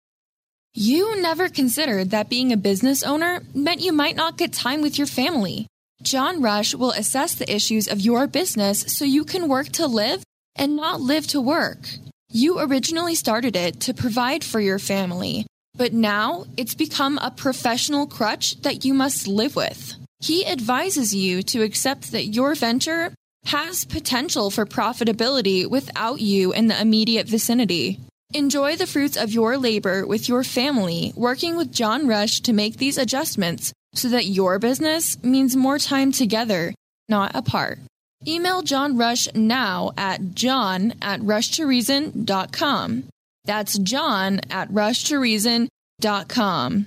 You 0.78 1.22
never 1.22 1.48
considered 1.48 2.10
that 2.10 2.28
being 2.28 2.52
a 2.52 2.58
business 2.58 3.02
owner 3.02 3.42
meant 3.54 3.80
you 3.80 3.94
might 3.94 4.18
not 4.18 4.36
get 4.36 4.52
time 4.52 4.82
with 4.82 4.98
your 4.98 5.08
family. 5.08 5.68
John 6.02 6.42
Rush 6.42 6.76
will 6.76 6.92
assess 6.92 7.34
the 7.34 7.50
issues 7.50 7.88
of 7.88 8.02
your 8.02 8.28
business 8.28 8.82
so 8.82 9.06
you 9.06 9.24
can 9.24 9.48
work 9.48 9.70
to 9.70 9.88
live 9.88 10.22
and 10.54 10.76
not 10.76 11.00
live 11.00 11.28
to 11.28 11.40
work. 11.40 11.88
You 12.30 12.60
originally 12.60 13.16
started 13.16 13.56
it 13.56 13.80
to 13.82 13.94
provide 13.94 14.44
for 14.44 14.60
your 14.60 14.78
family, 14.78 15.48
but 15.78 15.94
now 15.94 16.44
it's 16.58 16.76
become 16.76 17.20
a 17.20 17.32
professional 17.32 18.06
crutch 18.06 18.60
that 18.64 18.84
you 18.84 18.94
must 18.94 19.30
live 19.30 19.56
with. 19.56 19.94
He 20.20 20.46
advises 20.46 21.16
you 21.16 21.42
to 21.44 21.64
accept 21.64 22.12
that 22.12 22.26
your 22.26 22.54
venture 22.54 23.14
has 23.46 23.86
potential 23.86 24.52
for 24.52 24.66
profitability 24.66 25.70
without 25.70 26.20
you 26.20 26.52
in 26.52 26.68
the 26.68 26.82
immediate 26.82 27.30
vicinity. 27.30 28.02
Enjoy 28.34 28.76
the 28.76 28.88
fruits 28.88 29.16
of 29.18 29.32
your 29.32 29.58
labor 29.58 30.06
with 30.06 30.28
your 30.28 30.44
family, 30.44 31.14
working 31.16 31.56
with 31.56 31.72
John 31.72 32.08
Rush 32.08 32.42
to 32.42 32.52
make 32.54 32.78
these 32.78 32.98
adjustments 32.98 33.72
so 33.94 34.10
that 34.10 34.26
your 34.26 34.60
business 34.60 35.22
means 35.24 35.56
more 35.56 35.80
time 35.80 36.12
together, 36.12 36.74
not 37.08 37.34
apart. 37.36 37.80
Email 38.28 38.64
John 38.64 38.98
Rush 38.98 39.34
now 39.36 39.92
at 39.98 40.34
john 40.34 40.94
at 41.02 41.22
rushtoreason.com. 41.22 43.04
That's 43.46 43.78
john 43.80 44.42
at 44.50 44.70
rushtoreason.com. 44.72 46.86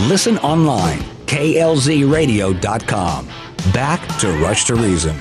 Listen 0.00 0.38
online, 0.38 0.98
klzradio.com. 1.26 3.28
Back 3.72 4.18
to 4.18 4.30
Rush 4.32 4.64
to 4.64 4.74
Reason. 4.74 5.16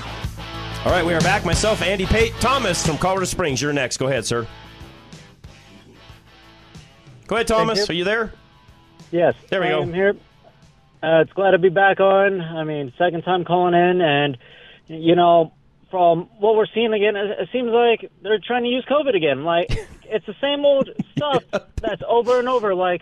All 0.86 0.92
right, 0.92 1.04
we 1.06 1.14
are 1.16 1.22
back. 1.22 1.44
Myself, 1.46 1.82
Andy 1.82 2.06
Pate, 2.06 2.32
Thomas 2.40 2.86
from 2.86 2.98
Colorado 3.00 3.26
Springs. 3.26 3.60
You're 3.60 3.74
next. 3.74 3.98
Go 3.98 4.06
ahead, 4.08 4.24
sir. 4.26 4.46
Go 7.26 7.36
ahead, 7.38 7.48
Thomas. 7.48 7.80
Thank 7.80 7.90
Are 7.90 7.94
you. 7.94 8.00
you 8.00 8.04
there? 8.06 8.34
Yes. 9.10 9.34
There 9.50 9.62
we 9.62 9.68
I 9.68 9.70
go. 9.72 9.82
am 9.82 9.94
here. 9.94 10.16
Uh, 11.02 11.22
it's 11.22 11.34
glad 11.34 11.52
to 11.52 11.58
be 11.58 11.70
back 11.70 12.00
on. 12.00 12.40
I 12.40 12.64
mean, 12.66 12.94
second 13.00 13.24
time 13.24 13.46
calling 13.46 13.74
in, 13.74 14.00
and 14.02 14.38
you 14.88 15.16
know, 15.16 15.54
from 15.90 16.30
what 16.38 16.56
we're 16.56 16.68
seeing 16.68 16.94
again, 16.94 17.16
it, 17.16 17.32
it 17.40 17.50
seems 17.52 17.70
like 17.72 18.12
they're 18.22 18.38
trying 18.40 18.64
to 18.64 18.70
use 18.70 18.86
COVID 18.86 19.16
again. 19.16 19.44
Like 19.44 19.70
it's 20.04 20.26
the 20.28 20.36
same 20.40 20.64
old 20.66 20.90
stuff 21.16 21.44
that's 21.82 22.04
over 22.08 22.38
and 22.38 22.48
over. 22.48 22.76
Like 22.76 23.02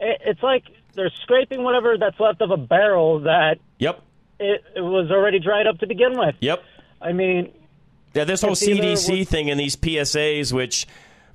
it, 0.00 0.20
it's 0.24 0.42
like 0.42 0.64
they're 0.94 1.12
scraping 1.22 1.62
whatever 1.62 1.96
that's 1.96 2.18
left 2.18 2.40
of 2.42 2.50
a 2.50 2.56
barrel 2.56 3.20
that 3.20 3.58
Yep. 3.78 4.00
it, 4.40 4.64
it 4.74 4.80
was 4.80 5.12
already 5.12 5.38
dried 5.38 5.68
up 5.68 5.78
to 5.78 5.86
begin 5.86 6.18
with. 6.18 6.34
Yep. 6.40 6.64
I 7.00 7.12
mean, 7.12 7.50
Yeah, 8.14 8.24
this 8.24 8.42
whole 8.42 8.54
CDC 8.54 9.26
thing 9.26 9.50
and 9.50 9.58
these 9.58 9.76
PSAs, 9.76 10.52
which, 10.52 10.86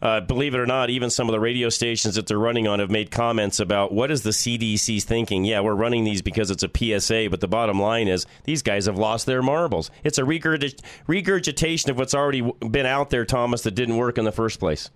uh, 0.02 0.20
believe 0.22 0.54
it 0.54 0.60
or 0.60 0.66
not, 0.66 0.90
even 0.90 1.10
some 1.10 1.28
of 1.30 1.34
the 1.34 1.40
radio 1.40 1.70
stations 1.70 2.16
that 2.16 2.28
they're 2.28 2.38
running 2.38 2.68
on 2.68 2.80
have 2.80 2.92
made 2.92 3.10
comments 3.12 3.60
about 3.60 3.92
what 3.94 4.12
is 4.12 4.24
the 4.24 4.32
CDC's 4.32 5.06
thinking. 5.06 5.46
Yeah, 5.46 5.62
we're 5.62 5.74
running 5.74 6.04
these 6.04 6.22
because 6.22 6.52
it's 6.52 6.64
a 6.64 6.70
PSA, 6.70 7.30
but 7.32 7.40
the 7.40 7.48
bottom 7.48 7.80
line 7.82 8.08
is 8.08 8.26
these 8.44 8.62
guys 8.62 8.86
have 8.88 8.98
lost 8.98 9.26
their 9.26 9.42
marbles. 9.42 9.90
It's 10.04 10.18
a 10.18 10.24
regurgit- 10.24 10.82
regurgitation 11.08 11.90
of 11.90 11.98
what's 11.98 12.14
already 12.14 12.42
been 12.70 12.86
out 12.86 13.10
there, 13.10 13.26
Thomas, 13.26 13.62
that 13.64 13.72
didn't 13.72 13.98
work 13.98 14.18
in 14.18 14.26
the 14.26 14.32
first 14.34 14.60
place. 14.60 14.90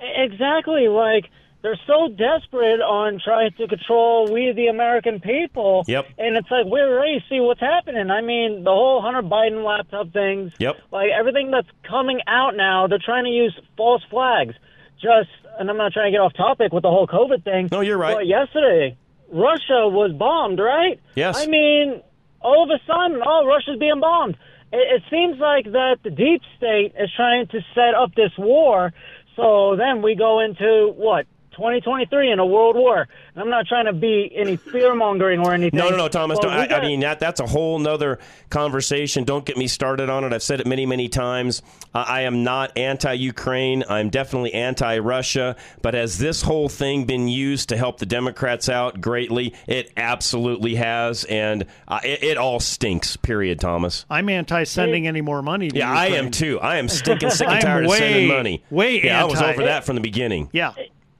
Exactly. 0.00 0.88
Like 0.88 1.28
they're 1.62 1.78
so 1.86 2.08
desperate 2.08 2.80
on 2.80 3.20
trying 3.22 3.52
to 3.52 3.68
control 3.68 4.32
we 4.32 4.52
the 4.52 4.68
American 4.68 5.20
people. 5.20 5.84
Yep. 5.86 6.06
And 6.18 6.36
it's 6.36 6.50
like 6.50 6.64
we're 6.66 6.98
ready 6.98 7.20
to 7.20 7.24
see 7.28 7.40
what's 7.40 7.60
happening. 7.60 8.10
I 8.10 8.22
mean, 8.22 8.64
the 8.64 8.70
whole 8.70 9.02
Hunter 9.02 9.22
Biden 9.22 9.64
laptop 9.64 10.12
things. 10.12 10.52
Yep. 10.58 10.76
Like 10.90 11.10
everything 11.10 11.50
that's 11.50 11.68
coming 11.88 12.20
out 12.26 12.56
now, 12.56 12.86
they're 12.86 12.98
trying 13.04 13.24
to 13.24 13.30
use 13.30 13.58
false 13.76 14.02
flags. 14.10 14.54
Just 15.00 15.30
and 15.58 15.68
I'm 15.68 15.76
not 15.76 15.92
trying 15.92 16.12
to 16.12 16.16
get 16.16 16.20
off 16.20 16.32
topic 16.34 16.72
with 16.72 16.82
the 16.82 16.90
whole 16.90 17.06
COVID 17.06 17.44
thing. 17.44 17.68
No, 17.70 17.80
you're 17.80 17.98
right. 17.98 18.14
But 18.14 18.26
yesterday, 18.26 18.96
Russia 19.30 19.88
was 19.88 20.12
bombed, 20.12 20.58
right? 20.58 21.00
Yes. 21.14 21.36
I 21.38 21.46
mean, 21.46 22.02
all 22.40 22.64
of 22.64 22.70
a 22.70 22.80
sudden, 22.86 23.22
oh, 23.24 23.46
Russia's 23.46 23.78
being 23.78 24.00
bombed. 24.00 24.36
It, 24.72 24.96
it 24.96 25.02
seems 25.10 25.38
like 25.38 25.64
that 25.64 25.98
the 26.02 26.10
deep 26.10 26.42
state 26.56 26.94
is 26.98 27.10
trying 27.14 27.48
to 27.48 27.60
set 27.74 27.94
up 27.94 28.14
this 28.14 28.32
war. 28.38 28.92
So 29.36 29.76
then 29.76 30.02
we 30.02 30.14
go 30.16 30.40
into 30.40 30.92
what 30.96 31.26
2023 31.52 32.30
in 32.32 32.38
a 32.38 32.46
world 32.46 32.76
war. 32.76 33.06
And 33.34 33.42
I'm 33.42 33.50
not 33.50 33.66
trying 33.66 33.86
to 33.86 33.92
be 33.92 34.30
any 34.34 34.56
fear 34.56 34.94
mongering 34.94 35.40
or 35.40 35.52
anything. 35.52 35.78
No, 35.78 35.90
no, 35.90 35.96
no, 35.96 36.08
Thomas. 36.08 36.38
but 36.40 36.48
No, 36.48 36.54
we 36.54 36.68
I, 36.68 36.78
I 36.78 36.82
mean 36.82 37.00
that 37.00 37.20
that's 37.20 37.40
a 37.40 37.46
whole 37.46 37.78
nother 37.78 38.18
conversation. 38.50 39.24
Don't 39.24 39.44
get 39.44 39.56
me 39.56 39.66
started 39.66 40.10
on 40.10 40.24
it. 40.24 40.32
I've 40.32 40.42
said 40.42 40.60
it 40.60 40.66
many, 40.66 40.86
many 40.86 41.08
times. 41.08 41.62
Uh, 41.94 42.04
I 42.06 42.22
am 42.22 42.44
not 42.44 42.76
anti-Ukraine. 42.76 43.84
I'm 43.88 44.10
definitely 44.10 44.54
anti-Russia. 44.54 45.56
But 45.82 45.94
has 45.94 46.18
this 46.18 46.42
whole 46.42 46.68
thing 46.68 47.04
been 47.04 47.28
used 47.28 47.70
to 47.70 47.76
help 47.76 47.98
the 47.98 48.06
Democrats 48.06 48.68
out 48.68 49.00
greatly? 49.00 49.54
It 49.66 49.92
absolutely 49.96 50.76
has, 50.76 51.24
and 51.24 51.66
uh, 51.88 52.00
it, 52.04 52.22
it 52.22 52.38
all 52.38 52.60
stinks. 52.60 53.16
Period, 53.16 53.60
Thomas. 53.60 54.06
I'm 54.08 54.28
anti 54.28 54.64
sending 54.64 55.06
any 55.06 55.20
more 55.20 55.42
money. 55.42 55.68
To 55.68 55.76
Yeah, 55.76 55.92
I 55.92 56.08
am 56.08 56.30
too. 56.30 56.60
I 56.60 56.76
am 56.78 56.88
stinking 56.88 57.30
sick 57.30 57.46
and 57.48 57.56
I'm 57.56 57.62
tired 57.62 57.84
of 57.84 57.90
way, 57.90 57.98
sending 57.98 58.28
money. 58.28 58.62
Way 58.70 59.04
yeah, 59.04 59.22
I 59.22 59.24
was 59.24 59.40
over 59.40 59.64
that 59.64 59.84
from 59.84 59.96
the 59.96 60.00
beginning. 60.00 60.48
Yeah. 60.52 60.72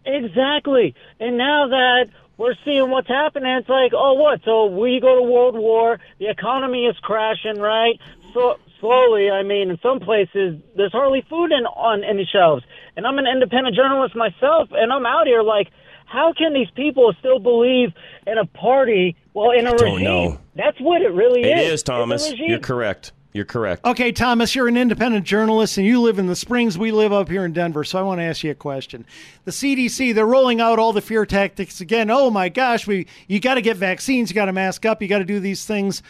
Exactly. 0.05 0.95
And 1.19 1.37
now 1.37 1.69
that 1.69 2.07
we're 2.37 2.55
seeing 2.65 2.91
what's 2.91 3.09
happening, 3.09 3.51
it's 3.53 3.69
like, 3.69 3.93
oh, 3.95 4.15
what? 4.15 4.41
So 4.45 4.67
we 4.67 4.99
go 5.01 5.17
to 5.17 5.23
World 5.23 5.57
War, 5.57 5.99
the 6.19 6.29
economy 6.29 6.87
is 6.87 6.97
crashing, 7.03 7.59
right? 7.59 7.99
So 8.33 8.57
slowly, 8.81 9.31
I 9.31 9.43
mean, 9.43 9.71
in 9.71 9.79
some 9.83 10.01
places, 10.01 10.61
there's 10.77 10.93
hardly 10.93 11.25
food 11.29 11.53
in, 11.53 11.67
on 11.67 12.03
any 12.05 12.29
shelves. 12.31 12.65
And 12.97 13.07
I'm 13.07 13.19
an 13.19 13.27
independent 13.27 13.77
journalist 13.77 14.17
myself, 14.17 14.69
and 14.73 14.93
I'm 14.93 15.05
out 15.07 15.27
here 15.27 15.43
like, 15.43 15.69
how 16.07 16.33
can 16.33 16.55
these 16.55 16.71
people 16.75 17.13
still 17.21 17.39
believe 17.39 17.91
in 18.27 18.37
a 18.39 18.45
party 18.47 19.17
while 19.33 19.53
in 19.53 19.67
a 19.67 19.77
don't 19.77 19.93
regime? 19.95 20.05
know. 20.05 20.39
That's 20.57 20.81
what 20.81 21.03
it 21.03 21.13
really 21.13 21.43
It 21.43 21.59
is. 21.59 21.67
is, 21.67 21.73
It's 21.75 21.83
Thomas. 21.85 22.33
You're 22.37 22.59
correct. 22.59 23.13
You're 23.33 23.45
correct. 23.45 23.85
Okay, 23.85 24.11
Thomas, 24.11 24.57
you're 24.57 24.67
an 24.67 24.77
independent 24.77 25.25
journalist 25.25 25.79
and 25.79 25.87
you 25.87 26.01
live 26.01 26.19
in 26.19 26.27
the 26.27 26.35
Springs. 26.35 26.77
We 26.77 26.91
live 26.91 27.13
up 27.13 27.29
here 27.29 27.45
in 27.45 27.53
Denver. 27.53 27.85
So 27.85 27.99
I 27.99 28.03
want 28.03 28.19
to 28.19 28.25
ask 28.25 28.43
you 28.43 28.51
a 28.51 28.57
question. 28.57 29.07
The 29.45 29.53
CDC, 29.53 30.15
they're 30.15 30.27
rolling 30.27 30.61
out 30.61 30.81
all 30.81 30.93
the 30.93 31.01
fear 31.01 31.25
tactics 31.25 31.81
again. 31.81 32.11
Oh 32.11 32.31
my 32.31 32.49
gosh, 32.49 32.89
we 32.89 33.07
you 33.29 33.39
got 33.39 33.55
to 33.55 33.63
get 33.63 33.77
vaccines, 33.77 34.31
you 34.31 34.35
got 34.35 34.47
to 34.47 34.53
mask 34.53 34.85
up, 34.85 35.01
you 35.01 35.07
got 35.07 35.19
to 35.19 35.25
do 35.25 35.39
these 35.39 35.65
things. 35.65 36.03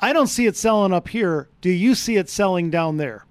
I 0.00 0.12
don't 0.12 0.28
see 0.28 0.46
it 0.46 0.56
selling 0.56 0.92
up 0.92 1.08
here. 1.08 1.48
Do 1.60 1.70
you 1.70 1.96
see 1.96 2.16
it 2.16 2.28
selling 2.30 2.70
down 2.70 2.96
there 2.98 3.24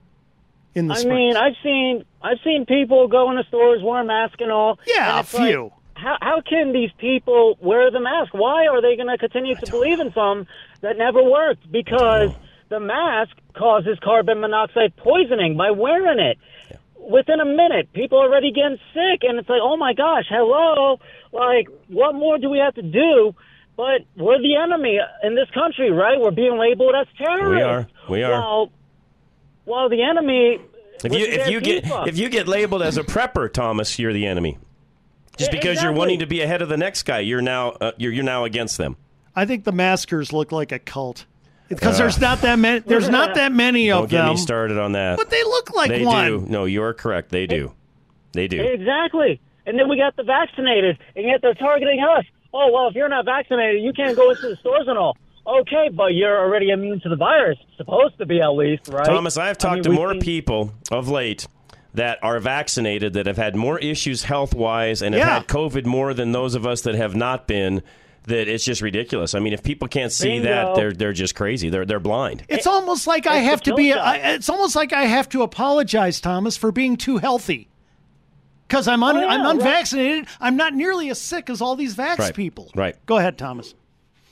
in 0.75 0.87
the 0.87 0.95
I 0.95 0.97
Springs? 0.97 1.15
mean, 1.15 1.37
I've 1.37 1.55
seen 1.63 2.03
I've 2.21 2.39
seen 2.43 2.65
people 2.65 3.07
go 3.07 3.31
into 3.31 3.45
stores 3.45 3.81
wear 3.81 4.01
a 4.01 4.03
mask 4.03 4.41
and 4.41 4.51
all. 4.51 4.77
Yeah, 4.85 5.07
and 5.07 5.17
a 5.17 5.19
it's 5.21 5.33
like, 5.33 5.47
few. 5.49 5.71
how 5.93 6.17
how 6.21 6.41
can 6.41 6.73
these 6.73 6.91
people 6.97 7.57
wear 7.61 7.89
the 7.91 8.01
mask? 8.01 8.33
Why 8.33 8.67
are 8.67 8.81
they 8.81 8.97
going 8.97 9.07
to 9.07 9.17
continue 9.17 9.55
to 9.55 9.71
believe 9.71 10.01
in 10.01 10.11
some 10.11 10.47
that 10.81 10.97
never 10.97 11.23
worked? 11.23 11.71
Because 11.71 12.31
the 12.69 12.79
mask 12.79 13.35
causes 13.55 13.97
carbon 14.03 14.39
monoxide 14.41 14.95
poisoning 14.97 15.57
by 15.57 15.71
wearing 15.71 16.19
it. 16.19 16.37
Within 16.95 17.39
a 17.39 17.45
minute, 17.45 17.93
people 17.93 18.19
are 18.19 18.27
already 18.27 18.51
getting 18.51 18.77
sick, 18.93 19.21
and 19.23 19.39
it's 19.39 19.47
like, 19.47 19.61
oh 19.61 19.77
my 19.77 19.93
gosh, 19.93 20.25
hello! 20.29 20.99
Like, 21.31 21.67
what 21.87 22.15
more 22.15 22.37
do 22.37 22.49
we 22.49 22.57
have 22.57 22.73
to 22.75 22.81
do? 22.81 23.33
But 23.77 24.01
we're 24.17 24.41
the 24.41 24.55
enemy 24.55 24.99
in 25.23 25.35
this 25.35 25.49
country, 25.51 25.91
right? 25.91 26.19
We're 26.19 26.31
being 26.31 26.57
labeled 26.57 26.95
as 26.99 27.07
terrorists. 27.17 27.55
We 27.55 27.61
are. 27.61 27.87
We 28.09 28.23
are. 28.23 28.41
While, 28.41 28.71
while 29.65 29.89
the 29.89 30.01
enemy 30.01 30.59
If 31.03 31.13
you 31.13 31.25
if 31.25 31.47
you 31.49 31.61
get 31.61 31.83
FIFA. 31.83 32.07
if 32.07 32.17
you 32.17 32.27
get 32.27 32.47
labeled 32.47 32.81
as 32.81 32.97
a 32.97 33.03
prepper, 33.03 33.51
Thomas, 33.53 33.99
you're 33.99 34.13
the 34.13 34.25
enemy. 34.25 34.57
Just 35.37 35.53
Yeah, 35.53 35.59
because 35.59 35.83
you're 35.83 35.93
wanting 35.93 36.19
to 36.19 36.25
be 36.25 36.41
ahead 36.41 36.63
of 36.63 36.69
the 36.69 36.77
next 36.77 37.03
guy, 37.03 37.19
you're 37.19 37.41
now 37.41 37.69
uh, 37.69 37.91
you're 37.97 38.11
you're 38.11 38.23
now 38.23 38.43
against 38.43 38.77
them. 38.77 38.97
I 39.35 39.45
think 39.45 39.63
the 39.63 39.71
maskers 39.71 40.33
look 40.33 40.51
like 40.51 40.71
a 40.71 40.79
cult 40.79 41.27
because 41.69 41.95
Uh, 41.95 42.03
there's 42.03 42.19
not 42.19 42.41
that 42.41 42.57
many. 42.59 42.79
There's 42.79 43.09
not 43.09 43.35
that 43.35 43.51
many 43.51 43.87
Don't 43.87 44.05
of 44.05 44.09
get 44.09 44.21
them. 44.23 44.29
me 44.31 44.37
started 44.37 44.77
on 44.77 44.93
that. 44.93 45.17
But 45.17 45.29
they 45.29 45.43
look 45.43 45.73
like 45.75 45.89
they 45.89 46.05
one. 46.05 46.25
do. 46.27 46.45
No, 46.47 46.65
you're 46.65 46.93
correct. 46.93 47.29
They 47.29 47.47
do. 47.47 47.71
They 48.33 48.47
do. 48.47 48.61
Exactly. 48.61 49.39
And 49.65 49.77
then 49.77 49.89
we 49.89 49.97
got 49.97 50.15
the 50.15 50.23
vaccinated, 50.23 50.97
and 51.15 51.25
yet 51.25 51.41
they're 51.41 51.53
targeting 51.53 51.99
us. 52.01 52.25
Oh, 52.53 52.71
well, 52.71 52.87
if 52.87 52.95
you're 52.95 53.09
not 53.09 53.25
vaccinated, 53.25 53.83
you 53.83 53.91
can't 53.93 54.15
go 54.15 54.29
into 54.29 54.47
the 54.49 54.55
stores 54.57 54.87
and 54.87 54.97
all. 54.97 55.17
Okay, 55.45 55.89
but 55.93 56.13
you're 56.13 56.37
already 56.39 56.69
immune 56.71 56.99
to 57.01 57.09
the 57.09 57.15
virus. 57.15 57.57
Supposed 57.77 58.17
to 58.17 58.25
be, 58.25 58.41
at 58.41 58.49
least, 58.49 58.87
right? 58.89 59.05
Thomas, 59.05 59.37
I 59.37 59.47
have 59.47 59.57
talked 59.57 59.75
mean, 59.75 59.83
to 59.83 59.89
more 59.91 60.11
seen- 60.13 60.21
people 60.21 60.73
of 60.91 61.09
late 61.09 61.47
that 61.93 62.19
are 62.21 62.39
vaccinated 62.39 63.13
that 63.13 63.25
have 63.25 63.37
had 63.37 63.55
more 63.55 63.79
issues 63.79 64.23
health 64.23 64.53
wise 64.53 65.01
and 65.01 65.15
have 65.15 65.25
Yeah. 65.27 65.33
had 65.39 65.47
COVID 65.47 65.85
more 65.85 66.13
than 66.13 66.31
those 66.31 66.53
of 66.55 66.65
us 66.67 66.81
that 66.81 66.95
have 66.95 67.15
not 67.15 67.47
been. 67.47 67.81
That 68.27 68.47
it's 68.47 68.63
just 68.65 68.81
ridiculous. 68.81 69.33
I 69.35 69.39
mean, 69.39 69.53
if 69.53 69.63
people 69.63 69.87
can't 69.87 70.11
see 70.11 70.39
Bingo. 70.39 70.49
that, 70.49 70.75
they're 70.75 70.91
they're 70.93 71.13
just 71.13 71.33
crazy. 71.35 71.69
They're 71.69 71.85
they're 71.85 71.99
blind. 71.99 72.43
It's 72.49 72.67
almost 72.67 73.07
like 73.07 73.25
I 73.25 73.37
have 73.37 73.61
to 73.63 73.73
be. 73.73 73.93
I, 73.93 74.33
it's 74.33 74.49
almost 74.49 74.75
like 74.75 74.91
I 74.93 75.03
have 75.05 75.29
to 75.29 75.43
apologize, 75.43 76.19
Thomas, 76.19 76.57
for 76.57 76.71
being 76.71 76.97
too 76.97 77.17
healthy. 77.17 77.69
Because 78.67 78.87
I'm 78.89 79.01
un, 79.01 79.15
Oh, 79.15 79.21
yeah, 79.21 79.27
I'm 79.27 79.43
right. 79.43 79.51
unvaccinated. 79.55 80.27
I'm 80.41 80.57
not 80.57 80.73
nearly 80.73 81.09
as 81.09 81.21
sick 81.21 81.49
as 81.49 81.61
all 81.61 81.77
these 81.77 81.95
vax 81.95 82.17
Right. 82.19 82.33
people. 82.35 82.69
Right. 82.75 82.97
Go 83.05 83.17
ahead, 83.17 83.37
Thomas. 83.37 83.73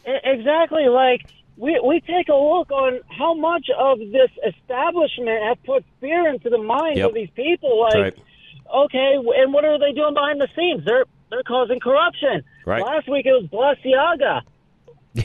Exactly. 0.05 0.87
Like 0.89 1.21
we 1.57 1.79
we 1.85 2.01
take 2.01 2.27
a 2.27 2.35
look 2.35 2.69
on 2.71 2.99
how 3.17 3.33
much 3.33 3.67
of 3.77 3.97
this 3.99 4.29
establishment 4.45 5.41
have 5.43 5.63
put 5.63 5.85
fear 6.01 6.27
into 6.27 6.49
the 6.49 6.57
minds 6.57 6.97
Yep. 6.99 7.09
of 7.09 7.13
these 7.15 7.29
people. 7.35 7.79
Like, 7.79 7.93
That's 8.15 8.19
okay, 8.75 9.15
and 9.37 9.53
what 9.53 9.63
are 9.63 9.79
they 9.79 9.93
doing 9.93 10.13
behind 10.13 10.41
the 10.41 10.49
scenes? 10.55 10.83
They're 10.85 11.05
they're 11.35 11.43
causing 11.43 11.79
corruption. 11.79 12.43
Right. 12.65 12.81
Last 12.81 13.09
week 13.09 13.25
it 13.25 13.31
was 13.31 13.45
Balenciaga, 13.51 14.41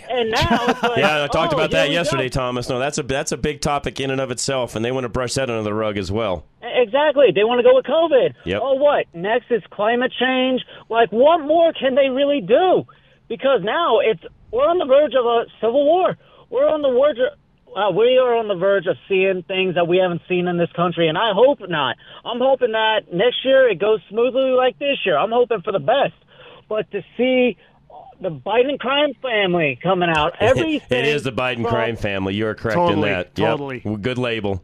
and 0.08 0.30
now 0.30 0.66
it's 0.66 0.82
like, 0.82 0.98
Yeah, 0.98 1.24
I 1.24 1.26
talked 1.28 1.52
oh, 1.52 1.56
about 1.56 1.70
that 1.70 1.90
yesterday. 1.90 2.28
Thomas. 2.28 2.68
No, 2.68 2.78
that's 2.78 2.98
a 2.98 3.02
that's 3.02 3.32
a 3.32 3.36
big 3.36 3.60
topic 3.60 4.00
in 4.00 4.10
and 4.10 4.20
of 4.20 4.30
itself, 4.30 4.74
and 4.74 4.84
they 4.84 4.92
want 4.92 5.04
to 5.04 5.08
brush 5.08 5.34
that 5.34 5.48
under 5.48 5.62
the 5.62 5.74
rug 5.74 5.96
as 5.98 6.10
well. 6.10 6.44
Exactly. 6.62 7.26
They 7.34 7.44
want 7.44 7.58
to 7.58 7.62
go 7.62 7.74
with 7.74 7.84
COVID. 7.86 8.34
Yep. 8.44 8.60
Oh, 8.62 8.74
what? 8.74 9.06
Next 9.14 9.50
is 9.50 9.62
climate 9.70 10.12
change. 10.18 10.62
Like, 10.88 11.10
what 11.12 11.38
more 11.38 11.72
can 11.72 11.94
they 11.94 12.08
really 12.08 12.40
do? 12.40 12.86
Because 13.28 13.60
now 13.62 14.00
it's 14.00 14.22
we're 14.50 14.66
on 14.66 14.78
the 14.78 14.86
verge 14.86 15.14
of 15.14 15.24
a 15.24 15.44
civil 15.60 15.84
war. 15.84 16.16
We're 16.50 16.68
on 16.68 16.82
the 16.82 16.90
verge. 16.90 17.18
Of, 17.76 17.94
uh, 17.94 17.96
we 17.96 18.18
are 18.18 18.34
on 18.36 18.48
the 18.48 18.54
verge 18.54 18.86
of 18.86 18.96
seeing 19.08 19.42
things 19.42 19.74
that 19.74 19.86
we 19.86 19.98
haven't 19.98 20.22
seen 20.28 20.48
in 20.48 20.56
this 20.56 20.70
country, 20.72 21.08
and 21.08 21.16
I 21.16 21.32
hope 21.32 21.60
not. 21.68 21.96
I'm 22.24 22.38
hoping 22.38 22.72
that 22.72 23.12
next 23.12 23.44
year 23.44 23.68
it 23.68 23.78
goes 23.78 24.00
smoothly 24.08 24.50
like 24.50 24.78
this 24.78 24.98
year. 25.04 25.16
I'm 25.16 25.30
hoping 25.30 25.62
for 25.62 25.72
the 25.72 25.78
best. 25.78 26.14
But 26.68 26.90
to 26.92 27.02
see 27.16 27.56
the 28.20 28.30
Biden 28.30 28.78
crime 28.78 29.14
family 29.22 29.78
coming 29.82 30.08
out, 30.08 30.34
everything 30.40 30.98
it 30.98 31.06
is 31.06 31.22
the 31.22 31.32
Biden 31.32 31.62
from- 31.62 31.66
crime 31.70 31.96
family. 31.96 32.34
You 32.34 32.46
are 32.48 32.54
correct 32.54 32.76
Totally, 32.76 33.08
in 33.08 33.14
that. 33.14 33.26
Yep. 33.38 33.48
totally. 33.50 33.80
Good 34.00 34.18
label. 34.18 34.62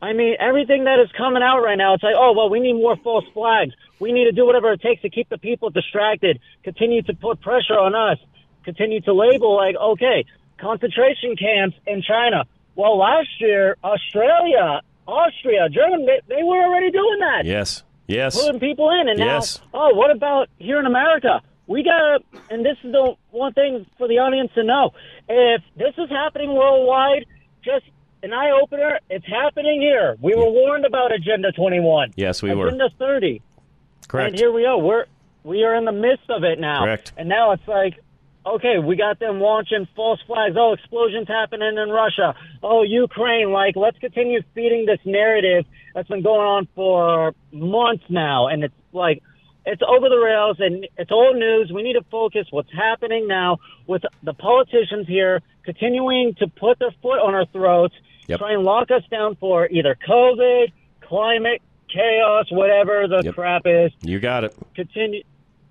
I 0.00 0.12
mean, 0.12 0.36
everything 0.38 0.84
that 0.84 1.00
is 1.00 1.10
coming 1.16 1.42
out 1.42 1.60
right 1.60 1.76
now, 1.76 1.94
it's 1.94 2.04
like, 2.04 2.14
oh, 2.16 2.32
well, 2.36 2.48
we 2.48 2.60
need 2.60 2.74
more 2.74 2.96
false 2.96 3.24
flags. 3.34 3.72
We 3.98 4.12
need 4.12 4.24
to 4.24 4.32
do 4.32 4.46
whatever 4.46 4.72
it 4.72 4.80
takes 4.80 5.02
to 5.02 5.10
keep 5.10 5.28
the 5.28 5.38
people 5.38 5.70
distracted, 5.70 6.38
continue 6.62 7.02
to 7.02 7.14
put 7.14 7.40
pressure 7.40 7.76
on 7.76 7.96
us, 7.96 8.18
continue 8.64 9.00
to 9.00 9.12
label, 9.12 9.56
like, 9.56 9.74
okay, 9.74 10.24
concentration 10.58 11.36
camps 11.36 11.76
in 11.86 12.02
China. 12.02 12.44
Well, 12.74 12.98
last 12.98 13.28
year, 13.40 13.76
Australia, 13.82 14.80
Austria, 15.06 15.68
Germany, 15.68 16.06
they, 16.06 16.36
they 16.36 16.42
were 16.42 16.58
already 16.62 16.90
doing 16.90 17.18
that. 17.20 17.44
Yes. 17.44 17.82
Yes. 18.06 18.40
Putting 18.40 18.60
people 18.60 18.90
in. 18.90 19.08
And 19.08 19.18
Yes. 19.18 19.60
now, 19.72 19.80
oh, 19.90 19.94
what 19.94 20.10
about 20.10 20.48
here 20.58 20.78
in 20.78 20.86
America? 20.86 21.40
We 21.66 21.82
got 21.82 21.98
to, 21.98 22.18
and 22.50 22.64
this 22.64 22.76
is 22.82 22.92
the 22.92 23.14
one 23.30 23.52
thing 23.52 23.84
for 23.98 24.08
the 24.08 24.18
audience 24.18 24.50
to 24.54 24.64
know. 24.64 24.92
If 25.28 25.62
this 25.76 25.92
is 25.98 26.08
happening 26.08 26.54
worldwide, 26.54 27.26
just 27.62 27.84
an 28.22 28.32
eye 28.32 28.50
opener, 28.62 28.98
it's 29.10 29.26
happening 29.26 29.80
here. 29.80 30.16
We 30.20 30.34
were 30.34 30.48
warned 30.50 30.86
about 30.86 31.12
Agenda 31.12 31.52
21. 31.52 32.14
Yes, 32.16 32.42
we 32.42 32.54
were. 32.54 32.68
Agenda 32.68 32.88
30. 32.98 33.42
Correct. 34.08 34.30
And 34.30 34.38
here 34.38 34.50
we 34.50 34.64
are. 34.64 34.78
We're 34.78 35.04
we 35.44 35.64
are 35.64 35.74
in 35.76 35.84
the 35.84 35.92
midst 35.92 36.28
of 36.30 36.42
it 36.44 36.58
now. 36.58 36.84
Correct. 36.84 37.12
And 37.16 37.28
now 37.28 37.52
it's 37.52 37.66
like, 37.68 37.94
okay, 38.56 38.78
we 38.78 38.96
got 38.96 39.18
them 39.18 39.40
launching 39.40 39.86
false 39.96 40.20
flags. 40.26 40.56
Oh, 40.58 40.72
explosions 40.72 41.28
happening 41.28 41.76
in 41.76 41.88
Russia. 41.90 42.34
Oh, 42.62 42.82
Ukraine. 42.82 43.50
Like, 43.52 43.76
let's 43.76 43.98
continue 43.98 44.42
feeding 44.54 44.86
this 44.86 45.00
narrative 45.04 45.64
that's 45.94 46.08
been 46.08 46.22
going 46.22 46.40
on 46.40 46.68
for 46.74 47.34
months 47.52 48.04
now, 48.08 48.48
and 48.48 48.64
it's 48.64 48.74
like. 48.92 49.22
It's 49.70 49.82
over 49.86 50.08
the 50.08 50.16
rails 50.16 50.56
and 50.60 50.86
it's 50.96 51.10
old 51.12 51.36
news. 51.36 51.70
We 51.74 51.82
need 51.82 51.92
to 51.92 52.04
focus 52.10 52.46
what's 52.50 52.72
happening 52.72 53.28
now 53.28 53.58
with 53.86 54.00
the 54.22 54.32
politicians 54.32 55.06
here 55.06 55.42
continuing 55.62 56.34
to 56.36 56.46
put 56.46 56.78
their 56.78 56.92
foot 57.02 57.18
on 57.18 57.34
our 57.34 57.44
throats, 57.44 57.92
Yep. 58.28 58.38
try 58.38 58.52
and 58.54 58.62
lock 58.62 58.90
us 58.90 59.02
down 59.10 59.34
for 59.36 59.68
either 59.68 59.94
COVID, 60.08 60.72
climate, 61.02 61.60
chaos, 61.92 62.46
whatever 62.50 63.08
the 63.08 63.30
crap 63.34 63.62
is 63.66 63.92
You 64.02 64.20
got 64.20 64.44
it. 64.44 64.54
continue 64.74 65.22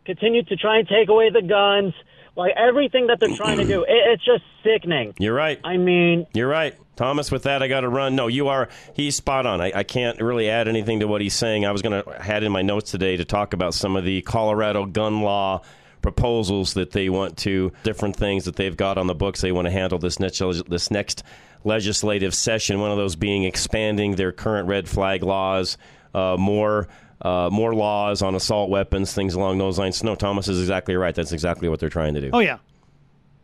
continue 0.06 0.44
to 0.44 0.56
try 0.58 0.78
and 0.78 0.88
take 0.88 1.10
away 1.10 1.32
the 1.32 1.42
guns, 1.42 1.96
like 2.38 2.54
everything 2.56 3.08
that 3.08 3.20
they're 3.20 3.36
trying 3.36 3.58
to 3.58 3.66
do. 3.66 3.84
It, 3.84 3.90
it's 3.90 4.24
just 4.24 4.44
sickening. 4.64 5.14
You're 5.20 5.34
right. 5.34 5.60
I 5.64 5.78
mean, 5.78 6.28
You're 6.34 6.48
right. 6.48 6.76
Thomas, 6.96 7.32
with 7.32 7.44
that, 7.44 7.62
I 7.62 7.68
got 7.68 7.82
to 7.82 7.90
run. 7.90 8.16
No, 8.16 8.28
you 8.28 8.48
are. 8.48 8.70
He's 8.96 9.16
spot 9.16 9.46
on. 9.46 9.62
I, 9.62 9.72
I 9.76 9.84
can't 9.84 10.20
really 10.20 10.50
add 10.50 10.68
anything 10.68 11.02
to 11.02 11.08
what 11.08 11.22
he's 11.22 11.36
saying. 11.36 11.66
I 11.66 11.72
was 11.72 11.82
going 11.82 12.04
to 12.04 12.22
had 12.22 12.44
in 12.44 12.52
my 12.52 12.62
notes 12.64 12.92
today 12.92 13.18
to 13.18 13.26
talk 13.26 13.54
about 13.54 13.74
some 13.74 13.96
of 13.96 14.04
the 14.04 14.22
Colorado 14.24 14.86
gun 14.86 15.22
law 15.22 15.62
proposals 16.02 16.74
that 16.76 16.92
they 16.92 17.10
want 17.10 17.38
to, 17.38 17.72
different 17.84 18.16
things 18.16 18.46
that 18.46 18.56
they've 18.56 18.78
got 18.78 18.98
on 18.98 19.08
the 19.08 19.16
books 19.16 19.42
they 19.42 19.52
want 19.52 19.66
to 19.66 19.72
handle 19.72 20.00
this 20.00 20.20
next, 20.20 20.42
this 20.70 20.90
next 20.90 21.24
legislative 21.64 22.34
session. 22.34 22.80
One 22.80 22.92
of 22.92 22.98
those 22.98 23.16
being 23.16 23.44
expanding 23.44 24.16
their 24.16 24.32
current 24.32 24.68
red 24.68 24.88
flag 24.88 25.22
laws, 25.24 25.78
uh, 26.14 26.36
more. 26.40 26.88
Uh, 27.22 27.50
more 27.52 27.74
laws 27.74 28.22
on 28.22 28.36
assault 28.36 28.70
weapons, 28.70 29.12
things 29.14 29.34
along 29.34 29.58
those 29.58 29.80
lines. 29.80 30.04
No, 30.04 30.14
Thomas 30.16 30.48
is 30.48 30.60
exactly 30.60 30.96
right. 30.96 31.16
That's 31.16 31.32
exactly 31.32 31.68
what 31.68 31.80
they're 31.80 31.90
trying 31.90 32.14
to 32.14 32.22
do. 32.22 32.30
Oh 32.32 32.40
yeah, 32.40 32.60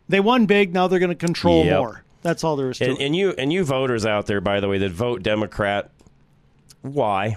they 0.08 0.20
won 0.20 0.46
big. 0.46 0.72
Now 0.72 0.86
they're 0.86 1.00
going 1.00 1.10
to 1.10 1.16
control 1.16 1.64
Yep. 1.64 1.78
more. 1.78 2.04
That's 2.22 2.44
all 2.44 2.54
there 2.56 2.70
is 2.70 2.78
to 2.78 2.84
And, 2.88 3.00
it. 3.00 3.04
and 3.04 3.16
you 3.16 3.30
and 3.36 3.52
you 3.52 3.64
voters 3.64 4.06
out 4.06 4.26
there, 4.26 4.40
by 4.40 4.60
the 4.60 4.68
way, 4.68 4.78
that 4.78 4.92
vote 4.92 5.22
Democrat, 5.22 5.90
why? 6.82 7.36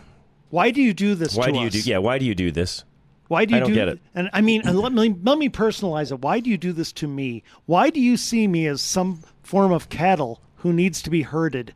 Why 0.49 0.71
do 0.71 0.81
you 0.81 0.93
do 0.93 1.15
this? 1.15 1.35
Why 1.35 1.47
to 1.47 1.51
do 1.51 1.59
you 1.59 1.69
do? 1.69 1.79
Yeah, 1.79 1.97
why 1.97 2.19
do 2.19 2.25
you 2.25 2.35
do 2.35 2.51
this? 2.51 2.83
Why 3.27 3.43
do 3.43 3.51
you 3.51 3.57
I 3.57 3.59
don't 3.59 3.69
do 3.69 3.75
get 3.75 3.87
it. 3.89 3.99
And 4.15 4.29
I 4.31 4.39
mean, 4.41 4.61
and 4.65 4.79
let 4.79 4.93
me 4.93 5.13
let 5.23 5.37
me 5.37 5.49
personalize 5.49 6.11
it. 6.11 6.21
Why 6.21 6.39
do 6.39 6.49
you 6.49 6.57
do 6.57 6.71
this 6.71 6.91
to 6.93 7.07
me? 7.07 7.43
Why 7.65 7.89
do 7.89 7.99
you 7.99 8.15
see 8.15 8.47
me 8.47 8.67
as 8.67 8.81
some 8.81 9.21
form 9.43 9.71
of 9.73 9.89
cattle 9.89 10.39
who 10.57 10.71
needs 10.71 11.01
to 11.01 11.09
be 11.09 11.23
herded? 11.23 11.73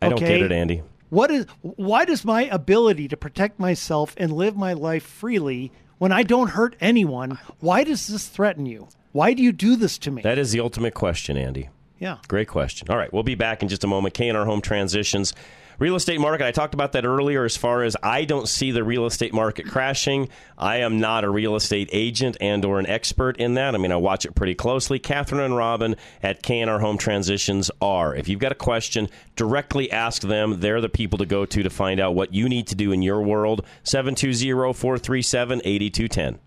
I 0.00 0.10
don't 0.10 0.20
get 0.20 0.42
it, 0.42 0.52
Andy. 0.52 0.82
What 1.08 1.30
is 1.30 1.46
why 1.60 2.04
does 2.04 2.24
my 2.24 2.42
ability 2.44 3.08
to 3.08 3.16
protect 3.16 3.58
myself 3.58 4.14
and 4.16 4.32
live 4.32 4.56
my 4.56 4.72
life 4.72 5.04
freely 5.04 5.72
when 5.98 6.12
I 6.12 6.22
don't 6.22 6.48
hurt 6.48 6.76
anyone? 6.80 7.38
Why 7.60 7.84
does 7.84 8.08
this 8.08 8.26
threaten 8.26 8.66
you? 8.66 8.88
Why 9.12 9.32
do 9.32 9.42
you 9.42 9.52
do 9.52 9.76
this 9.76 9.98
to 9.98 10.10
me? 10.10 10.22
That 10.22 10.38
is 10.38 10.52
the 10.52 10.60
ultimate 10.60 10.94
question, 10.94 11.36
Andy. 11.36 11.70
Yeah. 11.98 12.18
Great 12.28 12.48
question. 12.48 12.88
All 12.90 12.96
right, 12.96 13.12
we'll 13.12 13.22
be 13.22 13.34
back 13.34 13.62
in 13.62 13.68
just 13.68 13.84
a 13.84 13.86
moment. 13.86 14.14
K 14.14 14.28
and 14.28 14.36
R 14.36 14.44
Home 14.44 14.60
Transitions. 14.60 15.32
Real 15.78 15.94
estate 15.94 16.20
market, 16.20 16.46
I 16.46 16.52
talked 16.52 16.72
about 16.72 16.92
that 16.92 17.04
earlier 17.04 17.44
as 17.44 17.54
far 17.54 17.82
as 17.82 17.98
I 18.02 18.24
don't 18.24 18.48
see 18.48 18.70
the 18.70 18.82
real 18.82 19.04
estate 19.04 19.34
market 19.34 19.66
crashing. 19.66 20.30
I 20.56 20.78
am 20.78 21.00
not 21.00 21.22
a 21.22 21.28
real 21.28 21.54
estate 21.54 21.90
agent 21.92 22.38
and 22.40 22.64
or 22.64 22.78
an 22.78 22.86
expert 22.86 23.36
in 23.36 23.52
that. 23.54 23.74
I 23.74 23.78
mean, 23.78 23.92
I 23.92 23.96
watch 23.96 24.24
it 24.24 24.34
pretty 24.34 24.54
closely. 24.54 24.98
Catherine 24.98 25.42
and 25.42 25.54
Robin 25.54 25.96
at 26.22 26.42
K&R 26.42 26.78
Home 26.78 26.96
Transitions 26.96 27.70
are. 27.82 28.14
If 28.14 28.26
you've 28.26 28.40
got 28.40 28.52
a 28.52 28.56
question, 28.56 29.10
directly 29.36 29.92
ask 29.92 30.22
them. 30.22 30.60
They're 30.60 30.80
the 30.80 30.88
people 30.88 31.18
to 31.18 31.26
go 31.26 31.44
to 31.44 31.62
to 31.62 31.68
find 31.68 32.00
out 32.00 32.14
what 32.14 32.32
you 32.32 32.48
need 32.48 32.68
to 32.68 32.74
do 32.74 32.90
in 32.90 33.02
your 33.02 33.20
world. 33.20 33.66
720-437-8210. 33.84 36.38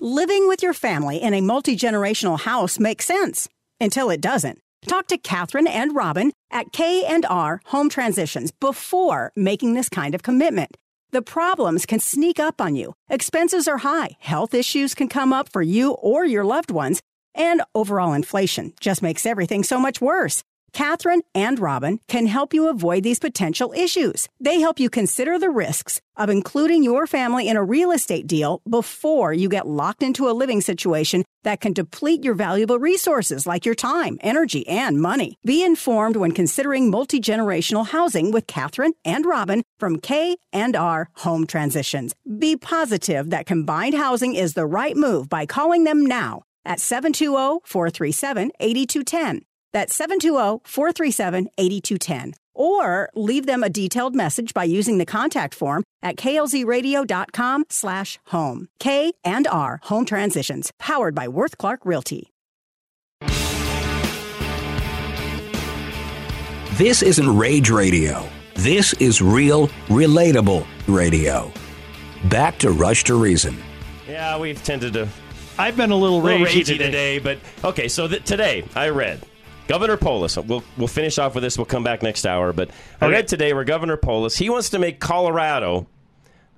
Living 0.00 0.48
with 0.48 0.62
your 0.62 0.72
family 0.72 1.18
in 1.18 1.34
a 1.34 1.42
multi 1.42 1.76
generational 1.76 2.40
house 2.40 2.78
makes 2.78 3.04
sense 3.04 3.50
until 3.78 4.08
it 4.08 4.22
doesn't. 4.22 4.61
Talk 4.86 5.06
to 5.08 5.18
Catherine 5.18 5.68
and 5.68 5.94
Robin 5.94 6.32
at 6.50 6.72
K&R 6.72 7.60
Home 7.66 7.88
Transitions 7.88 8.50
before 8.50 9.32
making 9.36 9.74
this 9.74 9.88
kind 9.88 10.14
of 10.14 10.22
commitment. 10.22 10.76
The 11.12 11.22
problems 11.22 11.86
can 11.86 12.00
sneak 12.00 12.40
up 12.40 12.60
on 12.60 12.74
you. 12.74 12.94
Expenses 13.08 13.68
are 13.68 13.78
high. 13.78 14.16
Health 14.18 14.54
issues 14.54 14.94
can 14.94 15.08
come 15.08 15.32
up 15.32 15.48
for 15.48 15.62
you 15.62 15.92
or 15.92 16.24
your 16.24 16.44
loved 16.44 16.70
ones. 16.70 17.00
And 17.34 17.62
overall 17.74 18.12
inflation 18.12 18.72
just 18.80 19.02
makes 19.02 19.24
everything 19.24 19.62
so 19.62 19.78
much 19.78 20.00
worse. 20.00 20.42
Catherine 20.72 21.20
and 21.34 21.60
Robin 21.60 22.00
can 22.08 22.26
help 22.26 22.54
you 22.54 22.68
avoid 22.68 23.02
these 23.02 23.18
potential 23.18 23.74
issues. 23.76 24.26
They 24.40 24.60
help 24.60 24.80
you 24.80 24.88
consider 24.88 25.38
the 25.38 25.50
risks 25.50 26.00
of 26.16 26.30
including 26.30 26.82
your 26.82 27.06
family 27.06 27.46
in 27.48 27.58
a 27.58 27.64
real 27.64 27.90
estate 27.90 28.26
deal 28.26 28.62
before 28.68 29.34
you 29.34 29.48
get 29.48 29.66
locked 29.66 30.02
into 30.02 30.28
a 30.28 30.32
living 30.32 30.60
situation 30.62 31.24
that 31.44 31.60
can 31.60 31.72
deplete 31.72 32.24
your 32.24 32.34
valuable 32.34 32.78
resources 32.78 33.46
like 33.46 33.66
your 33.66 33.74
time, 33.74 34.18
energy, 34.22 34.66
and 34.66 35.00
money. 35.00 35.36
Be 35.44 35.64
informed 35.64 36.16
when 36.16 36.32
considering 36.32 36.90
multi-generational 36.90 37.88
housing 37.88 38.30
with 38.30 38.46
Catherine 38.46 38.94
and 39.04 39.26
Robin 39.26 39.62
from 39.78 39.98
K 39.98 40.36
and 40.52 40.74
R 40.74 41.10
Home 41.16 41.46
Transitions. 41.46 42.14
Be 42.38 42.56
positive 42.56 43.28
that 43.30 43.46
combined 43.46 43.94
housing 43.94 44.34
is 44.34 44.54
the 44.54 44.66
right 44.66 44.96
move 44.96 45.28
by 45.28 45.44
calling 45.44 45.84
them 45.84 46.06
now 46.06 46.44
at 46.64 46.78
720-437-8210. 46.78 49.42
That's 49.72 49.98
720-437-8210. 49.98 52.34
Or 52.54 53.08
leave 53.14 53.46
them 53.46 53.62
a 53.62 53.70
detailed 53.70 54.14
message 54.14 54.52
by 54.52 54.64
using 54.64 54.98
the 54.98 55.06
contact 55.06 55.54
form 55.54 55.82
at 56.02 56.16
klzradio.com 56.16 57.64
slash 57.70 58.18
home. 58.26 58.68
K 58.78 59.12
and 59.24 59.46
R 59.46 59.80
Home 59.84 60.04
Transitions, 60.04 60.70
powered 60.78 61.14
by 61.14 61.28
Worth 61.28 61.56
Clark 61.56 61.86
Realty. 61.86 62.28
This 66.76 67.02
isn't 67.02 67.36
rage 67.36 67.70
radio. 67.70 68.28
This 68.54 68.92
is 68.94 69.20
real, 69.22 69.68
relatable 69.88 70.66
radio. 70.86 71.50
Back 72.28 72.58
to 72.58 72.70
Rush 72.70 73.04
to 73.04 73.14
Reason. 73.14 73.56
Yeah, 74.08 74.38
we've 74.38 74.62
tended 74.62 74.92
to 74.94 75.08
I've 75.58 75.76
been 75.76 75.90
a 75.90 75.96
little, 75.96 76.20
a 76.20 76.22
little 76.22 76.46
ragey 76.46 76.60
ragey 76.62 76.78
today. 76.78 77.18
but 77.18 77.38
okay. 77.64 77.88
So 77.88 78.08
th- 78.08 78.24
today 78.24 78.64
I 78.74 78.88
read 78.88 79.20
Governor 79.68 79.96
Polis. 79.96 80.36
We'll 80.36 80.64
we'll 80.76 80.88
finish 80.88 81.18
off 81.18 81.34
with 81.34 81.42
this. 81.42 81.56
We'll 81.56 81.64
come 81.64 81.84
back 81.84 82.02
next 82.02 82.26
hour. 82.26 82.52
But 82.52 82.70
I 83.00 83.08
read 83.08 83.28
today 83.28 83.52
where 83.52 83.64
Governor 83.64 83.96
Polis 83.96 84.36
he 84.36 84.50
wants 84.50 84.70
to 84.70 84.78
make 84.78 85.00
Colorado 85.00 85.86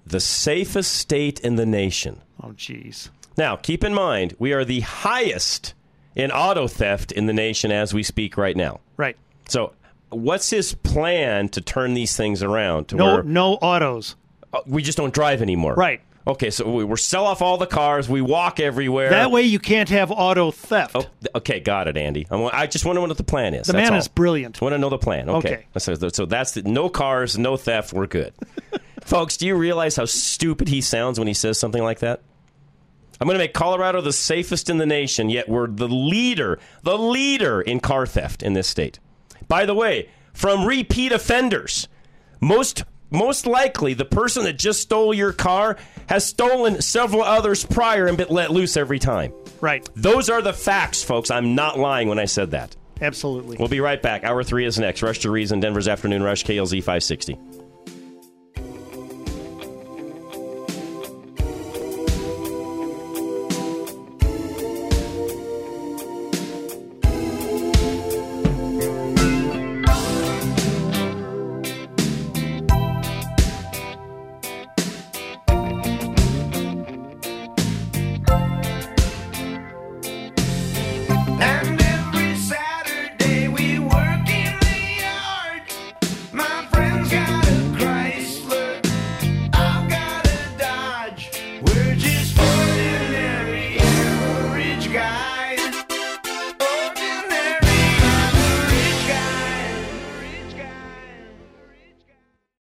the 0.07 0.21
safest 0.21 0.93
state 0.93 1.41
in 1.41 1.57
the 1.57 1.67
nation. 1.67 2.21
Oh, 2.43 2.49
jeez. 2.49 3.11
Now 3.37 3.57
keep 3.57 3.85
in 3.85 3.95
mind 3.95 4.35
we 4.39 4.53
are 4.53 4.65
the 4.65 4.81
highest 4.81 5.75
in 6.17 6.31
auto 6.31 6.69
theft 6.69 7.13
in 7.13 7.27
the 7.27 7.33
nation 7.33 7.73
as 7.73 7.93
we 7.95 8.03
speak 8.03 8.37
right 8.37 8.57
now. 8.57 8.81
Right. 8.97 9.17
So 9.49 9.73
what's 10.11 10.51
his 10.51 10.75
plan 10.75 11.49
to 11.51 11.61
turn 11.61 11.95
these 11.95 12.17
things 12.17 12.43
around 12.43 12.89
to 12.89 12.97
No, 12.97 13.15
where 13.15 13.23
no 13.23 13.55
autos. 13.55 14.15
uh, 14.53 14.61
we 14.67 14.83
just 14.83 14.97
don't 14.99 15.13
drive 15.13 15.43
anymore? 15.43 15.75
Right. 15.75 16.01
Okay, 16.27 16.51
so 16.51 16.71
we, 16.71 16.85
we 16.85 16.97
sell 16.97 17.27
off 17.27 17.43
all 17.43 17.59
the 17.59 17.67
cars. 17.67 18.09
We 18.09 18.23
walk 18.23 18.59
everywhere. 18.59 19.11
That 19.11 19.31
way 19.31 19.43
you 19.43 19.59
can't 19.59 19.91
have 19.91 20.11
auto 20.11 20.51
theft. 20.51 20.97
Oh, 20.97 21.07
okay, 21.35 21.61
got 21.61 21.87
it, 21.87 21.99
Andy. 21.99 22.27
I'm, 22.31 22.49
I 22.53 22.67
just 22.67 22.87
want 22.87 22.97
to 22.97 23.01
know 23.03 23.09
what 23.09 23.17
the 23.19 23.25
plan 23.25 23.53
is. 23.53 23.67
The 23.67 23.75
That's 23.75 23.85
man 23.85 23.93
all. 23.93 23.99
is 23.99 24.09
brilliant. 24.09 24.61
Want 24.61 24.73
to 24.73 24.79
know 24.79 24.89
the 24.89 24.97
plan? 24.97 25.29
Okay. 25.29 25.67
So, 25.77 25.95
so 25.95 26.25
that's 26.25 26.53
the, 26.53 26.63
no 26.63 26.89
cars, 26.89 27.37
no 27.37 27.59
theft. 27.59 27.93
We're 27.93 28.07
good, 28.07 28.33
folks. 29.05 29.37
Do 29.37 29.47
you 29.47 29.55
realize 29.55 29.97
how 29.97 30.07
stupid 30.07 30.69
he 30.69 30.81
sounds 30.81 31.19
when 31.19 31.29
he 31.29 31.35
says 31.35 31.59
something 31.59 31.83
like 31.83 31.99
that? 31.99 32.23
I'm 33.21 33.27
going 33.27 33.39
to 33.39 33.45
make 33.45 33.55
Colorado 33.55 34.01
the 34.01 34.13
safest 34.13 34.71
in 34.71 34.79
the 34.79 34.87
nation, 34.87 35.29
yet 35.29 35.49
we're 35.49 35.67
the 35.69 35.89
leader, 35.89 36.59
the 36.83 36.99
leader 36.99 37.61
in 37.61 37.81
car 37.81 38.07
theft 38.07 38.43
in 38.43 38.55
this 38.55 38.67
state. 38.67 38.99
By 39.47 39.67
the 39.67 39.75
way, 39.75 40.09
from 40.33 40.65
repeat 40.65 41.13
offenders, 41.13 41.87
most 42.41 42.83
most 43.15 43.47
likely 43.47 43.95
the 43.95 44.05
person 44.05 44.45
that 44.45 44.59
just 44.59 44.83
stole 44.83 45.15
your 45.15 45.33
car 45.33 45.77
has 46.09 46.27
stolen 46.27 46.83
several 46.83 47.23
others 47.23 47.65
prior 47.65 48.07
and 48.07 48.17
been 48.17 48.29
let 48.29 48.51
loose 48.51 48.77
every 48.77 48.99
time. 48.99 49.33
Right. 49.61 49.89
Those 49.95 50.29
are 50.29 50.43
the 50.43 50.53
facts, 50.53 51.03
folks. 51.03 51.31
I'm 51.31 51.55
not 51.55 51.79
lying 51.79 52.09
when 52.09 52.19
I 52.19 52.27
said 52.27 52.51
that. 52.51 52.77
Absolutely. 53.01 53.57
We'll 53.59 53.69
be 53.69 53.81
right 53.81 54.01
back. 54.01 54.25
Hour 54.25 54.45
three 54.45 54.65
is 54.65 54.79
next. 54.79 55.03
Rush 55.03 55.21
to 55.21 55.31
Reason, 55.31 55.61
Denver's 55.61 55.89
Afternoon 55.89 56.23
Rush, 56.23 56.45
KLZ 56.45 56.79
560. 56.79 57.39